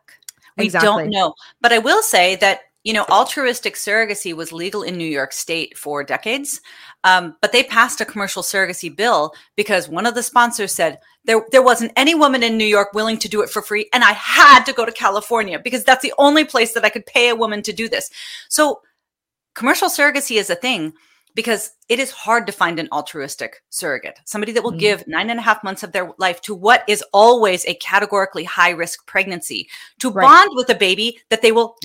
We 0.57 0.67
exactly. 0.67 0.89
don't 0.89 1.11
know. 1.11 1.35
But 1.61 1.73
I 1.73 1.79
will 1.79 2.01
say 2.01 2.37
that 2.37 2.61
you 2.85 2.95
know, 2.95 3.05
altruistic 3.11 3.75
surrogacy 3.75 4.33
was 4.33 4.53
legal 4.53 4.85
in 4.85 4.97
New 4.97 5.05
York 5.05 5.35
State 5.35 5.77
for 5.77 6.03
decades, 6.03 6.63
um, 7.05 7.37
but 7.43 7.53
they 7.53 7.63
passed 7.63 8.01
a 8.01 8.07
commercial 8.07 8.43
surrogacy 8.43 8.95
bill 8.95 9.35
because 9.55 9.91
one 9.91 10.07
of 10.07 10.15
the 10.15 10.23
sponsors 10.23 10.73
said 10.73 10.99
there 11.25 11.45
there 11.51 11.61
wasn't 11.61 11.93
any 11.97 12.15
woman 12.15 12.43
in 12.43 12.57
New 12.57 12.65
York 12.65 12.95
willing 12.95 13.19
to 13.19 13.29
do 13.29 13.43
it 13.43 13.51
for 13.51 13.63
free, 13.63 13.89
and 13.93 14.05
I 14.05 14.13
had 14.13 14.65
to 14.65 14.73
go 14.73 14.87
to 14.87 14.93
California 14.93 15.59
because 15.59 15.85
that's 15.85 16.03
the 16.03 16.15
only 16.17 16.45
place 16.45 16.73
that 16.73 16.85
I 16.85 16.89
could 16.89 17.05
pay 17.05 17.31
a 17.31 17.37
woman 17.37 17.63
to 17.63 17.73
do 17.73 17.89
this. 17.89 18.11
So, 18.49 18.81
commercial 19.55 19.89
surrogacy 19.89 20.39
is 20.39 20.49
a 20.51 20.55
thing 20.55 20.95
because 21.35 21.71
it 21.89 21.99
is 21.99 22.11
hard 22.11 22.47
to 22.47 22.53
find 22.53 22.79
an 22.79 22.89
altruistic 22.93 23.63
surrogate, 23.71 24.19
somebody 24.25 24.53
that 24.53 24.63
will 24.63 24.71
mm-hmm. 24.71 24.81
give 24.81 25.07
nine 25.07 25.31
and 25.31 25.39
a 25.39 25.43
half 25.43 25.63
months 25.65 25.83
of 25.83 25.93
their 25.93 26.13
life 26.19 26.41
to 26.43 26.55
what 26.55 26.85
is 26.89 27.05
always 27.13 27.65
a 27.67 27.75
categorically 27.75 28.45
high 28.45 28.71
risk 28.71 29.07
pregnancy 29.07 29.69
to 29.99 30.11
right. 30.11 30.25
bond 30.25 30.51
with 30.55 30.69
a 30.69 30.75
baby 30.75 31.21
that 31.31 31.43
they 31.43 31.53
will 31.53 31.77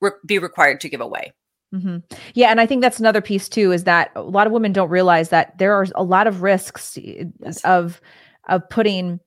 re- 0.00 0.10
be 0.24 0.38
required 0.38 0.80
to 0.80 0.88
give 0.88 1.00
away. 1.00 1.32
Mm-hmm. 1.74 1.98
Yeah, 2.34 2.50
and 2.50 2.60
I 2.60 2.66
think 2.66 2.82
that's 2.82 3.00
another 3.00 3.20
piece 3.20 3.48
too 3.48 3.72
is 3.72 3.84
that 3.84 4.12
a 4.14 4.22
lot 4.22 4.46
of 4.46 4.52
women 4.52 4.72
don't 4.72 4.88
realize 4.88 5.30
that 5.30 5.58
there 5.58 5.74
are 5.74 5.86
a 5.94 6.04
lot 6.04 6.26
of 6.26 6.42
risks 6.42 6.96
yes. 6.96 7.64
of 7.64 8.00
of 8.48 8.68
putting 8.70 9.18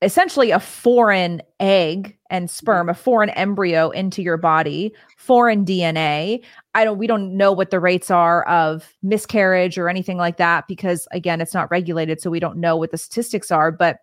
essentially 0.00 0.50
a 0.50 0.60
foreign 0.60 1.42
egg 1.58 2.16
and 2.30 2.50
sperm, 2.50 2.84
mm-hmm. 2.86 2.90
a 2.90 2.94
foreign 2.94 3.30
embryo 3.30 3.90
into 3.90 4.22
your 4.22 4.36
body, 4.36 4.92
foreign 5.16 5.64
DNA. 5.64 6.42
I 6.74 6.84
don't 6.84 6.98
we 6.98 7.06
don't 7.06 7.36
know 7.36 7.52
what 7.52 7.70
the 7.70 7.80
rates 7.80 8.10
are 8.10 8.46
of 8.46 8.94
miscarriage 9.02 9.78
or 9.78 9.88
anything 9.88 10.16
like 10.16 10.36
that 10.36 10.68
because 10.68 11.08
again, 11.10 11.40
it's 11.40 11.54
not 11.54 11.70
regulated 11.70 12.20
so 12.20 12.30
we 12.30 12.40
don't 12.40 12.58
know 12.58 12.76
what 12.76 12.90
the 12.90 12.98
statistics 12.98 13.50
are, 13.50 13.72
but 13.72 13.98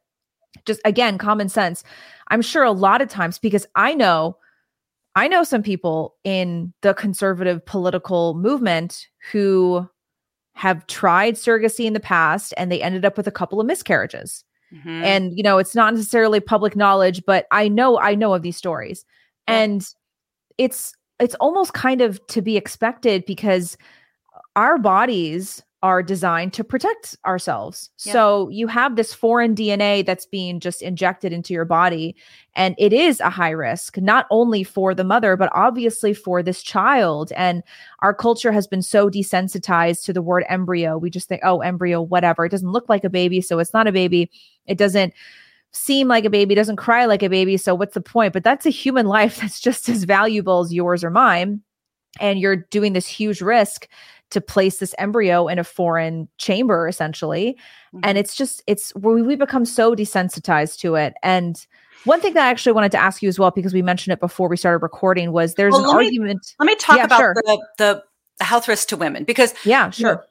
just 0.66 0.82
again, 0.86 1.18
common 1.18 1.50
sense. 1.50 1.84
I'm 2.30 2.42
sure 2.42 2.64
a 2.64 2.72
lot 2.72 3.02
of 3.02 3.10
times 3.10 3.40
because 3.40 3.66
I 3.76 3.94
know 3.94 4.38
I 5.18 5.30
know 5.30 5.44
some 5.44 5.64
people 5.64 6.16
in 6.26 6.74
the 6.82 6.94
conservative 6.94 7.66
political 7.66 8.34
movement 8.34 9.08
who 9.32 9.88
have 10.56 10.86
tried 10.88 11.36
surrogacy 11.36 11.86
in 11.86 11.94
the 11.94 12.02
past 12.02 12.54
and 12.58 12.70
they 12.70 12.82
ended 12.82 13.06
up 13.06 13.16
with 13.16 13.28
a 13.28 13.32
couple 13.32 13.62
of 13.62 13.68
miscarriages. 13.68 14.44
Mm-hmm. 14.74 15.04
And 15.04 15.38
you 15.38 15.44
know, 15.44 15.58
it's 15.58 15.76
not 15.76 15.94
necessarily 15.94 16.40
public 16.40 16.76
knowledge, 16.76 17.24
but 17.26 17.48
I 17.52 17.68
know 17.68 18.00
I 18.00 18.16
know 18.16 18.34
of 18.34 18.42
these 18.42 18.58
stories. 18.58 19.06
And 19.48 19.88
it's 20.58 20.94
it's 21.20 21.36
almost 21.36 21.74
kind 21.74 22.02
of 22.02 22.26
to 22.28 22.42
be 22.42 22.58
expected 22.58 23.26
because 23.26 23.78
our 24.56 24.78
bodies 24.78 25.64
are 25.86 26.02
designed 26.02 26.52
to 26.52 26.64
protect 26.64 27.16
ourselves. 27.28 27.92
So 27.96 28.50
you 28.50 28.66
have 28.66 28.96
this 28.96 29.14
foreign 29.14 29.54
DNA 29.54 30.04
that's 30.04 30.26
being 30.26 30.60
just 30.60 30.82
injected 30.82 31.32
into 31.32 31.54
your 31.54 31.64
body. 31.64 32.16
And 32.56 32.74
it 32.80 32.92
is 32.92 33.20
a 33.20 33.30
high 33.30 33.52
risk, 33.52 34.00
not 34.00 34.26
only 34.32 34.64
for 34.64 34.96
the 34.96 35.04
mother, 35.04 35.38
but 35.38 35.52
obviously 35.54 36.16
for 36.16 36.42
this 36.42 36.64
child. 36.64 37.32
And 37.36 37.62
our 38.00 38.16
culture 38.16 38.52
has 38.52 38.66
been 38.66 38.82
so 38.82 39.12
desensitized 39.12 40.06
to 40.06 40.14
the 40.14 40.24
word 40.24 40.44
embryo. 40.50 40.98
We 40.98 41.12
just 41.12 41.30
think, 41.30 41.42
oh, 41.44 41.60
embryo, 41.60 42.02
whatever. 42.02 42.46
It 42.46 42.50
doesn't 42.50 42.72
look 42.72 42.90
like 42.90 43.04
a 43.04 43.10
baby. 43.12 43.40
So 43.40 43.60
it's 43.60 43.74
not 43.74 43.86
a 43.86 43.92
baby. 43.92 44.32
It 44.66 44.80
doesn't 44.80 45.14
seem 45.72 46.08
like 46.08 46.26
a 46.26 46.32
baby, 46.32 46.56
doesn't 46.56 46.78
cry 46.78 47.06
like 47.06 47.22
a 47.22 47.30
baby. 47.30 47.58
So 47.58 47.76
what's 47.76 47.94
the 47.94 48.02
point? 48.02 48.34
But 48.34 48.44
that's 48.44 48.66
a 48.66 48.72
human 48.72 49.06
life 49.18 49.40
that's 49.40 49.60
just 49.60 49.88
as 49.88 50.04
valuable 50.04 50.62
as 50.62 50.74
yours 50.74 51.04
or 51.04 51.12
mine. 51.12 51.62
and 52.20 52.40
you're 52.40 52.56
doing 52.72 52.94
this 52.94 53.08
huge 53.08 53.40
risk 53.42 53.88
to 54.36 54.42
place 54.42 54.78
this 54.78 54.94
embryo 55.00 55.48
in 55.48 55.58
a 55.58 55.64
foreign 55.64 56.28
chamber 56.38 56.88
essentially 56.88 57.58
mm-hmm. 57.94 58.00
and 58.04 58.18
it's 58.18 58.36
just 58.36 58.62
it's 58.68 58.94
we, 58.96 59.24
we 59.24 59.36
become 59.36 59.66
so 59.66 59.96
desensitized 59.96 60.78
to 60.78 60.94
it 60.94 61.16
and 61.24 61.66
one 62.06 62.22
thing 62.22 62.36
that 62.36 62.46
I 62.46 62.50
actually 62.50 62.74
wanted 62.74 62.92
to 62.92 63.00
ask 63.00 63.22
you 63.22 63.30
as 63.30 63.40
well, 63.40 63.52
because 63.52 63.74
we 63.74 63.82
mentioned 63.82 64.14
it 64.14 64.20
before 64.20 64.48
we 64.48 64.58
started 64.58 64.84
recording, 64.84 65.32
was 65.32 65.56
there's 65.56 65.72
well, 65.72 65.90
an 65.90 65.98
let 65.98 66.06
argument. 66.06 66.56
Me, 66.60 66.66
let 66.66 66.68
me 66.68 66.76
talk 66.76 66.98
yeah, 66.98 67.06
about 67.06 67.18
sure. 67.18 67.34
the, 67.36 68.04
the 68.38 68.46
health 68.46 68.68
risk 68.68 68.90
to 68.90 68.98
women 68.98 69.24
because 69.24 69.54
yeah, 69.66 69.90
sure. 69.90 70.24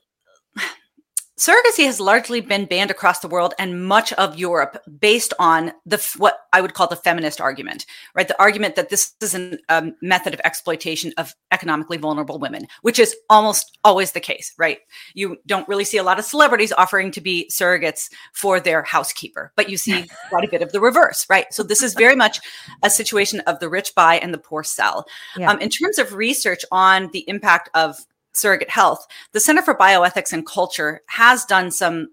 Surrogacy 1.39 1.85
has 1.85 1.99
largely 1.99 2.41
been 2.41 2.65
banned 2.65 2.93
across 2.93 3.19
the 3.19 3.29
world 3.29 3.55
and 3.59 3.85
much 3.87 4.13
of 4.13 4.39
Europe 4.39 4.81
based 5.01 5.35
on 5.41 5.73
the 5.85 5.97
what 6.17 6.39
I 6.53 6.61
would 6.61 6.75
call 6.75 6.87
the 6.87 6.95
feminist 6.95 7.41
argument, 7.41 7.87
right? 8.15 8.29
The 8.29 8.41
argument 8.41 8.77
that 8.77 8.89
this 8.89 9.15
is 9.21 9.35
a 9.35 9.59
um, 9.69 9.97
method 10.01 10.33
of 10.33 10.41
exploitation 10.45 11.13
of 11.19 11.35
economically 11.51 11.97
vulnerable 11.97 12.39
women, 12.39 12.69
which 12.83 13.01
is 13.01 13.17
almost 13.29 13.79
always 13.83 14.13
the 14.13 14.21
case, 14.21 14.53
right? 14.59 14.79
You 15.15 15.37
don't 15.45 15.67
really 15.67 15.85
see 15.85 15.97
a 15.97 16.05
lot 16.05 16.21
of 16.21 16.25
celebrities 16.25 16.73
offering 16.73 17.11
to 17.11 17.21
be 17.21 17.51
surrogates 17.53 18.09
for 18.33 18.61
their 18.61 18.85
housekeeper, 18.85 19.53
but 19.57 19.69
you 19.69 19.77
see 19.77 20.07
quite 20.29 20.45
a 20.45 20.51
bit 20.51 20.63
of 20.63 20.71
the 20.71 20.81
reverse, 20.81 21.27
right? 21.29 21.53
So 21.53 21.65
this 21.65 21.83
is 21.83 21.95
very 21.95 22.15
much 22.15 22.39
a 22.85 22.91
situation 22.91 23.41
of 23.41 23.59
the 23.59 23.69
rich 23.69 23.93
buy 23.97 24.19
and 24.19 24.33
the 24.33 24.39
poor 24.39 24.63
sell. 24.63 25.05
Yeah. 25.37 25.51
Um, 25.51 25.59
in 25.61 25.69
terms 25.69 25.99
of 25.99 26.13
research 26.13 26.65
on 26.71 27.11
the 27.13 27.29
impact 27.29 27.71
of 27.75 27.97
surrogate 28.35 28.71
health, 28.71 29.07
the 29.33 29.41
Center 29.41 29.63
for 29.63 29.75
Bioethics 29.75 30.33
and 30.33 30.47
Culture 30.47 31.03
has 31.09 31.45
done 31.45 31.71
some 31.71 32.09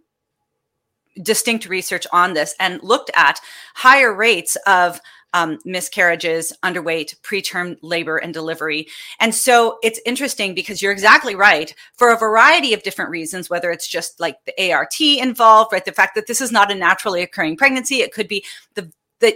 distinct 1.22 1.67
research 1.67 2.07
on 2.13 2.34
this 2.34 2.55
and 2.59 2.82
looked 2.84 3.11
at 3.15 3.39
higher 3.76 4.13
rates 4.13 4.55
of 4.65 5.01
um, 5.34 5.59
miscarriages, 5.65 6.51
underweight, 6.63 7.15
preterm 7.22 7.78
labor 7.82 8.17
and 8.17 8.34
delivery. 8.34 8.88
And 9.19 9.34
so 9.34 9.78
it's 9.82 9.99
interesting 10.05 10.53
because 10.53 10.82
you're 10.82 10.91
exactly 10.91 11.36
right 11.36 11.74
for 11.93 12.11
a 12.11 12.17
variety 12.17 12.74
of 12.74 12.84
different 12.84 13.11
reasons, 13.11 13.49
whether 13.49 13.72
it's 13.72 13.88
just 13.88 14.19
like 14.19 14.38
the 14.45 14.74
ART 14.74 14.99
involved, 14.99 15.72
right? 15.72 15.86
The 15.86 15.93
fact 15.93 16.15
that 16.15 16.28
this 16.28 16.41
is 16.41 16.51
not 16.51 16.72
a 16.72 16.76
naturally 16.76 17.22
occurring 17.22 17.55
pregnancy. 17.55 18.01
It 18.01 18.13
could 18.13 18.28
be 18.28 18.45
the 18.76 18.91
the, 19.22 19.34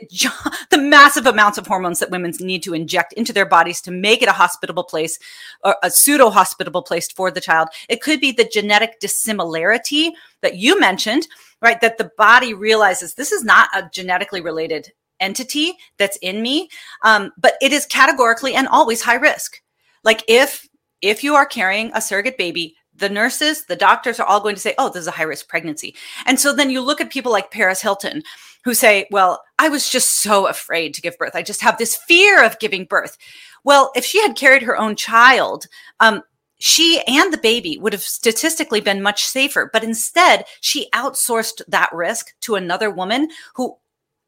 the 0.70 0.78
massive 0.78 1.26
amounts 1.26 1.58
of 1.58 1.66
hormones 1.66 2.00
that 2.00 2.12
women 2.12 2.34
need 2.40 2.64
to 2.64 2.74
inject 2.74 3.14
into 3.14 3.32
their 3.32 3.46
bodies 3.46 3.80
to 3.82 3.92
make 3.92 4.22
it 4.22 4.28
a 4.28 4.34
hospitable 4.34 4.84
place 4.84 5.18
or 5.64 5.78
a 5.82 5.90
pseudo 5.90 6.30
hospitable 6.30 6.82
place 6.82 7.10
for 7.12 7.32
the 7.32 7.42
child. 7.42 7.70
It 7.88 8.02
could 8.02 8.20
be 8.20 8.32
the 8.32 8.50
genetic 8.52 9.00
dissimilarity 9.00 10.12
that 10.42 10.58
you 10.58 10.80
mentioned, 10.80 11.28
right? 11.62 11.80
That 11.80 11.98
the 11.98 12.12
body 12.18 12.54
realizes 12.54 13.14
this 13.14 13.32
is 13.32 13.44
not 13.44 13.70
a 13.74 13.90
genetically 13.94 14.42
related 14.42 14.92
entity 15.20 15.74
that's 15.98 16.18
in 16.18 16.42
me, 16.42 16.70
um, 17.04 17.32
but 17.38 17.54
it 17.62 17.72
is 17.72 17.86
categorically 17.86 18.56
and 18.56 18.68
always 18.68 19.02
high 19.02 19.16
risk. 19.16 19.62
Like 20.04 20.24
if 20.28 20.68
if 21.02 21.24
you 21.24 21.36
are 21.36 21.46
carrying 21.46 21.92
a 21.94 22.02
surrogate 22.02 22.38
baby, 22.38 22.76
the 22.96 23.10
nurses, 23.10 23.66
the 23.66 23.76
doctors 23.76 24.20
are 24.20 24.26
all 24.26 24.40
going 24.40 24.56
to 24.56 24.62
say, 24.62 24.74
"Oh, 24.78 24.90
this 24.90 25.02
is 25.02 25.08
a 25.08 25.12
high 25.12 25.24
risk 25.24 25.48
pregnancy." 25.48 25.96
And 26.26 26.40
so 26.40 26.54
then 26.54 26.70
you 26.70 26.82
look 26.82 27.02
at 27.02 27.12
people 27.12 27.32
like 27.32 27.52
Paris 27.52 27.82
Hilton, 27.82 28.24
who 28.66 28.74
say, 28.74 29.08
Well, 29.12 29.42
I 29.58 29.70
was 29.70 29.90
just 29.90 30.22
so 30.22 30.48
afraid 30.48 30.94
to 30.96 31.02
give 31.02 31.18
birth. 31.18 31.36
I 31.36 31.44
just 31.44 31.62
have 31.62 31.78
this 31.78 31.96
fear 31.96 32.44
of 32.44 32.60
giving 32.60 32.84
birth. 32.86 33.18
Well, 33.64 33.92
if 33.96 34.04
she 34.04 34.22
had 34.22 34.36
carried 34.36 34.64
her 34.64 34.78
own 34.78 34.96
child, 34.96 35.68
um, 36.00 36.24
she 36.60 37.02
and 37.08 37.32
the 37.32 37.38
baby 37.38 37.78
would 37.78 37.94
have 37.94 38.02
statistically 38.02 38.82
been 38.82 39.02
much 39.02 39.26
safer. 39.26 39.70
But 39.72 39.84
instead, 39.84 40.46
she 40.62 40.90
outsourced 40.94 41.62
that 41.68 41.90
risk 41.94 42.34
to 42.42 42.56
another 42.56 42.90
woman 42.90 43.30
who 43.56 43.78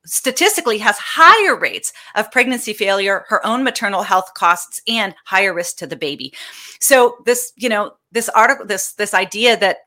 statistically 0.06 0.78
has 0.78 0.98
higher 0.98 1.58
rates 1.58 1.92
of 2.16 2.32
pregnancy 2.32 2.74
failure, 2.74 3.26
her 3.28 3.46
own 3.46 3.64
maternal 3.64 4.04
health 4.04 4.34
costs, 4.36 4.82
and 4.88 5.14
higher 5.26 5.54
risk 5.54 5.78
to 5.78 5.88
the 5.88 5.96
baby. 5.96 6.34
So 6.80 7.18
this, 7.26 7.52
you 7.58 7.70
know, 7.70 7.94
this 8.12 8.30
article, 8.30 8.66
this 8.66 8.94
this 8.94 9.14
idea 9.14 9.58
that 9.58 9.78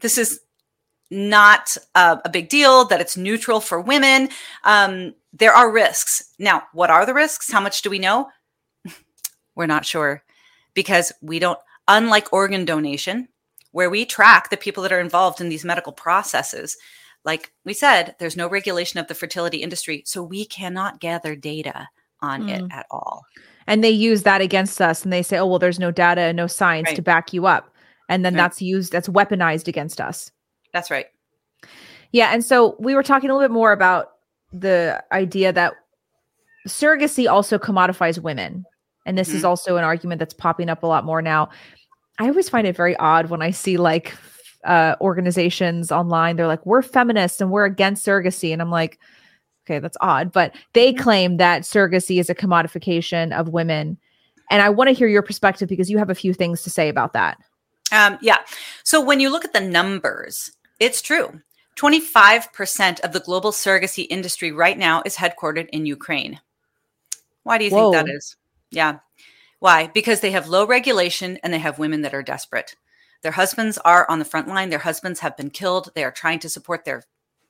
this 0.00 0.18
is 0.18 0.40
not 1.10 1.76
a, 1.94 2.20
a, 2.24 2.28
big 2.28 2.48
deal, 2.48 2.84
that 2.86 3.00
it's 3.00 3.16
neutral 3.16 3.60
for 3.60 3.80
women. 3.80 4.28
Um, 4.64 5.14
there 5.32 5.52
are 5.52 5.70
risks. 5.70 6.34
Now, 6.38 6.64
what 6.72 6.90
are 6.90 7.06
the 7.06 7.14
risks? 7.14 7.50
How 7.50 7.60
much 7.60 7.82
do 7.82 7.90
we 7.90 7.98
know? 7.98 8.28
We're 9.54 9.66
not 9.66 9.86
sure 9.86 10.22
because 10.74 11.12
we 11.22 11.38
don't, 11.38 11.58
unlike 11.86 12.32
organ 12.32 12.64
donation, 12.64 13.28
where 13.72 13.90
we 13.90 14.04
track 14.04 14.50
the 14.50 14.56
people 14.56 14.82
that 14.82 14.92
are 14.92 15.00
involved 15.00 15.40
in 15.40 15.48
these 15.48 15.64
medical 15.64 15.92
processes. 15.92 16.76
Like 17.24 17.52
we 17.64 17.74
said, 17.74 18.14
there's 18.18 18.36
no 18.36 18.48
regulation 18.48 19.00
of 19.00 19.08
the 19.08 19.14
fertility 19.14 19.58
industry, 19.58 20.02
so 20.06 20.22
we 20.22 20.44
cannot 20.44 21.00
gather 21.00 21.34
data 21.36 21.88
on 22.20 22.44
mm. 22.44 22.50
it 22.50 22.72
at 22.72 22.86
all. 22.90 23.24
And 23.66 23.84
they 23.84 23.90
use 23.90 24.22
that 24.22 24.40
against 24.40 24.80
us 24.80 25.04
and 25.04 25.12
they 25.12 25.22
say, 25.22 25.38
oh, 25.38 25.46
well, 25.46 25.58
there's 25.58 25.78
no 25.78 25.90
data 25.90 26.22
and 26.22 26.36
no 26.36 26.46
science 26.46 26.86
right. 26.86 26.96
to 26.96 27.02
back 27.02 27.32
you 27.32 27.46
up. 27.46 27.74
And 28.08 28.24
then 28.24 28.34
right. 28.34 28.38
that's 28.38 28.62
used, 28.62 28.92
that's 28.92 29.08
weaponized 29.08 29.68
against 29.68 30.00
us. 30.00 30.30
That's 30.72 30.90
right. 30.90 31.06
Yeah. 32.12 32.32
And 32.32 32.44
so 32.44 32.76
we 32.78 32.94
were 32.94 33.02
talking 33.02 33.30
a 33.30 33.34
little 33.34 33.48
bit 33.48 33.52
more 33.52 33.72
about 33.72 34.12
the 34.52 35.02
idea 35.12 35.52
that 35.52 35.74
surrogacy 36.66 37.30
also 37.30 37.58
commodifies 37.58 38.18
women. 38.18 38.64
And 39.06 39.16
this 39.16 39.28
mm-hmm. 39.28 39.38
is 39.38 39.44
also 39.44 39.76
an 39.76 39.84
argument 39.84 40.18
that's 40.18 40.34
popping 40.34 40.68
up 40.68 40.82
a 40.82 40.86
lot 40.86 41.04
more 41.04 41.22
now. 41.22 41.50
I 42.18 42.28
always 42.28 42.48
find 42.48 42.66
it 42.66 42.76
very 42.76 42.96
odd 42.96 43.30
when 43.30 43.42
I 43.42 43.50
see 43.50 43.76
like 43.76 44.14
uh, 44.64 44.96
organizations 45.00 45.92
online. 45.92 46.36
They're 46.36 46.46
like, 46.46 46.64
we're 46.66 46.82
feminists 46.82 47.40
and 47.40 47.50
we're 47.50 47.64
against 47.64 48.04
surrogacy. 48.04 48.52
And 48.52 48.60
I'm 48.60 48.70
like, 48.70 48.98
okay, 49.66 49.78
that's 49.78 49.96
odd. 50.00 50.32
But 50.32 50.54
they 50.72 50.92
mm-hmm. 50.92 51.02
claim 51.02 51.36
that 51.36 51.62
surrogacy 51.62 52.20
is 52.20 52.28
a 52.28 52.34
commodification 52.34 53.32
of 53.32 53.50
women. 53.50 53.98
And 54.50 54.62
I 54.62 54.70
want 54.70 54.88
to 54.88 54.94
hear 54.94 55.08
your 55.08 55.22
perspective 55.22 55.68
because 55.68 55.90
you 55.90 55.98
have 55.98 56.10
a 56.10 56.14
few 56.14 56.32
things 56.32 56.62
to 56.62 56.70
say 56.70 56.88
about 56.88 57.12
that. 57.12 57.38
Um, 57.92 58.18
yeah. 58.20 58.38
So 58.84 59.00
when 59.02 59.20
you 59.20 59.30
look 59.30 59.44
at 59.44 59.52
the 59.52 59.60
numbers, 59.60 60.50
it's 60.78 61.02
true. 61.02 61.40
25% 61.78 63.00
of 63.00 63.12
the 63.12 63.20
global 63.20 63.52
surrogacy 63.52 64.06
industry 64.10 64.50
right 64.50 64.76
now 64.76 65.02
is 65.06 65.16
headquartered 65.16 65.68
in 65.68 65.86
Ukraine. 65.86 66.40
Why 67.44 67.58
do 67.58 67.64
you 67.64 67.70
Whoa. 67.70 67.92
think 67.92 68.06
that 68.06 68.12
is? 68.12 68.36
Yeah. 68.70 68.98
Why? 69.60 69.86
Because 69.86 70.20
they 70.20 70.32
have 70.32 70.48
low 70.48 70.66
regulation 70.66 71.38
and 71.42 71.52
they 71.52 71.58
have 71.58 71.78
women 71.78 72.02
that 72.02 72.14
are 72.14 72.22
desperate. 72.22 72.74
Their 73.22 73.32
husbands 73.32 73.78
are 73.78 74.08
on 74.08 74.18
the 74.18 74.24
front 74.24 74.48
line. 74.48 74.70
Their 74.70 74.78
husbands 74.80 75.20
have 75.20 75.36
been 75.36 75.50
killed. 75.50 75.90
They 75.94 76.04
are 76.04 76.10
trying 76.10 76.40
to 76.40 76.48
support 76.48 76.84
their 76.84 77.02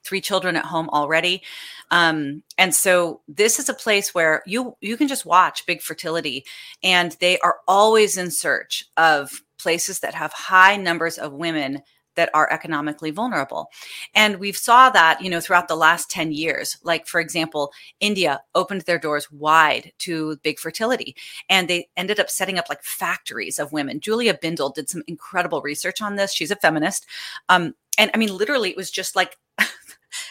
three 0.05 0.21
children 0.21 0.57
at 0.57 0.65
home 0.65 0.89
already. 0.91 1.43
Um, 1.91 2.43
and 2.57 2.75
so 2.75 3.21
this 3.29 3.59
is 3.59 3.69
a 3.69 3.75
place 3.75 4.15
where 4.15 4.43
you 4.47 4.77
you 4.81 4.97
can 4.97 5.09
just 5.09 5.27
watch 5.27 5.67
big 5.67 5.83
fertility 5.83 6.45
and 6.83 7.17
they 7.21 7.39
are 7.41 7.57
always 7.67 8.17
in 8.17 8.31
search 8.31 8.85
of 8.97 9.43
places 9.59 10.01
that 10.01 10.15
have 10.15 10.33
high 10.33 10.77
numbers 10.77 11.19
of 11.19 11.33
women 11.33 11.83
that 12.19 12.31
are 12.35 12.53
economically 12.53 13.13
vulnerable. 13.13 13.71
And 14.13 14.41
we've 14.41 14.57
saw 14.57 14.91
that, 14.91 15.23
you 15.23 15.31
know, 15.31 15.41
throughout 15.41 15.69
the 15.69 15.77
last 15.77 16.11
10 16.11 16.33
years. 16.33 16.77
Like 16.83 17.07
for 17.07 17.21
example, 17.21 17.73
India 18.01 18.41
opened 18.57 18.81
their 18.83 18.99
doors 18.99 19.31
wide 19.31 19.93
to 19.99 20.37
big 20.43 20.59
fertility 20.59 21.15
and 21.49 21.69
they 21.69 21.89
ended 21.97 22.19
up 22.19 22.29
setting 22.29 22.59
up 22.59 22.69
like 22.69 22.83
factories 22.83 23.61
of 23.61 23.73
women. 23.73 24.01
Julie 24.01 24.27
Bindel 24.33 24.75
did 24.75 24.91
some 24.91 25.05
incredible 25.07 25.63
research 25.63 26.03
on 26.03 26.17
this. 26.17 26.35
She's 26.35 26.51
a 26.51 26.57
feminist. 26.57 27.07
Um, 27.49 27.75
and 27.99 28.11
I 28.13 28.19
mean, 28.19 28.37
literally, 28.37 28.71
it 28.71 28.77
was 28.77 28.91
just 28.91 29.15
like 29.15 29.37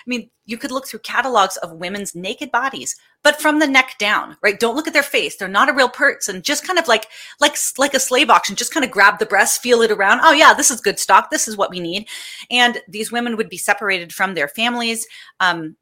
mean, 0.10 0.30
you 0.45 0.58
could 0.58 0.72
look 0.72 0.88
through 0.88 0.99
catalogs 0.99 1.58
of 1.58 1.74
women's 1.74 2.16
naked 2.16 2.51
bodies, 2.51 2.95
but 3.24 3.41
from 3.41 3.60
the 3.60 3.68
neck 3.68 3.95
down, 3.99 4.38
right? 4.41 4.60
Don't 4.60 4.76
look 4.76 4.88
at 4.88 4.93
their 4.93 5.03
face. 5.03 5.36
They're 5.36 5.47
not 5.47 5.70
a 5.70 5.74
real 5.74 5.89
person. 5.89 6.41
Just 6.41 6.66
kind 6.66 6.80
of 6.80 6.88
like, 6.88 7.08
like, 7.39 7.58
like 7.78 7.93
a 7.93 7.99
slave 7.99 8.30
auction, 8.30 8.55
just 8.55 8.74
kind 8.74 8.86
of 8.86 8.91
grab 8.91 9.20
the 9.20 9.26
breast, 9.26 9.62
feel 9.62 9.82
it 9.82 9.91
around. 9.91 10.22
Oh 10.24 10.32
yeah, 10.32 10.53
this 10.53 10.72
is 10.72 10.82
good 10.82 10.99
stock. 10.99 11.30
This 11.30 11.47
is 11.47 11.58
what 11.58 11.70
we 11.70 11.80
need. 11.80 12.08
And 12.49 12.82
these 12.88 13.12
women 13.12 13.38
would 13.38 13.49
be 13.49 13.58
separated 13.58 14.14
from 14.14 14.34
their 14.34 14.47
families. 14.47 15.05
Um, 15.39 15.76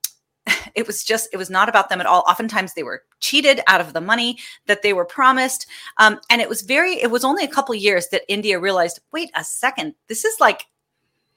it 0.75 0.85
was 0.87 1.03
just 1.03 1.29
it 1.33 1.37
was 1.37 1.49
not 1.49 1.69
about 1.69 1.89
them 1.89 1.99
at 1.99 2.05
all 2.05 2.23
oftentimes 2.27 2.73
they 2.73 2.83
were 2.83 3.03
cheated 3.19 3.61
out 3.67 3.81
of 3.81 3.93
the 3.93 4.01
money 4.01 4.37
that 4.67 4.81
they 4.81 4.93
were 4.93 5.05
promised 5.05 5.65
um, 5.97 6.19
and 6.29 6.41
it 6.41 6.49
was 6.49 6.61
very 6.61 7.01
it 7.01 7.09
was 7.09 7.23
only 7.23 7.43
a 7.43 7.47
couple 7.47 7.73
years 7.73 8.07
that 8.09 8.21
india 8.27 8.59
realized 8.59 8.99
wait 9.11 9.31
a 9.35 9.43
second 9.43 9.95
this 10.07 10.23
is 10.23 10.35
like 10.39 10.65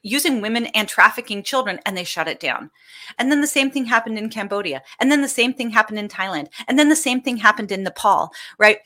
using 0.03 0.41
women 0.41 0.67
and 0.67 0.89
trafficking 0.89 1.43
children 1.43 1.81
and 1.85 1.97
they 1.97 2.05
shut 2.05 2.29
it 2.29 2.41
down. 2.41 2.71
And 3.19 3.31
then 3.31 3.41
the 3.41 3.47
same 3.47 3.71
thing 3.71 3.85
happened 3.85 4.19
in 4.19 4.31
Cambodia. 4.31 4.83
And 5.01 5.11
then 5.11 5.23
the 5.23 5.29
same 5.29 5.53
thing 5.53 5.71
happened 5.71 5.99
in 5.99 6.09
Thailand. 6.09 6.49
And 6.67 6.79
then 6.79 6.89
the 6.89 6.97
same 6.97 7.21
thing 7.21 7.37
happened 7.37 7.73
in 7.73 7.83
Nepal, 7.83 8.31
right? 8.59 8.79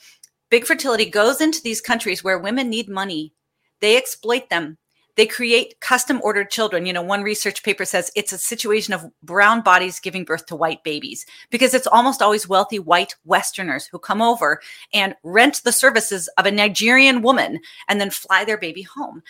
Big 0.50 0.66
fertility 0.66 1.06
goes 1.06 1.40
into 1.40 1.62
these 1.62 1.80
countries 1.80 2.22
where 2.22 2.38
women 2.38 2.68
need 2.68 2.88
money. 2.88 3.32
They 3.80 3.96
exploit 3.96 4.50
them. 4.50 4.78
They 5.14 5.26
create 5.26 5.78
custom 5.80 6.20
ordered 6.22 6.50
children. 6.50 6.86
You 6.86 6.92
know, 6.94 7.02
one 7.02 7.22
research 7.22 7.62
paper 7.62 7.84
says 7.84 8.10
it's 8.16 8.32
a 8.32 8.38
situation 8.38 8.94
of 8.94 9.10
brown 9.22 9.60
bodies 9.60 10.00
giving 10.00 10.24
birth 10.24 10.46
to 10.46 10.56
white 10.56 10.82
babies 10.84 11.26
because 11.50 11.74
it's 11.74 11.86
almost 11.86 12.22
always 12.22 12.48
wealthy 12.48 12.78
white 12.78 13.14
Westerners 13.24 13.86
who 13.86 13.98
come 13.98 14.22
over 14.22 14.60
and 14.94 15.14
rent 15.22 15.60
the 15.64 15.72
services 15.72 16.28
of 16.38 16.46
a 16.46 16.50
Nigerian 16.50 17.20
woman 17.20 17.60
and 17.88 18.00
then 18.00 18.10
fly 18.10 18.44
their 18.44 18.56
baby 18.56 18.82
home. 18.82 19.22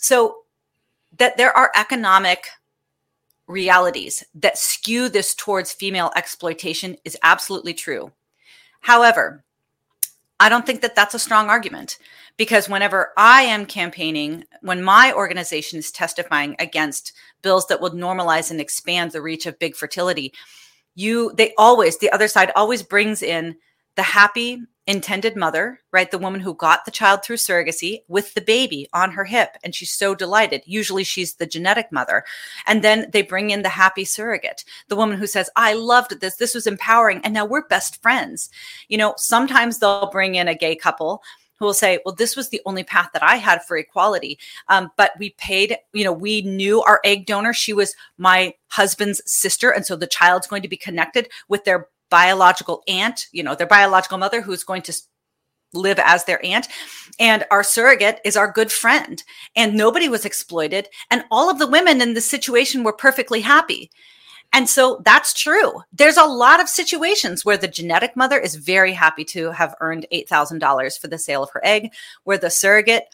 So 0.00 0.38
that 1.18 1.36
there 1.36 1.56
are 1.56 1.70
economic 1.76 2.48
realities 3.46 4.24
that 4.34 4.58
skew 4.58 5.08
this 5.08 5.34
towards 5.34 5.72
female 5.72 6.12
exploitation 6.16 6.96
is 7.04 7.18
absolutely 7.22 7.74
true. 7.74 8.12
However, 8.80 9.44
I 10.38 10.48
don't 10.48 10.64
think 10.64 10.80
that 10.80 10.94
that's 10.94 11.14
a 11.14 11.18
strong 11.18 11.50
argument 11.50 11.98
because 12.36 12.68
whenever 12.68 13.12
I 13.18 13.42
am 13.42 13.66
campaigning, 13.66 14.44
when 14.62 14.82
my 14.82 15.12
organization 15.12 15.78
is 15.78 15.92
testifying 15.92 16.56
against 16.58 17.12
bills 17.42 17.66
that 17.66 17.80
would 17.82 17.92
normalize 17.92 18.50
and 18.50 18.60
expand 18.60 19.10
the 19.10 19.20
reach 19.20 19.44
of 19.44 19.58
big 19.58 19.76
fertility, 19.76 20.32
you 20.94 21.32
they 21.36 21.52
always 21.58 21.98
the 21.98 22.10
other 22.10 22.28
side 22.28 22.50
always 22.56 22.82
brings 22.82 23.22
in 23.22 23.56
the 23.96 24.02
happy 24.02 24.62
intended 24.90 25.36
mother, 25.36 25.80
right? 25.92 26.10
The 26.10 26.18
woman 26.18 26.40
who 26.40 26.52
got 26.52 26.84
the 26.84 26.90
child 26.90 27.22
through 27.22 27.36
surrogacy 27.36 28.02
with 28.08 28.34
the 28.34 28.40
baby 28.40 28.88
on 28.92 29.12
her 29.12 29.24
hip 29.24 29.56
and 29.62 29.72
she's 29.72 29.92
so 29.92 30.16
delighted. 30.16 30.62
Usually 30.66 31.04
she's 31.04 31.34
the 31.34 31.46
genetic 31.46 31.92
mother. 31.92 32.24
And 32.66 32.82
then 32.82 33.08
they 33.12 33.22
bring 33.22 33.50
in 33.50 33.62
the 33.62 33.68
happy 33.68 34.04
surrogate, 34.04 34.64
the 34.88 34.96
woman 34.96 35.16
who 35.16 35.28
says, 35.28 35.48
I 35.54 35.74
loved 35.74 36.20
this. 36.20 36.36
This 36.36 36.54
was 36.54 36.66
empowering. 36.66 37.20
And 37.22 37.32
now 37.32 37.44
we're 37.44 37.68
best 37.68 38.02
friends. 38.02 38.50
You 38.88 38.98
know, 38.98 39.14
sometimes 39.16 39.78
they'll 39.78 40.10
bring 40.10 40.34
in 40.34 40.48
a 40.48 40.56
gay 40.56 40.74
couple 40.74 41.22
who 41.60 41.66
will 41.66 41.74
say, 41.74 42.00
well, 42.04 42.14
this 42.14 42.34
was 42.34 42.48
the 42.48 42.62
only 42.66 42.82
path 42.82 43.10
that 43.12 43.22
I 43.22 43.36
had 43.36 43.62
for 43.62 43.76
equality. 43.76 44.38
Um, 44.68 44.90
but 44.96 45.12
we 45.20 45.30
paid, 45.38 45.76
you 45.92 46.02
know, 46.02 46.12
we 46.12 46.42
knew 46.42 46.82
our 46.82 47.00
egg 47.04 47.26
donor. 47.26 47.52
She 47.52 47.72
was 47.72 47.94
my 48.18 48.54
husband's 48.68 49.22
sister. 49.30 49.70
And 49.70 49.86
so 49.86 49.94
the 49.94 50.06
child's 50.06 50.46
going 50.46 50.62
to 50.62 50.68
be 50.68 50.76
connected 50.76 51.28
with 51.48 51.64
their 51.64 51.86
biological 52.10 52.82
aunt, 52.88 53.26
you 53.32 53.42
know, 53.42 53.54
their 53.54 53.66
biological 53.66 54.18
mother 54.18 54.42
who's 54.42 54.64
going 54.64 54.82
to 54.82 54.92
live 55.72 55.98
as 55.98 56.24
their 56.24 56.44
aunt. 56.44 56.68
And 57.18 57.44
our 57.50 57.62
surrogate 57.62 58.20
is 58.24 58.36
our 58.36 58.50
good 58.50 58.72
friend. 58.72 59.22
And 59.56 59.74
nobody 59.74 60.08
was 60.08 60.24
exploited. 60.24 60.88
And 61.10 61.24
all 61.30 61.50
of 61.50 61.58
the 61.58 61.68
women 61.68 62.00
in 62.00 62.14
the 62.14 62.20
situation 62.20 62.82
were 62.82 62.92
perfectly 62.92 63.40
happy. 63.40 63.90
And 64.52 64.68
so 64.68 65.00
that's 65.04 65.32
true. 65.32 65.80
There's 65.92 66.16
a 66.16 66.24
lot 66.24 66.60
of 66.60 66.68
situations 66.68 67.44
where 67.44 67.56
the 67.56 67.68
genetic 67.68 68.16
mother 68.16 68.38
is 68.38 68.56
very 68.56 68.92
happy 68.92 69.24
to 69.26 69.52
have 69.52 69.76
earned 69.80 70.06
$8,000 70.12 70.98
for 70.98 71.06
the 71.06 71.18
sale 71.18 71.44
of 71.44 71.50
her 71.50 71.64
egg, 71.64 71.92
where 72.24 72.38
the 72.38 72.50
surrogate 72.50 73.04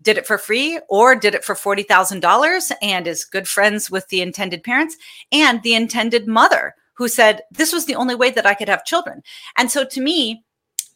did 0.00 0.16
it 0.16 0.26
for 0.26 0.38
free 0.38 0.80
or 0.88 1.14
did 1.14 1.34
it 1.34 1.44
for 1.44 1.54
$40,000 1.54 2.72
and 2.80 3.06
is 3.06 3.24
good 3.24 3.46
friends 3.46 3.90
with 3.90 4.08
the 4.08 4.22
intended 4.22 4.62
parents 4.62 4.96
and 5.32 5.62
the 5.62 5.74
intended 5.74 6.26
mother 6.26 6.74
who 6.96 7.08
said, 7.08 7.42
This 7.50 7.72
was 7.72 7.86
the 7.86 7.94
only 7.94 8.14
way 8.14 8.30
that 8.30 8.46
I 8.46 8.54
could 8.54 8.68
have 8.68 8.84
children. 8.84 9.22
And 9.56 9.70
so 9.70 9.84
to 9.84 10.00
me, 10.00 10.44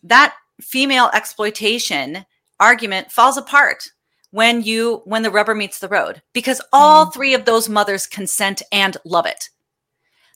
that 0.03 0.35
female 0.61 1.11
exploitation 1.15 2.27
argument 2.59 3.11
falls 3.11 3.37
apart 3.37 3.91
when 4.31 4.63
you 4.63 5.03
when 5.05 5.23
the 5.23 5.31
rubber 5.31 5.55
meets 5.55 5.79
the 5.79 5.89
road 5.89 6.23
because 6.33 6.61
all 6.73 7.07
mm. 7.07 7.13
three 7.13 7.35
of 7.35 7.45
those 7.45 7.69
mothers 7.69 8.07
consent 8.07 8.63
and 8.71 8.97
love 9.05 9.27
it 9.27 9.49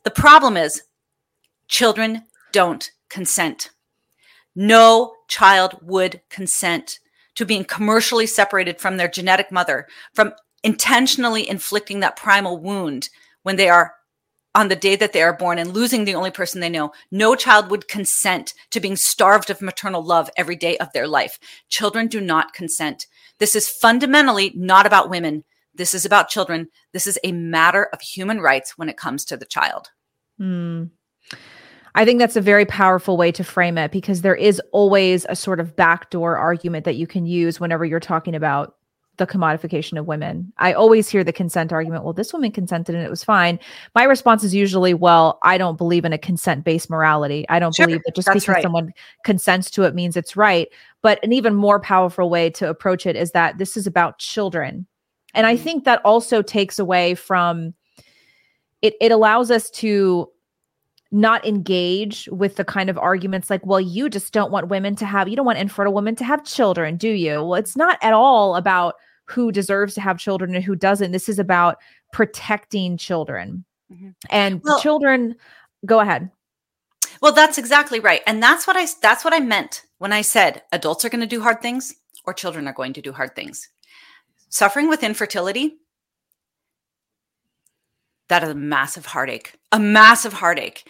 the 0.03 0.11
problem 0.11 0.57
is 0.57 0.83
children 1.69 2.25
don't 2.53 2.91
consent 3.09 3.71
no 4.57 5.15
child 5.29 5.77
would 5.83 6.21
consent 6.31 6.99
to 7.35 7.45
being 7.45 7.65
commercially 7.65 8.27
separated 8.27 8.81
from 8.81 8.97
their 8.97 9.09
genetic 9.09 9.53
mother 9.53 9.87
from 10.13 10.33
intentionally 10.63 11.49
inflicting 11.49 12.01
that 12.01 12.17
primal 12.17 12.59
wound 12.59 13.11
when 13.43 13.57
they 13.57 13.69
are 13.69 13.95
on 14.55 14.69
the 14.69 14.77
day 14.77 14.97
that 14.97 15.13
they 15.13 15.23
are 15.23 15.37
born 15.37 15.59
and 15.59 15.73
losing 15.73 16.05
the 16.05 16.15
only 16.15 16.31
person 16.31 16.61
they 16.61 16.69
know. 16.69 16.93
No 17.11 17.35
child 17.35 17.71
would 17.71 17.89
consent 17.89 18.55
to 18.71 18.81
being 18.81 18.97
starved 18.97 19.51
of 19.51 19.61
maternal 19.61 20.03
love 20.03 20.31
every 20.37 20.57
day 20.57 20.77
of 20.79 20.93
their 20.93 21.09
life. 21.09 21.39
Children 21.69 22.07
do 22.07 22.21
not 22.21 22.55
consent. 22.55 23.07
This 23.39 23.57
is 23.57 23.69
fundamentally 23.69 24.53
not 24.55 24.87
about 24.87 25.11
women. 25.11 25.45
This 25.75 25.93
is 25.93 26.05
about 26.05 26.29
children. 26.29 26.69
This 26.93 27.07
is 27.07 27.19
a 27.25 27.33
matter 27.33 27.89
of 27.93 28.01
human 28.01 28.41
rights 28.41 28.79
when 28.79 28.89
it 28.89 28.97
comes 28.97 29.25
to 29.27 29.37
the 29.37 29.47
child. 29.47 29.91
Mm. 30.41 30.91
I 31.97 32.05
think 32.05 32.19
that's 32.19 32.37
a 32.37 32.41
very 32.41 32.65
powerful 32.65 33.17
way 33.17 33.31
to 33.33 33.45
frame 33.45 33.79
it 33.79 33.93
because 33.93 34.23
there 34.23 34.35
is 34.35 34.61
always 34.73 35.27
a 35.29 35.37
sort 35.37 35.61
of 35.61 35.77
backdoor 35.77 36.37
argument 36.37 36.85
that 36.85 36.97
you 36.97 37.07
can 37.07 37.25
use 37.27 37.61
whenever 37.61 37.85
you're 37.85 38.01
talking 38.01 38.35
about 38.35 38.77
the 39.17 39.27
commodification 39.27 39.99
of 39.99 40.07
women. 40.07 40.53
I 40.59 40.73
always 40.73 41.09
hear 41.09 41.23
the 41.23 41.33
consent 41.33 41.73
argument. 41.73 42.05
Well, 42.05 42.13
this 42.13 42.33
woman 42.33 42.51
consented 42.51 42.95
and 42.95 43.05
it 43.05 43.11
was 43.11 43.23
fine. 43.23 43.61
My 43.95 44.05
response 44.05 44.43
is 44.43 44.55
usually, 44.55 44.95
well, 44.95 45.39
I 45.43 45.59
don't 45.59 45.79
believe 45.79 46.05
in 46.05 46.13
a 46.13 46.19
consent 46.19 46.65
based 46.65 46.91
morality. 46.91 47.47
I 47.49 47.59
don't 47.59 47.75
sure, 47.75 47.87
believe 47.87 48.03
that 48.05 48.17
just 48.17 48.29
because 48.29 48.49
right. 48.49 48.63
someone 48.63 48.93
consents 49.25 49.71
to 49.73 49.85
it 49.85 49.95
means 49.95 50.17
it's 50.17 50.37
right. 50.37 50.69
But 51.03 51.23
an 51.25 51.33
even 51.33 51.55
more 51.55 51.81
powerful 51.81 52.29
way 52.29 52.51
to 52.51 52.69
approach 52.69 53.07
it 53.07 53.17
is 53.17 53.31
that 53.33 53.59
this 53.59 53.77
is 53.77 53.87
about 53.87 54.19
children. 54.19 54.87
And 55.35 55.47
I 55.47 55.55
mm-hmm. 55.55 55.65
think 55.65 55.85
that 55.85 56.01
also 56.05 56.43
takes 56.43 56.79
away 56.79 57.15
from 57.15 57.75
it, 58.83 58.95
it 59.01 59.13
allows 59.13 59.51
us 59.51 59.71
to 59.71 60.29
not 61.15 61.47
engage 61.47 62.29
with 62.33 62.57
the 62.57 62.65
kind 62.65 62.91
of 62.91 62.99
arguments 62.99 63.49
like, 63.49 63.65
well, 63.65 63.81
you 63.81 64.11
just 64.11 64.33
don't 64.33 64.51
want 64.51 64.69
women 64.69 64.97
to 64.97 65.07
have, 65.07 65.29
you 65.29 65.37
don't 65.37 65.47
want 65.47 65.59
infertile 65.59 65.95
women 65.95 66.17
to 66.17 66.25
have 66.25 66.45
children, 66.45 66.97
do 66.97 67.09
you? 67.09 67.35
Well, 67.35 67.55
it's 67.55 67.77
not 67.77 67.99
at 68.03 68.13
all 68.13 68.57
about 68.57 68.97
who 69.27 69.53
deserves 69.53 69.95
to 69.95 70.01
have 70.01 70.19
children 70.19 70.57
and 70.57 70.65
who 70.65 70.75
doesn't. 70.75 71.13
This 71.13 71.29
is 71.29 71.39
about 71.39 71.79
protecting 72.13 72.97
children. 72.97 73.65
Mm-hmm. 73.93 74.11
And 74.29 74.61
well, 74.65 74.81
children, 74.81 75.37
go 75.87 76.01
ahead. 76.01 76.31
Well, 77.21 77.33
that's 77.33 77.59
exactly 77.59 78.01
right. 78.01 78.23
And 78.27 78.43
that's 78.43 78.67
what 78.67 78.77
I 78.77 78.87
that's 79.01 79.25
what 79.25 79.33
I 79.33 79.39
meant 79.39 79.85
when 79.99 80.13
I 80.13 80.21
said 80.21 80.63
adults 80.73 81.05
are 81.05 81.11
going 81.11 81.21
to 81.21 81.29
do 81.29 81.41
hard 81.41 81.63
things 81.63 81.95
or 82.25 82.35
children 82.35 82.67
are 82.67 82.75
going 82.75 82.93
to 82.93 83.01
do 83.01 83.13
hard 83.13 83.37
things. 83.37 83.69
Suffering 84.49 84.89
with 84.89 85.05
infertility 85.05 85.77
that 88.29 88.43
is 88.43 88.51
a 88.51 88.55
massive 88.55 89.07
heartache, 89.07 89.55
a 89.73 89.79
massive 89.79 90.35
heartache. 90.35 90.89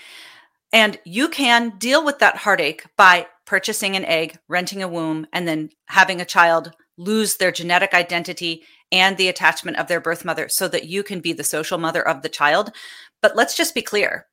And 0.72 0.98
you 1.04 1.28
can 1.28 1.78
deal 1.78 2.04
with 2.04 2.18
that 2.18 2.36
heartache 2.38 2.84
by 2.96 3.26
purchasing 3.46 3.96
an 3.96 4.04
egg, 4.04 4.38
renting 4.48 4.82
a 4.82 4.88
womb, 4.88 5.26
and 5.32 5.46
then 5.46 5.70
having 5.86 6.20
a 6.20 6.24
child 6.24 6.72
lose 6.96 7.36
their 7.36 7.52
genetic 7.52 7.94
identity 7.94 8.62
and 8.90 9.16
the 9.16 9.28
attachment 9.28 9.76
of 9.78 9.88
their 9.88 10.00
birth 10.00 10.24
mother 10.24 10.48
so 10.48 10.68
that 10.68 10.86
you 10.86 11.02
can 11.02 11.20
be 11.20 11.32
the 11.32 11.44
social 11.44 11.78
mother 11.78 12.06
of 12.06 12.22
the 12.22 12.28
child. 12.28 12.70
But 13.20 13.36
let's 13.36 13.56
just 13.56 13.74
be 13.74 13.82
clear 13.82 14.26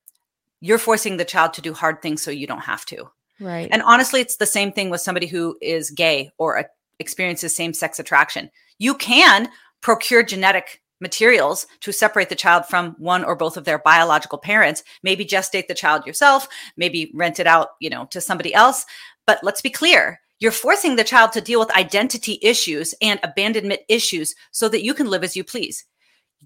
you're 0.60 0.78
forcing 0.78 1.16
the 1.16 1.24
child 1.24 1.52
to 1.54 1.60
do 1.60 1.74
hard 1.74 2.00
things 2.00 2.22
so 2.22 2.30
you 2.30 2.46
don't 2.46 2.60
have 2.60 2.86
to. 2.86 3.10
Right. 3.40 3.68
And 3.72 3.82
honestly, 3.82 4.20
it's 4.20 4.36
the 4.36 4.46
same 4.46 4.70
thing 4.70 4.90
with 4.90 5.00
somebody 5.00 5.26
who 5.26 5.56
is 5.60 5.90
gay 5.90 6.30
or 6.38 6.64
experiences 7.00 7.54
same 7.54 7.74
sex 7.74 7.98
attraction. 7.98 8.50
You 8.78 8.94
can 8.94 9.48
procure 9.80 10.22
genetic 10.22 10.81
materials 11.02 11.66
to 11.80 11.92
separate 11.92 12.30
the 12.30 12.34
child 12.34 12.64
from 12.64 12.94
one 12.98 13.24
or 13.24 13.36
both 13.36 13.58
of 13.58 13.64
their 13.64 13.78
biological 13.78 14.38
parents 14.38 14.82
maybe 15.02 15.26
gestate 15.26 15.66
the 15.66 15.74
child 15.74 16.06
yourself 16.06 16.48
maybe 16.76 17.10
rent 17.12 17.38
it 17.38 17.46
out 17.46 17.70
you 17.80 17.90
know 17.90 18.06
to 18.06 18.20
somebody 18.20 18.54
else. 18.54 18.86
But 19.26 19.40
let's 19.42 19.60
be 19.60 19.70
clear 19.70 20.20
you're 20.42 20.50
forcing 20.50 20.96
the 20.96 21.04
child 21.04 21.30
to 21.32 21.40
deal 21.40 21.60
with 21.60 21.70
identity 21.76 22.38
issues 22.42 22.96
and 23.00 23.20
abandonment 23.22 23.82
issues 23.88 24.34
so 24.50 24.68
that 24.68 24.82
you 24.82 24.92
can 24.92 25.08
live 25.08 25.22
as 25.22 25.36
you 25.36 25.44
please. 25.44 25.84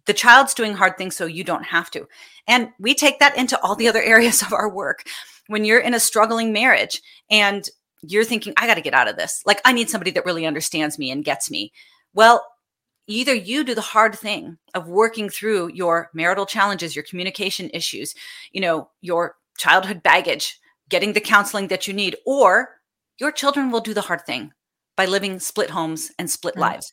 The 0.04 0.12
child's 0.12 0.52
doing 0.52 0.74
hard 0.74 0.98
things 0.98 1.16
so 1.16 1.24
you 1.24 1.42
don't 1.42 1.64
have 1.64 1.90
to. 1.92 2.06
And 2.46 2.68
we 2.78 2.94
take 2.94 3.20
that 3.20 3.38
into 3.38 3.58
all 3.62 3.74
the 3.74 3.88
other 3.88 4.02
areas 4.02 4.42
of 4.42 4.52
our 4.52 4.68
work. 4.68 5.04
When 5.46 5.64
you're 5.64 5.80
in 5.80 5.94
a 5.94 6.00
struggling 6.00 6.52
marriage 6.52 7.00
and 7.30 7.66
you're 8.02 8.24
thinking 8.24 8.52
i 8.58 8.66
got 8.66 8.74
to 8.74 8.82
get 8.82 8.92
out 8.92 9.08
of 9.08 9.16
this. 9.16 9.42
Like 9.46 9.62
i 9.64 9.72
need 9.72 9.88
somebody 9.88 10.10
that 10.10 10.26
really 10.26 10.44
understands 10.44 10.98
me 10.98 11.10
and 11.10 11.24
gets 11.24 11.50
me. 11.50 11.72
Well 12.12 12.44
either 13.06 13.34
you 13.34 13.64
do 13.64 13.74
the 13.74 13.80
hard 13.80 14.18
thing 14.18 14.58
of 14.74 14.88
working 14.88 15.28
through 15.28 15.70
your 15.72 16.10
marital 16.12 16.46
challenges, 16.46 16.96
your 16.96 17.04
communication 17.04 17.70
issues, 17.72 18.14
you 18.52 18.60
know, 18.60 18.90
your 19.00 19.36
childhood 19.58 20.02
baggage, 20.02 20.58
getting 20.88 21.12
the 21.12 21.20
counseling 21.20 21.68
that 21.68 21.86
you 21.86 21.94
need, 21.94 22.16
or 22.26 22.80
your 23.18 23.32
children 23.32 23.70
will 23.70 23.80
do 23.80 23.94
the 23.94 24.02
hard 24.02 24.26
thing 24.26 24.52
by 24.96 25.06
living 25.06 25.38
split 25.38 25.70
homes 25.70 26.10
and 26.18 26.30
split 26.30 26.54
mm-hmm. 26.54 26.62
lives. 26.62 26.92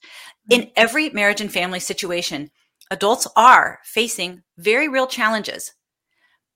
In 0.49 0.72
every 0.76 1.09
marriage 1.09 1.41
and 1.41 1.51
family 1.51 1.80
situation, 1.80 2.51
adults 2.91 3.28
are 3.36 3.80
facing 3.84 4.43
very 4.57 4.88
real 4.88 5.07
challenges, 5.07 5.74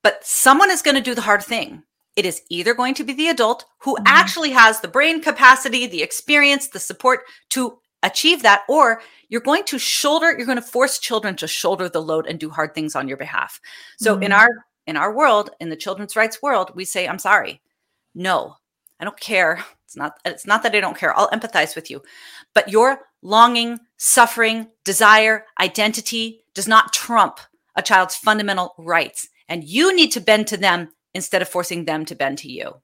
but 0.04 0.26
someone 0.26 0.72
is 0.72 0.82
going 0.82 0.96
to 0.96 1.02
do 1.02 1.16
the 1.16 1.22
hard 1.22 1.44
thing. 1.44 1.84
It 2.16 2.26
is 2.26 2.42
either 2.50 2.74
going 2.74 2.96
to 2.96 3.04
be 3.04 3.14
the 3.14 3.30
adult 3.30 3.66
who 3.80 3.96
mm-hmm. 3.96 4.08
actually 4.08 4.52
has 4.52 4.82
the 4.82 4.88
brain 4.88 5.22
capacity, 5.22 5.88
the 5.88 6.04
experience, 6.04 6.68
the 6.68 6.80
support 6.80 7.22
to 7.52 7.80
achieve 8.08 8.42
that, 8.44 8.64
or 8.68 9.02
you're 9.30 9.42
going 9.42 9.64
to 9.66 9.78
shoulder 9.78 10.36
you're 10.38 10.46
going 10.46 10.58
to 10.58 10.62
force 10.62 11.00
children 11.00 11.36
to 11.36 11.48
shoulder 11.48 11.90
the 11.90 12.02
load 12.02 12.28
and 12.28 12.40
do 12.40 12.50
hard 12.50 12.74
things 12.74 12.96
on 12.96 13.08
your 13.08 13.18
behalf. 13.18 13.62
So 14.00 14.14
mm-hmm. 14.14 14.24
in 14.24 14.32
our 14.32 14.50
in 14.86 14.98
our 14.98 15.14
world 15.14 15.50
in 15.60 15.70
the 15.70 15.76
children's 15.76 16.16
rights 16.16 16.42
world 16.42 16.72
we 16.76 16.86
say 16.86 17.08
i'm 17.08 17.20
sorry. 17.20 17.62
No. 18.16 18.56
I 19.00 19.04
don't 19.04 19.20
care. 19.20 19.64
It's 19.86 19.96
not 19.96 20.20
it's 20.26 20.48
not 20.48 20.64
that 20.64 20.76
i 20.76 20.80
don't 20.80 20.98
care. 20.98 21.18
I'll 21.18 21.30
empathize 21.30 21.76
with 21.76 21.90
you. 21.90 22.02
But 22.54 22.70
your 22.70 23.02
longing 23.22 23.80
suffering 23.98 24.68
desire 24.84 25.46
identity 25.60 26.42
does 26.54 26.68
not 26.68 26.94
trump 26.94 27.40
a 27.76 27.82
child's 27.82 28.16
fundamental 28.16 28.74
rights. 28.78 29.30
And 29.48 29.64
you 29.64 29.96
need 29.96 30.12
to 30.14 30.20
bend 30.20 30.48
to 30.48 30.58
them 30.58 30.90
instead 31.14 31.42
of 31.42 31.48
forcing 31.48 31.86
them 31.86 32.04
to 32.06 32.16
bend 32.16 32.40
to 32.40 32.52
you. 32.52 32.82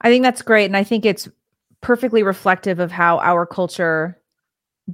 I 0.00 0.08
think 0.08 0.24
that's 0.24 0.42
great. 0.42 0.66
And 0.66 0.76
i 0.76 0.84
think 0.84 1.04
it's 1.04 1.28
perfectly 1.80 2.22
reflective 2.22 2.78
of 2.78 2.90
how 2.90 3.18
our 3.18 3.46
culture 3.46 4.20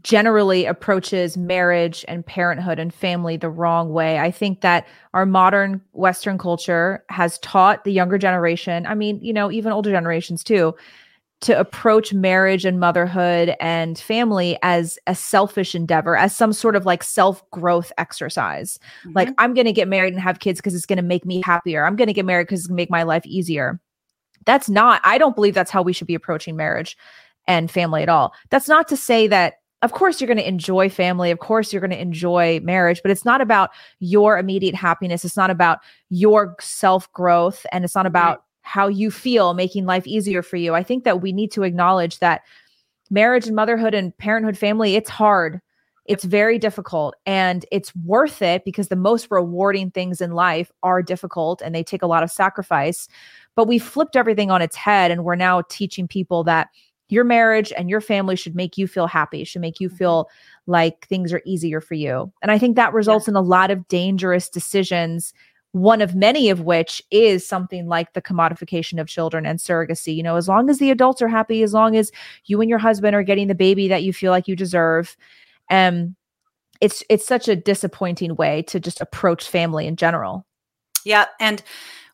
generally 0.00 0.64
approaches 0.64 1.36
marriage 1.36 2.04
and 2.08 2.24
parenthood 2.24 2.78
and 2.78 2.94
family 2.94 3.36
the 3.36 3.50
wrong 3.50 3.92
way. 3.92 4.18
I 4.18 4.30
think 4.30 4.62
that 4.62 4.86
our 5.12 5.26
modern 5.26 5.82
Western 5.92 6.38
culture 6.38 7.04
has 7.10 7.38
taught 7.40 7.84
the 7.84 7.92
younger 7.92 8.16
generation, 8.16 8.86
I 8.86 8.94
mean, 8.94 9.22
you 9.22 9.34
know, 9.34 9.50
even 9.50 9.72
older 9.72 9.90
generations 9.90 10.42
too, 10.42 10.74
to 11.42 11.58
approach 11.58 12.14
marriage 12.14 12.64
and 12.64 12.80
motherhood 12.80 13.54
and 13.60 13.98
family 13.98 14.56
as 14.62 14.98
a 15.06 15.14
selfish 15.14 15.74
endeavor, 15.74 16.16
as 16.16 16.34
some 16.34 16.52
sort 16.52 16.76
of 16.76 16.86
like 16.86 17.02
self 17.02 17.48
growth 17.50 17.92
exercise. 17.98 18.78
Mm-hmm. 19.00 19.12
Like, 19.16 19.34
I'm 19.38 19.52
going 19.52 19.66
to 19.66 19.72
get 19.72 19.88
married 19.88 20.14
and 20.14 20.22
have 20.22 20.38
kids 20.38 20.60
because 20.60 20.74
it's 20.74 20.86
going 20.86 20.98
to 20.98 21.02
make 21.02 21.26
me 21.26 21.42
happier. 21.44 21.84
I'm 21.84 21.96
going 21.96 22.06
to 22.06 22.14
get 22.14 22.24
married 22.24 22.46
because 22.46 22.60
it's 22.60 22.68
going 22.68 22.76
to 22.76 22.80
make 22.80 22.90
my 22.90 23.02
life 23.02 23.26
easier. 23.26 23.80
That's 24.44 24.68
not, 24.68 25.00
I 25.04 25.18
don't 25.18 25.34
believe 25.34 25.54
that's 25.54 25.70
how 25.70 25.82
we 25.82 25.92
should 25.92 26.06
be 26.06 26.14
approaching 26.14 26.56
marriage 26.56 26.96
and 27.46 27.70
family 27.70 28.02
at 28.02 28.08
all. 28.08 28.32
That's 28.50 28.68
not 28.68 28.88
to 28.88 28.96
say 28.96 29.26
that 29.28 29.54
of 29.82 29.92
course 29.92 30.20
you're 30.20 30.28
going 30.28 30.38
to 30.38 30.46
enjoy 30.46 30.88
family 30.88 31.32
of 31.32 31.40
course 31.40 31.72
you're 31.72 31.80
going 31.80 31.90
to 31.90 32.00
enjoy 32.00 32.60
marriage 32.62 33.00
but 33.02 33.10
it's 33.10 33.24
not 33.24 33.40
about 33.40 33.70
your 33.98 34.38
immediate 34.38 34.76
happiness 34.76 35.24
it's 35.24 35.36
not 35.36 35.50
about 35.50 35.80
your 36.08 36.54
self 36.60 37.12
growth 37.12 37.66
and 37.72 37.84
it's 37.84 37.96
not 37.96 38.06
about 38.06 38.44
how 38.62 38.88
you 38.88 39.10
feel 39.10 39.54
making 39.54 39.84
life 39.84 40.06
easier 40.06 40.42
for 40.42 40.56
you. 40.56 40.74
I 40.74 40.82
think 40.82 41.04
that 41.04 41.20
we 41.20 41.32
need 41.32 41.50
to 41.52 41.64
acknowledge 41.64 42.20
that 42.20 42.42
marriage 43.10 43.46
and 43.46 43.56
motherhood 43.56 43.92
and 43.92 44.16
parenthood 44.16 44.56
family, 44.56 44.94
it's 44.94 45.10
hard. 45.10 45.60
It's 46.06 46.24
very 46.24 46.58
difficult 46.58 47.14
and 47.26 47.64
it's 47.70 47.94
worth 47.94 48.42
it 48.42 48.64
because 48.64 48.88
the 48.88 48.96
most 48.96 49.28
rewarding 49.30 49.90
things 49.90 50.20
in 50.20 50.32
life 50.32 50.72
are 50.82 51.02
difficult 51.02 51.60
and 51.60 51.74
they 51.74 51.84
take 51.84 52.02
a 52.02 52.08
lot 52.08 52.24
of 52.24 52.30
sacrifice. 52.30 53.08
But 53.54 53.68
we 53.68 53.78
flipped 53.78 54.16
everything 54.16 54.50
on 54.50 54.62
its 54.62 54.76
head 54.76 55.10
and 55.10 55.24
we're 55.24 55.34
now 55.34 55.62
teaching 55.68 56.08
people 56.08 56.44
that 56.44 56.68
your 57.08 57.24
marriage 57.24 57.72
and 57.76 57.90
your 57.90 58.00
family 58.00 58.36
should 58.36 58.54
make 58.54 58.78
you 58.78 58.86
feel 58.86 59.06
happy, 59.06 59.44
should 59.44 59.60
make 59.60 59.80
you 59.80 59.88
mm-hmm. 59.88 59.96
feel 59.98 60.30
like 60.66 61.06
things 61.08 61.32
are 61.32 61.42
easier 61.44 61.80
for 61.80 61.94
you. 61.94 62.32
And 62.40 62.50
I 62.50 62.58
think 62.58 62.76
that 62.76 62.94
results 62.94 63.26
yeah. 63.26 63.32
in 63.32 63.36
a 63.36 63.42
lot 63.42 63.70
of 63.70 63.86
dangerous 63.88 64.48
decisions 64.48 65.34
one 65.72 66.02
of 66.02 66.14
many 66.14 66.50
of 66.50 66.60
which 66.60 67.02
is 67.10 67.46
something 67.46 67.88
like 67.88 68.12
the 68.12 68.22
commodification 68.22 69.00
of 69.00 69.08
children 69.08 69.46
and 69.46 69.58
surrogacy. 69.58 70.14
You 70.14 70.22
know, 70.22 70.36
as 70.36 70.46
long 70.46 70.68
as 70.68 70.78
the 70.78 70.90
adults 70.90 71.22
are 71.22 71.28
happy, 71.28 71.62
as 71.62 71.72
long 71.72 71.96
as 71.96 72.12
you 72.44 72.60
and 72.60 72.68
your 72.68 72.78
husband 72.78 73.16
are 73.16 73.22
getting 73.22 73.48
the 73.48 73.54
baby 73.54 73.88
that 73.88 74.02
you 74.02 74.12
feel 74.12 74.30
like 74.30 74.46
you 74.46 74.54
deserve, 74.54 75.16
um, 75.70 76.14
it's 76.80 77.02
it's 77.08 77.26
such 77.26 77.48
a 77.48 77.56
disappointing 77.56 78.36
way 78.36 78.62
to 78.62 78.78
just 78.78 79.00
approach 79.00 79.48
family 79.48 79.86
in 79.86 79.96
general. 79.96 80.46
Yeah, 81.04 81.26
and 81.40 81.62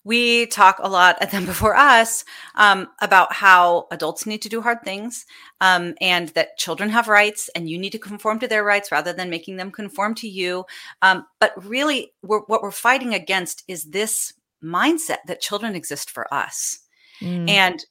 we 0.08 0.46
talk 0.46 0.78
a 0.80 0.88
lot 0.88 1.18
at 1.20 1.30
them 1.30 1.44
before 1.44 1.76
us 1.76 2.24
um, 2.54 2.88
about 3.00 3.32
how 3.32 3.86
adults 3.90 4.24
need 4.24 4.40
to 4.42 4.48
do 4.48 4.62
hard 4.62 4.82
things 4.82 5.26
um, 5.60 5.94
and 6.00 6.30
that 6.30 6.56
children 6.56 6.88
have 6.88 7.08
rights 7.08 7.50
and 7.54 7.68
you 7.68 7.78
need 7.78 7.92
to 7.92 7.98
conform 7.98 8.38
to 8.40 8.48
their 8.48 8.64
rights 8.64 8.90
rather 8.90 9.12
than 9.12 9.28
making 9.28 9.56
them 9.56 9.70
conform 9.70 10.14
to 10.14 10.28
you. 10.28 10.64
Um, 11.02 11.26
but 11.40 11.52
really 11.62 12.12
we're, 12.22 12.40
what 12.40 12.62
we're 12.62 12.70
fighting 12.70 13.12
against 13.12 13.64
is 13.68 13.84
this 13.84 14.32
mindset 14.64 15.18
that 15.26 15.42
children 15.42 15.76
exist 15.76 16.10
for 16.10 16.32
us. 16.32 16.80
Mm. 17.20 17.50
and 17.50 17.84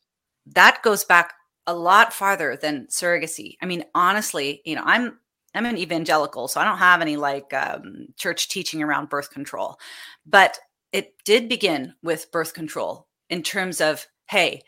that 0.45 0.82
goes 0.84 1.03
back 1.03 1.34
a 1.65 1.74
lot 1.74 2.13
farther 2.13 2.55
than 2.55 2.88
surrogacy. 2.88 3.57
I 3.61 3.65
mean 3.65 3.84
honestly 3.93 4.61
you 4.63 4.74
know 4.76 4.84
i'm 4.86 5.20
i'm 5.53 5.65
an 5.65 5.78
evangelical 5.78 6.47
so 6.47 6.61
i 6.61 6.63
don't 6.63 6.78
have 6.78 7.01
any 7.01 7.18
like 7.18 7.53
um, 7.53 8.07
church 8.15 8.47
teaching 8.47 8.82
around 8.82 9.09
birth 9.09 9.30
control. 9.30 9.78
But 10.26 10.59
it 10.98 11.14
did 11.24 11.48
begin 11.48 11.93
with 12.02 12.32
birth 12.32 12.56
control 12.56 13.08
in 13.30 13.43
terms 13.43 13.80
of, 13.82 14.08
hey, 14.30 14.64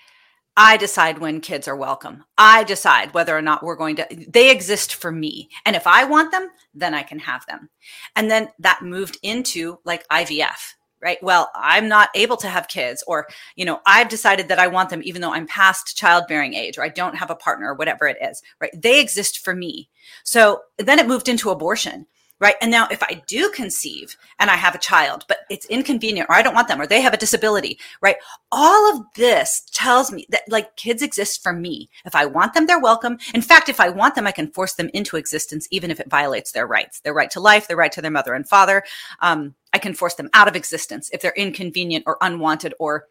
I 0.56 0.78
decide 0.78 1.18
when 1.18 1.42
kids 1.42 1.68
are 1.68 1.76
welcome. 1.76 2.24
I 2.38 2.64
decide 2.64 3.16
whether 3.16 3.36
or 3.36 3.42
not 3.42 3.64
we're 3.64 3.76
going 3.76 3.96
to, 3.96 4.26
they 4.28 4.52
exist 4.52 4.94
for 4.94 5.12
me. 5.12 5.50
And 5.66 5.76
if 5.76 5.88
I 5.88 6.04
want 6.04 6.32
them, 6.32 6.50
then 6.76 6.94
I 6.94 7.02
can 7.02 7.18
have 7.18 7.46
them. 7.48 7.70
And 8.16 8.30
then 8.30 8.50
that 8.60 8.84
moved 8.84 9.18
into 9.24 9.80
like 9.86 10.08
IVF, 10.10 10.74
right? 11.02 11.18
Well, 11.24 11.50
I'm 11.56 11.88
not 11.88 12.10
able 12.14 12.38
to 12.38 12.48
have 12.48 12.68
kids, 12.68 13.04
or, 13.08 13.26
you 13.56 13.66
know, 13.66 13.80
I've 13.88 14.10
decided 14.10 14.50
that 14.50 14.60
I 14.60 14.68
want 14.68 14.90
them 14.90 15.02
even 15.04 15.22
though 15.22 15.34
I'm 15.34 15.48
past 15.48 15.98
childbearing 15.98 16.54
age, 16.54 16.78
or 16.78 16.84
I 16.84 16.90
don't 16.90 17.16
have 17.16 17.32
a 17.32 17.36
partner, 17.36 17.72
or 17.72 17.76
whatever 17.76 18.06
it 18.06 18.18
is, 18.22 18.42
right? 18.62 18.72
They 18.80 19.00
exist 19.00 19.40
for 19.40 19.56
me. 19.56 19.90
So 20.24 20.60
then 20.78 21.00
it 21.00 21.08
moved 21.08 21.28
into 21.28 21.50
abortion 21.50 22.06
right? 22.40 22.56
And 22.62 22.72
now 22.72 22.88
if 22.90 23.04
I 23.04 23.22
do 23.28 23.50
conceive 23.52 24.16
and 24.40 24.50
I 24.50 24.56
have 24.56 24.76
a 24.76 24.80
child, 24.80 25.26
but 25.28 25.40
it's 25.50 25.66
inconvenient 25.66 26.30
or 26.30 26.36
I 26.36 26.42
don't 26.42 26.54
want 26.54 26.68
them 26.68 26.82
or 26.82 26.88
they 26.88 27.02
have 27.02 27.14
a 27.14 27.18
disability, 27.18 27.80
right? 28.02 28.16
All 28.52 28.96
of 28.96 29.06
this 29.16 29.64
tells 29.72 30.12
me 30.12 30.26
that 30.30 30.44
like 30.48 30.76
kids 30.76 31.02
exist 31.02 31.44
for 31.44 31.54
me. 31.54 31.90
If 32.06 32.16
I 32.16 32.26
want 32.26 32.54
them, 32.54 32.66
they're 32.66 32.80
welcome. 32.80 33.18
In 33.34 33.42
fact, 33.42 33.70
if 33.70 33.80
I 33.80 33.90
want 33.90 34.16
them, 34.16 34.28
I 34.28 34.32
can 34.32 34.52
force 34.52 34.74
them 34.74 34.90
into 34.94 35.18
existence, 35.18 35.68
even 35.72 35.92
if 35.92 36.00
it 36.00 36.10
violates 36.10 36.52
their 36.52 36.68
rights, 36.68 37.02
their 37.02 37.14
right 37.14 37.30
to 37.32 37.40
life, 37.40 37.68
their 37.68 37.78
right 37.78 37.92
to 37.92 38.02
their 38.02 38.12
mother 38.12 38.34
and 38.34 38.48
father. 38.48 38.84
Um, 39.20 39.56
I 39.74 39.78
can 39.78 39.94
force 39.94 40.16
them 40.16 40.30
out 40.34 40.48
of 40.48 40.56
existence 40.56 41.10
if 41.14 41.22
they're 41.22 41.34
inconvenient 41.36 42.06
or 42.08 42.18
unwanted 42.22 42.74
or 42.80 43.06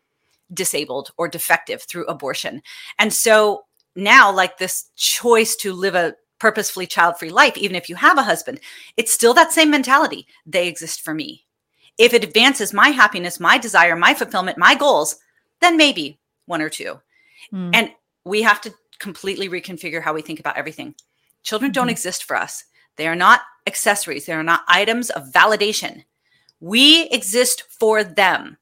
disabled 0.53 1.11
or 1.17 1.29
defective 1.29 1.83
through 1.83 2.07
abortion. 2.07 2.63
And 2.99 3.13
so 3.13 3.65
now 3.95 4.33
like 4.33 4.59
this 4.59 4.91
choice 4.97 5.57
to 5.57 5.73
live 5.73 5.95
a 5.95 6.15
purposefully 6.39 6.87
child 6.87 7.19
free 7.19 7.31
life, 7.31 7.57
even 7.57 7.77
if 7.77 7.89
you 7.89 7.97
have 7.97 8.19
a 8.19 8.23
husband, 8.23 8.61
it's 8.97 9.13
still 9.13 9.35
that 9.35 9.53
same 9.53 9.71
mentality. 9.71 10.27
They 10.47 10.69
exist 10.69 11.03
for 11.03 11.15
me. 11.15 11.45
If 11.99 12.15
it 12.15 12.25
advances 12.25 12.73
my 12.73 12.91
happiness, 12.91 13.41
my 13.41 13.59
desire, 13.59 13.97
my 13.97 14.15
fulfillment, 14.15 14.57
my 14.57 14.75
goals, 14.75 15.17
then 15.61 15.77
maybe 15.77 16.21
one 16.47 16.63
or 16.63 16.69
two. 16.69 17.01
Mm. 17.53 17.71
And 17.75 17.91
we 18.25 18.43
have 18.43 18.61
to 18.63 18.75
completely 18.99 19.49
reconfigure 19.49 20.03
how 20.03 20.15
we 20.15 20.23
think 20.23 20.41
about 20.41 20.57
everything. 20.57 20.95
Children 21.43 21.71
mm-hmm. 21.71 21.75
don't 21.75 21.89
exist 21.91 22.25
for 22.25 22.37
us, 22.37 22.65
they 22.97 23.07
are 23.07 23.17
not 23.17 23.43
accessories, 23.67 24.27
they 24.27 24.33
are 24.33 24.43
not 24.43 24.65
items 24.69 25.11
of 25.11 25.33
validation. 25.33 26.05
We 26.61 27.09
exist 27.11 27.65
for 27.69 28.03
them. 28.03 28.59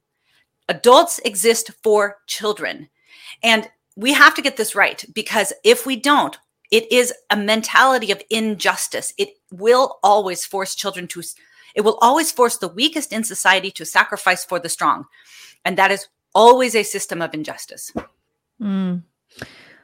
Adults 0.69 1.19
exist 1.21 1.71
for 1.83 2.19
children. 2.27 2.91
And 3.43 3.71
we 3.97 4.13
have 4.13 4.35
to 4.35 4.43
get 4.43 4.57
this 4.57 4.75
right 4.75 5.03
because 5.15 5.53
if 5.65 5.87
we 5.87 5.97
don't, 5.97 6.37
it 6.71 6.91
is 6.91 7.13
a 7.31 7.37
mentality 7.37 8.11
of 8.11 8.23
injustice. 8.31 9.13
It 9.19 9.31
will 9.53 9.99
always 10.03 10.45
force 10.45 10.75
children 10.75 11.07
to, 11.09 11.23
it 11.75 11.83
will 11.83 11.99
always 12.01 12.33
force 12.33 12.59
the 12.59 12.69
weakest 12.69 13.13
in 13.13 13.25
society 13.25 13.71
to 13.73 13.85
sacrifice 13.85 14.45
for 14.45 14.59
the 14.59 14.69
strong. 14.69 15.05
And 15.65 15.77
that 15.79 15.91
is 15.91 16.09
always 16.35 16.75
a 16.75 16.83
system 16.83 17.23
of 17.23 17.35
injustice. 17.35 17.93
Mm. 18.61 19.03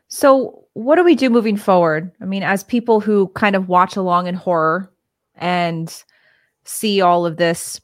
So, 0.09 0.66
what 0.74 0.97
do 0.97 1.05
we 1.05 1.14
do 1.14 1.30
moving 1.30 1.57
forward? 1.57 2.12
I 2.20 2.26
mean, 2.26 2.43
as 2.43 2.64
people 2.64 3.01
who 3.01 3.28
kind 3.28 3.57
of 3.57 3.68
watch 3.68 3.97
along 3.97 4.26
in 4.26 4.35
horror 4.35 4.93
and 5.35 6.05
see 6.64 7.01
all 7.01 7.24
of 7.26 7.39
this 7.39 7.80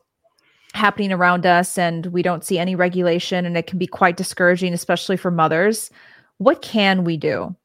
happening 0.74 1.12
around 1.12 1.46
us, 1.46 1.78
and 1.78 2.07
we 2.07 2.22
don't 2.22 2.44
see 2.44 2.59
any 2.59 2.74
regulation, 2.74 3.46
and 3.46 3.57
it 3.57 3.66
can 3.66 3.78
be 3.78 3.86
quite 3.86 4.16
discouraging, 4.16 4.74
especially 4.74 5.16
for 5.16 5.30
mothers. 5.30 5.90
What 6.36 6.62
can 6.62 7.05
we 7.05 7.16
do? 7.16 7.57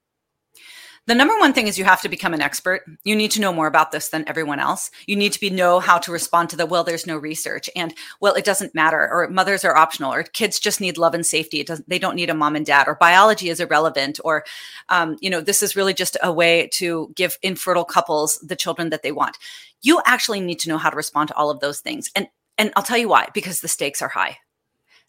The 1.05 1.15
number 1.15 1.37
one 1.37 1.51
thing 1.51 1.67
is 1.67 1.77
you 1.77 1.83
have 1.83 2.01
to 2.03 2.09
become 2.09 2.33
an 2.33 2.41
expert. 2.41 2.83
You 3.03 3.13
need 3.13 3.31
to 3.31 3.41
know 3.41 3.51
more 3.51 3.67
about 3.67 3.91
this 3.91 4.07
than 4.07 4.27
everyone 4.27 4.61
else. 4.61 4.89
You 5.05 5.17
need 5.17 5.33
to 5.33 5.39
be 5.39 5.49
know 5.49 5.81
how 5.81 5.97
to 5.97 6.13
respond 6.13 6.49
to 6.49 6.55
the 6.55 6.65
well, 6.65 6.85
there's 6.85 7.05
no 7.05 7.17
research, 7.17 7.69
and 7.75 7.93
well, 8.21 8.35
it 8.35 8.45
doesn't 8.45 8.73
matter, 8.73 9.09
or 9.11 9.27
mothers 9.27 9.65
are 9.65 9.75
optional, 9.75 10.13
or 10.13 10.23
kids 10.23 10.59
just 10.59 10.79
need 10.79 10.97
love 10.97 11.13
and 11.13 11.25
safety. 11.25 11.59
It 11.59 11.67
doesn't, 11.67 11.89
they 11.89 11.99
don't 11.99 12.15
need 12.15 12.29
a 12.29 12.33
mom 12.33 12.55
and 12.55 12.65
dad, 12.65 12.87
or 12.87 12.95
biology 12.95 13.49
is 13.49 13.59
irrelevant, 13.59 14.21
or 14.23 14.45
um, 14.87 15.17
you 15.19 15.29
know, 15.29 15.41
this 15.41 15.61
is 15.61 15.75
really 15.75 15.93
just 15.93 16.15
a 16.23 16.31
way 16.31 16.69
to 16.73 17.11
give 17.15 17.37
infertile 17.41 17.83
couples 17.83 18.37
the 18.37 18.55
children 18.55 18.89
that 18.91 19.03
they 19.03 19.11
want. 19.11 19.37
You 19.81 20.01
actually 20.05 20.39
need 20.39 20.59
to 20.59 20.69
know 20.69 20.77
how 20.77 20.89
to 20.89 20.95
respond 20.95 21.27
to 21.27 21.35
all 21.35 21.49
of 21.49 21.59
those 21.59 21.81
things, 21.81 22.11
and 22.15 22.27
and 22.57 22.71
I'll 22.77 22.83
tell 22.83 22.97
you 22.97 23.09
why. 23.09 23.27
Because 23.33 23.59
the 23.59 23.67
stakes 23.67 24.01
are 24.01 24.09
high. 24.09 24.37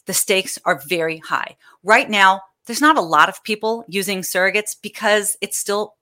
The 0.07 0.13
stakes 0.13 0.59
are 0.65 0.83
very 0.89 1.19
high 1.19 1.57
right 1.85 2.11
now 2.11 2.41
there's 2.67 2.81
not 2.81 2.99
a 2.99 3.03
lot 3.03 3.29
of 3.29 3.43
people 3.45 3.85
using 3.89 4.21
surrogates 4.21 4.77
because 4.81 5.37
it's 5.41 5.59
still 5.59 5.95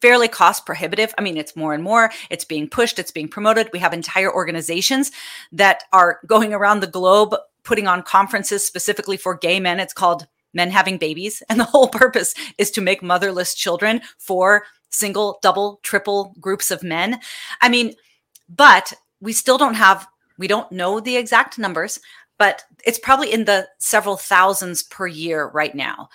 fairly 0.00 0.28
cost 0.28 0.66
prohibitive. 0.66 1.14
I 1.18 1.22
mean, 1.22 1.36
it's 1.36 1.56
more 1.56 1.74
and 1.74 1.82
more, 1.82 2.10
it's 2.30 2.44
being 2.44 2.68
pushed, 2.68 2.98
it's 2.98 3.10
being 3.10 3.28
promoted. 3.28 3.68
We 3.72 3.78
have 3.80 3.92
entire 3.92 4.32
organizations 4.32 5.12
that 5.52 5.84
are 5.92 6.20
going 6.26 6.54
around 6.54 6.80
the 6.80 6.86
globe 6.86 7.34
putting 7.62 7.86
on 7.86 8.02
conferences 8.02 8.64
specifically 8.64 9.16
for 9.16 9.36
gay 9.36 9.60
men. 9.60 9.80
It's 9.80 9.92
called 9.92 10.26
Men 10.54 10.70
Having 10.70 10.98
Babies. 10.98 11.42
And 11.48 11.60
the 11.60 11.64
whole 11.64 11.88
purpose 11.92 12.34
is 12.58 12.70
to 12.72 12.80
make 12.80 13.02
motherless 13.02 13.54
children 13.54 14.00
for 14.18 14.64
single, 14.90 15.38
double, 15.42 15.80
triple 15.82 16.34
groups 16.40 16.70
of 16.70 16.82
men. 16.82 17.20
I 17.60 17.68
mean, 17.68 17.94
but 18.48 18.92
we 19.20 19.32
still 19.32 19.58
don't 19.58 19.74
have, 19.74 20.06
we 20.38 20.48
don't 20.48 20.72
know 20.72 20.98
the 20.98 21.16
exact 21.16 21.58
numbers 21.58 22.00
but 22.40 22.64
it's 22.86 22.98
probably 22.98 23.30
in 23.30 23.44
the 23.44 23.68
several 23.76 24.16
thousands 24.16 24.82
per 24.82 25.06
year 25.06 25.48
right 25.48 25.74
now. 25.74 26.08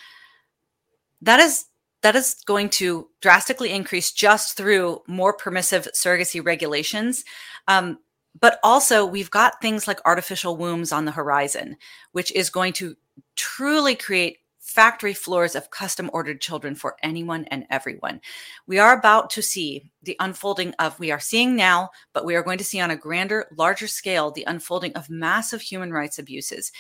That 1.22 1.40
is 1.40 1.66
that 2.02 2.16
is 2.16 2.38
going 2.48 2.70
to 2.70 3.08
drastically 3.22 3.70
increase 3.70 4.12
just 4.12 4.58
through 4.58 5.04
more 5.08 5.34
permissive 5.34 5.88
surrogacy 5.94 6.44
regulations. 6.44 7.24
Um, 7.68 8.00
but 8.40 8.60
also, 8.64 9.06
we've 9.06 9.30
got 9.30 9.62
things 9.62 9.88
like 9.88 10.00
artificial 10.04 10.58
wombs 10.58 10.92
on 10.92 11.06
the 11.06 11.12
horizon, 11.12 11.78
which 12.14 12.32
is 12.32 12.50
going 12.50 12.74
to 12.74 12.96
truly 13.36 13.96
create 13.96 14.40
factory 14.76 15.14
floors 15.14 15.56
of 15.56 15.72
custom 15.72 16.10
ordered 16.12 16.42
children 16.42 16.76
for 16.76 16.98
anyone 17.02 17.46
and 17.46 17.66
everyone. 17.70 18.20
We 18.68 18.78
are 18.78 18.98
about 18.98 19.30
to 19.32 19.42
see 19.42 19.90
the 20.04 20.18
unfolding 20.20 20.74
of, 20.80 21.00
we 21.00 21.12
are 21.12 21.20
seeing 21.20 21.56
now, 21.56 21.92
but 22.14 22.26
we 22.26 22.36
are 22.36 22.44
going 22.44 22.58
to 22.58 22.66
see 22.66 22.82
on 22.82 22.92
a 22.92 22.98
grander, 22.98 23.46
larger 23.58 23.88
scale, 23.88 24.32
the 24.32 24.44
unfolding 24.46 24.92
of 24.94 25.10
massive 25.10 25.62
human 25.62 25.94
rights 25.94 26.20
abuses. 26.20 26.74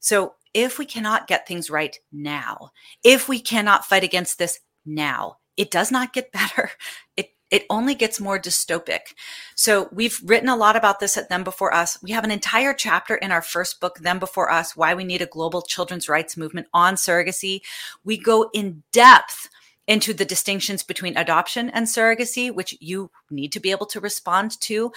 So, 0.00 0.34
if 0.52 0.78
we 0.78 0.84
cannot 0.84 1.28
get 1.28 1.46
things 1.48 1.70
right 1.70 1.96
now, 2.12 2.72
if 3.02 3.26
we 3.28 3.40
cannot 3.40 3.86
fight 3.86 4.04
against 4.04 4.38
this 4.38 4.58
now, 4.84 5.36
it 5.56 5.70
does 5.70 5.90
not 5.90 6.12
get 6.12 6.32
better. 6.32 6.70
It 7.16 7.30
it 7.50 7.66
only 7.68 7.94
gets 7.94 8.20
more 8.20 8.38
dystopic. 8.38 9.14
So 9.56 9.88
we've 9.92 10.20
written 10.24 10.48
a 10.48 10.56
lot 10.56 10.76
about 10.76 11.00
this 11.00 11.16
at 11.16 11.28
Them 11.28 11.44
Before 11.44 11.74
Us. 11.74 11.98
We 12.02 12.12
have 12.12 12.24
an 12.24 12.30
entire 12.30 12.72
chapter 12.72 13.16
in 13.16 13.32
our 13.32 13.42
first 13.42 13.80
book, 13.80 13.98
Them 13.98 14.18
Before 14.18 14.50
Us, 14.50 14.76
Why 14.76 14.94
We 14.94 15.04
Need 15.04 15.22
a 15.22 15.26
Global 15.26 15.62
Children's 15.62 16.08
Rights 16.08 16.36
Movement 16.36 16.68
on 16.72 16.94
Surrogacy. 16.94 17.62
We 18.04 18.16
go 18.16 18.50
in 18.54 18.82
depth 18.92 19.48
into 19.86 20.14
the 20.14 20.24
distinctions 20.24 20.84
between 20.84 21.16
adoption 21.16 21.68
and 21.70 21.86
surrogacy, 21.86 22.54
which 22.54 22.76
you 22.80 23.10
need 23.28 23.50
to 23.52 23.60
be 23.60 23.72
able 23.72 23.86
to 23.86 23.98
respond 23.98 24.60
to. 24.60 24.92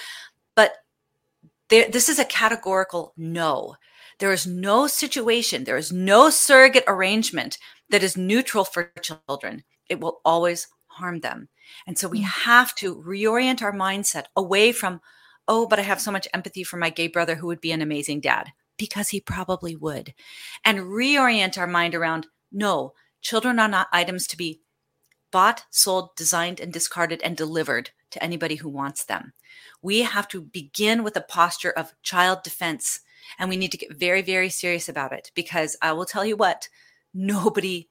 But 0.55 0.75
there, 1.69 1.89
this 1.89 2.09
is 2.09 2.19
a 2.19 2.25
categorical 2.25 3.13
no. 3.17 3.75
There 4.19 4.31
is 4.31 4.45
no 4.45 4.85
situation, 4.85 5.63
there 5.63 5.77
is 5.77 5.91
no 5.91 6.29
surrogate 6.29 6.83
arrangement 6.87 7.57
that 7.89 8.03
is 8.03 8.15
neutral 8.15 8.63
for 8.63 8.91
children. 9.01 9.63
It 9.89 9.99
will 9.99 10.21
always 10.23 10.67
harm 10.85 11.21
them. 11.21 11.49
And 11.87 11.97
so 11.97 12.07
we 12.07 12.21
mm. 12.21 12.25
have 12.25 12.73
to 12.75 12.95
reorient 12.95 13.61
our 13.61 13.73
mindset 13.73 14.25
away 14.35 14.71
from, 14.71 15.01
oh, 15.47 15.67
but 15.67 15.79
I 15.79 15.83
have 15.83 16.01
so 16.01 16.11
much 16.11 16.27
empathy 16.33 16.63
for 16.63 16.77
my 16.77 16.89
gay 16.89 17.07
brother 17.07 17.35
who 17.35 17.47
would 17.47 17.61
be 17.61 17.71
an 17.71 17.81
amazing 17.81 18.21
dad, 18.21 18.51
because 18.77 19.09
he 19.09 19.19
probably 19.19 19.75
would. 19.75 20.13
And 20.63 20.79
reorient 20.79 21.57
our 21.57 21.67
mind 21.67 21.95
around, 21.95 22.27
no, 22.51 22.93
children 23.21 23.59
are 23.59 23.67
not 23.67 23.87
items 23.91 24.27
to 24.27 24.37
be 24.37 24.61
bought, 25.31 25.65
sold, 25.71 26.15
designed, 26.15 26.59
and 26.59 26.71
discarded 26.71 27.21
and 27.23 27.35
delivered 27.35 27.89
to 28.11 28.23
anybody 28.23 28.55
who 28.55 28.69
wants 28.69 29.03
them. 29.03 29.33
We 29.81 30.03
have 30.03 30.27
to 30.29 30.41
begin 30.41 31.03
with 31.03 31.17
a 31.17 31.21
posture 31.21 31.71
of 31.71 31.93
child 32.03 32.43
defense. 32.43 33.01
And 33.39 33.49
we 33.49 33.57
need 33.57 33.71
to 33.71 33.77
get 33.77 33.97
very, 33.97 34.21
very 34.21 34.49
serious 34.49 34.87
about 34.87 35.11
it 35.11 35.31
because 35.33 35.75
I 35.81 35.93
will 35.93 36.05
tell 36.05 36.25
you 36.25 36.35
what, 36.35 36.69
nobody, 37.13 37.89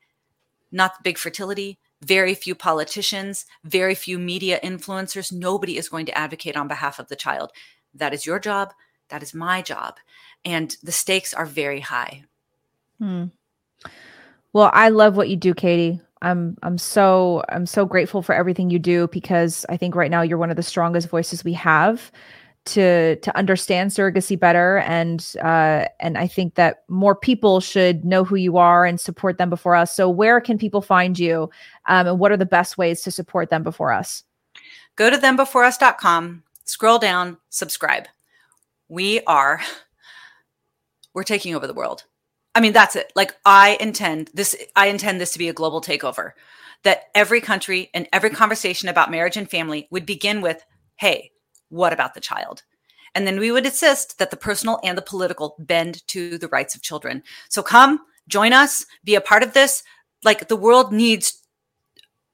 not 0.71 1.03
big 1.03 1.19
fertility, 1.19 1.79
very 2.05 2.35
few 2.35 2.55
politicians, 2.55 3.47
very 3.65 3.95
few 3.95 4.19
media 4.19 4.59
influencers. 4.63 5.33
Nobody 5.33 5.79
is 5.79 5.89
going 5.89 6.07
to 6.07 6.19
advocate 6.19 6.57
on 6.57 6.69
behalf 6.69 6.99
of 6.99 7.09
the 7.09 7.17
child. 7.17 7.53
That 7.95 8.13
is 8.13 8.27
your 8.27 8.39
job. 8.39 8.73
That 9.09 9.23
is 9.23 9.35
my 9.35 9.63
job. 9.63 9.97
And 10.45 10.77
the 10.83 10.93
stakes 10.93 11.33
are 11.33 11.47
very 11.47 11.81
high. 11.81 12.25
Hmm. 12.99 13.27
Well, 14.53 14.71
I 14.73 14.89
love 14.89 15.17
what 15.17 15.29
you 15.29 15.37
do, 15.37 15.55
Katy. 15.55 16.01
I'm 16.21 16.57
I'm 16.63 16.79
so 16.79 17.43
I'm 17.49 17.67
so 17.67 17.85
grateful 17.85 18.23
for 18.23 18.35
everything 18.35 18.71
you 18.71 18.79
do 18.79 19.09
because 19.09 19.67
I 19.69 19.77
think 19.77 19.97
right 19.97 20.11
now 20.11 20.23
you're 20.23 20.39
one 20.39 20.51
of 20.51 20.57
the 20.57 20.63
strongest 20.63 21.09
voices 21.09 21.43
we 21.43 21.53
have 21.55 22.13
to 22.65 23.17
to 23.17 23.37
understand 23.37 23.91
surrogacy 23.91 24.39
better 24.39 24.79
and 24.79 25.35
uh, 25.43 25.87
and 25.99 26.17
I 26.17 26.27
think 26.29 26.55
that 26.55 26.85
more 26.89 27.17
people 27.17 27.61
should 27.61 28.05
know 28.05 28.25
who 28.25 28.37
you 28.37 28.57
are 28.57 28.85
and 28.87 29.01
support 29.01 29.39
them 29.39 29.51
before 29.51 29.75
us. 29.75 29.95
So 29.95 30.09
where 30.09 30.41
can 30.41 30.59
people 30.59 30.81
find 30.81 31.19
you 31.19 31.51
um, 31.87 32.07
and 32.07 32.19
what 32.19 32.31
are 32.31 32.37
the 32.37 32.47
best 32.47 32.79
ways 32.79 33.03
to 33.03 33.11
support 33.11 33.51
them 33.51 33.63
before 33.63 33.93
us? 33.93 34.23
Go 34.95 35.11
to 35.11 35.17
thembeforeus.com, 35.17 36.45
scroll 36.65 36.99
down, 36.99 37.39
subscribe. 37.49 38.07
We 38.89 39.21
are 39.23 39.61
we're 41.15 41.25
taking 41.25 41.55
over 41.55 41.67
the 41.67 41.75
world. 41.75 42.05
I 42.55 42.61
mean 42.61 42.73
that's 42.73 42.95
it. 42.95 43.13
Like 43.17 43.35
I 43.45 43.77
intend 43.81 44.31
this 44.35 44.55
I 44.77 44.87
intend 44.87 45.21
this 45.21 45.33
to 45.33 45.39
be 45.39 45.49
a 45.49 45.55
global 45.55 45.81
takeover 45.81 46.33
that 46.85 47.05
every 47.15 47.41
country 47.41 47.91
and 47.93 48.09
every 48.13 48.31
conversation 48.31 48.89
about 48.89 49.11
marriage 49.11 49.37
and 49.37 49.51
family 49.51 49.89
would 49.91 50.07
begin 50.07 50.43
with 50.43 50.65
hey 50.97 51.32
what 51.73 51.93
about 51.93 52.15
the 52.15 52.21
child? 52.21 52.63
And 53.15 53.27
then 53.27 53.41
we 53.41 53.51
would 53.51 53.67
insist 53.67 54.19
that 54.19 54.31
the 54.31 54.37
personal 54.37 54.79
and 54.85 54.97
the 54.97 55.03
political 55.03 55.57
bend 55.59 56.07
to 56.09 56.39
the 56.39 56.49
rights 56.49 56.75
of 56.75 56.83
children. 56.83 57.23
So 57.49 57.63
come, 57.63 58.01
join 58.29 58.53
us, 58.53 58.87
be 59.05 59.15
a 59.15 59.21
part 59.21 59.43
of 59.43 59.55
this. 59.55 59.83
Like 60.23 60.49
the 60.49 60.57
world 60.57 60.93
needs 60.93 61.43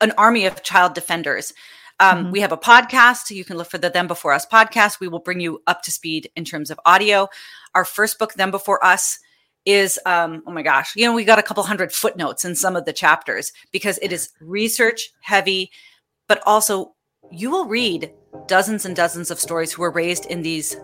an 0.00 0.12
army 0.18 0.44
of 0.44 0.62
child 0.62 0.94
defenders. 0.94 1.52
Um, 2.00 2.18
mm-hmm. 2.18 2.30
We 2.32 2.40
have 2.40 2.52
a 2.52 2.56
podcast. 2.56 3.30
You 3.30 3.44
can 3.44 3.56
look 3.56 3.70
for 3.70 3.78
the 3.78 3.90
Them 3.90 4.06
Before 4.06 4.32
Us 4.32 4.46
podcast. 4.46 5.00
We 5.00 5.08
will 5.08 5.18
bring 5.18 5.40
you 5.40 5.62
up 5.66 5.82
to 5.82 5.90
speed 5.90 6.30
in 6.36 6.44
terms 6.44 6.70
of 6.70 6.78
audio. 6.84 7.28
Our 7.74 7.84
first 7.84 8.18
book, 8.18 8.34
Them 8.34 8.50
Before 8.50 8.84
Us, 8.84 9.18
is 9.64 9.98
um, 10.06 10.42
oh 10.46 10.52
my 10.52 10.62
gosh, 10.62 10.96
you 10.96 11.04
know, 11.04 11.12
we 11.12 11.24
got 11.24 11.38
a 11.38 11.42
couple 11.42 11.62
hundred 11.62 11.92
footnotes 11.92 12.44
in 12.44 12.54
some 12.54 12.74
of 12.74 12.84
the 12.86 12.92
chapters 12.92 13.52
because 13.70 13.98
it 14.00 14.12
is 14.12 14.30
research 14.40 15.10
heavy, 15.20 15.70
but 16.26 16.40
also 16.46 16.94
you 17.30 17.50
will 17.50 17.66
read 17.66 18.10
dozens 18.46 18.84
and 18.84 18.94
dozens 18.94 19.30
of 19.30 19.40
stories 19.40 19.72
who 19.72 19.82
were 19.82 19.90
raised 19.90 20.26
in 20.26 20.42
these 20.42 20.76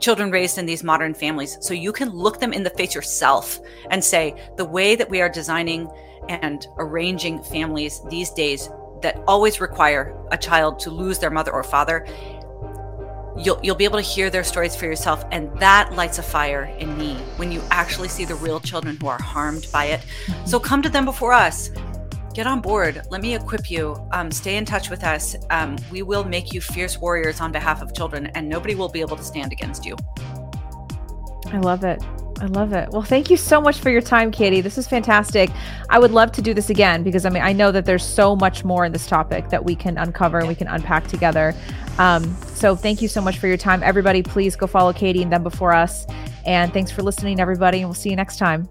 children 0.00 0.30
raised 0.30 0.58
in 0.58 0.66
these 0.66 0.84
modern 0.84 1.14
families. 1.14 1.56
So 1.60 1.74
you 1.74 1.92
can 1.92 2.10
look 2.10 2.40
them 2.40 2.52
in 2.52 2.62
the 2.62 2.70
face 2.70 2.94
yourself 2.94 3.58
and 3.90 4.02
say, 4.02 4.34
the 4.56 4.64
way 4.64 4.96
that 4.96 5.08
we 5.08 5.20
are 5.20 5.28
designing 5.28 5.88
and 6.28 6.66
arranging 6.78 7.42
families 7.42 8.00
these 8.10 8.30
days 8.30 8.68
that 9.02 9.22
always 9.26 9.60
require 9.60 10.16
a 10.30 10.38
child 10.38 10.78
to 10.80 10.90
lose 10.90 11.18
their 11.18 11.30
mother 11.30 11.52
or 11.52 11.62
father, 11.62 12.06
you'll 13.36 13.58
you'll 13.62 13.74
be 13.74 13.84
able 13.84 13.98
to 13.98 14.02
hear 14.02 14.30
their 14.30 14.44
stories 14.44 14.76
for 14.76 14.86
yourself 14.86 15.24
and 15.32 15.50
that 15.58 15.92
lights 15.94 16.18
a 16.18 16.22
fire 16.22 16.64
in 16.78 16.96
me 16.96 17.14
when 17.36 17.50
you 17.50 17.60
actually 17.70 18.08
see 18.08 18.24
the 18.24 18.34
real 18.36 18.60
children 18.60 18.96
who 19.00 19.06
are 19.08 19.20
harmed 19.20 19.66
by 19.72 19.86
it. 19.86 20.00
So 20.46 20.60
come 20.60 20.82
to 20.82 20.88
them 20.88 21.04
before 21.04 21.32
us 21.32 21.70
get 22.34 22.46
on 22.46 22.60
board. 22.60 23.02
Let 23.10 23.22
me 23.22 23.34
equip 23.34 23.70
you. 23.70 23.96
Um, 24.12 24.30
stay 24.30 24.56
in 24.56 24.64
touch 24.64 24.90
with 24.90 25.04
us. 25.04 25.36
Um, 25.50 25.76
we 25.90 26.02
will 26.02 26.24
make 26.24 26.52
you 26.52 26.60
fierce 26.60 26.98
warriors 26.98 27.40
on 27.40 27.52
behalf 27.52 27.80
of 27.80 27.94
children, 27.94 28.26
and 28.28 28.48
nobody 28.48 28.74
will 28.74 28.88
be 28.88 29.00
able 29.00 29.16
to 29.16 29.22
stand 29.22 29.52
against 29.52 29.86
you. 29.86 29.96
I 31.46 31.58
love 31.58 31.84
it. 31.84 32.02
I 32.40 32.46
love 32.46 32.72
it. 32.72 32.90
Well, 32.90 33.02
thank 33.02 33.30
you 33.30 33.36
so 33.36 33.60
much 33.60 33.78
for 33.78 33.90
your 33.90 34.00
time, 34.00 34.32
Katy. 34.32 34.60
This 34.60 34.76
is 34.76 34.88
fantastic. 34.88 35.50
I 35.88 36.00
would 36.00 36.10
love 36.10 36.32
to 36.32 36.42
do 36.42 36.52
this 36.52 36.68
again 36.68 37.04
because 37.04 37.24
I 37.24 37.30
mean, 37.30 37.42
I 37.42 37.52
know 37.52 37.70
that 37.70 37.84
there's 37.84 38.04
so 38.04 38.34
much 38.34 38.64
more 38.64 38.84
in 38.84 38.92
this 38.92 39.06
topic 39.06 39.50
that 39.50 39.64
we 39.64 39.76
can 39.76 39.96
uncover 39.96 40.38
and 40.38 40.48
we 40.48 40.56
can 40.56 40.66
unpack 40.66 41.06
together. 41.06 41.54
Um, 41.98 42.36
so, 42.54 42.74
thank 42.74 43.00
you 43.00 43.08
so 43.08 43.20
much 43.20 43.38
for 43.38 43.46
your 43.46 43.56
time. 43.56 43.82
Everybody, 43.84 44.22
please 44.22 44.56
go 44.56 44.66
follow 44.66 44.92
Katy 44.92 45.22
and 45.22 45.32
Them 45.32 45.44
Before 45.44 45.72
Us. 45.72 46.06
And 46.44 46.72
thanks 46.72 46.90
for 46.90 47.02
listening, 47.02 47.38
everybody. 47.38 47.78
And 47.78 47.86
we'll 47.86 47.94
see 47.94 48.10
you 48.10 48.16
next 48.16 48.38
time. 48.38 48.68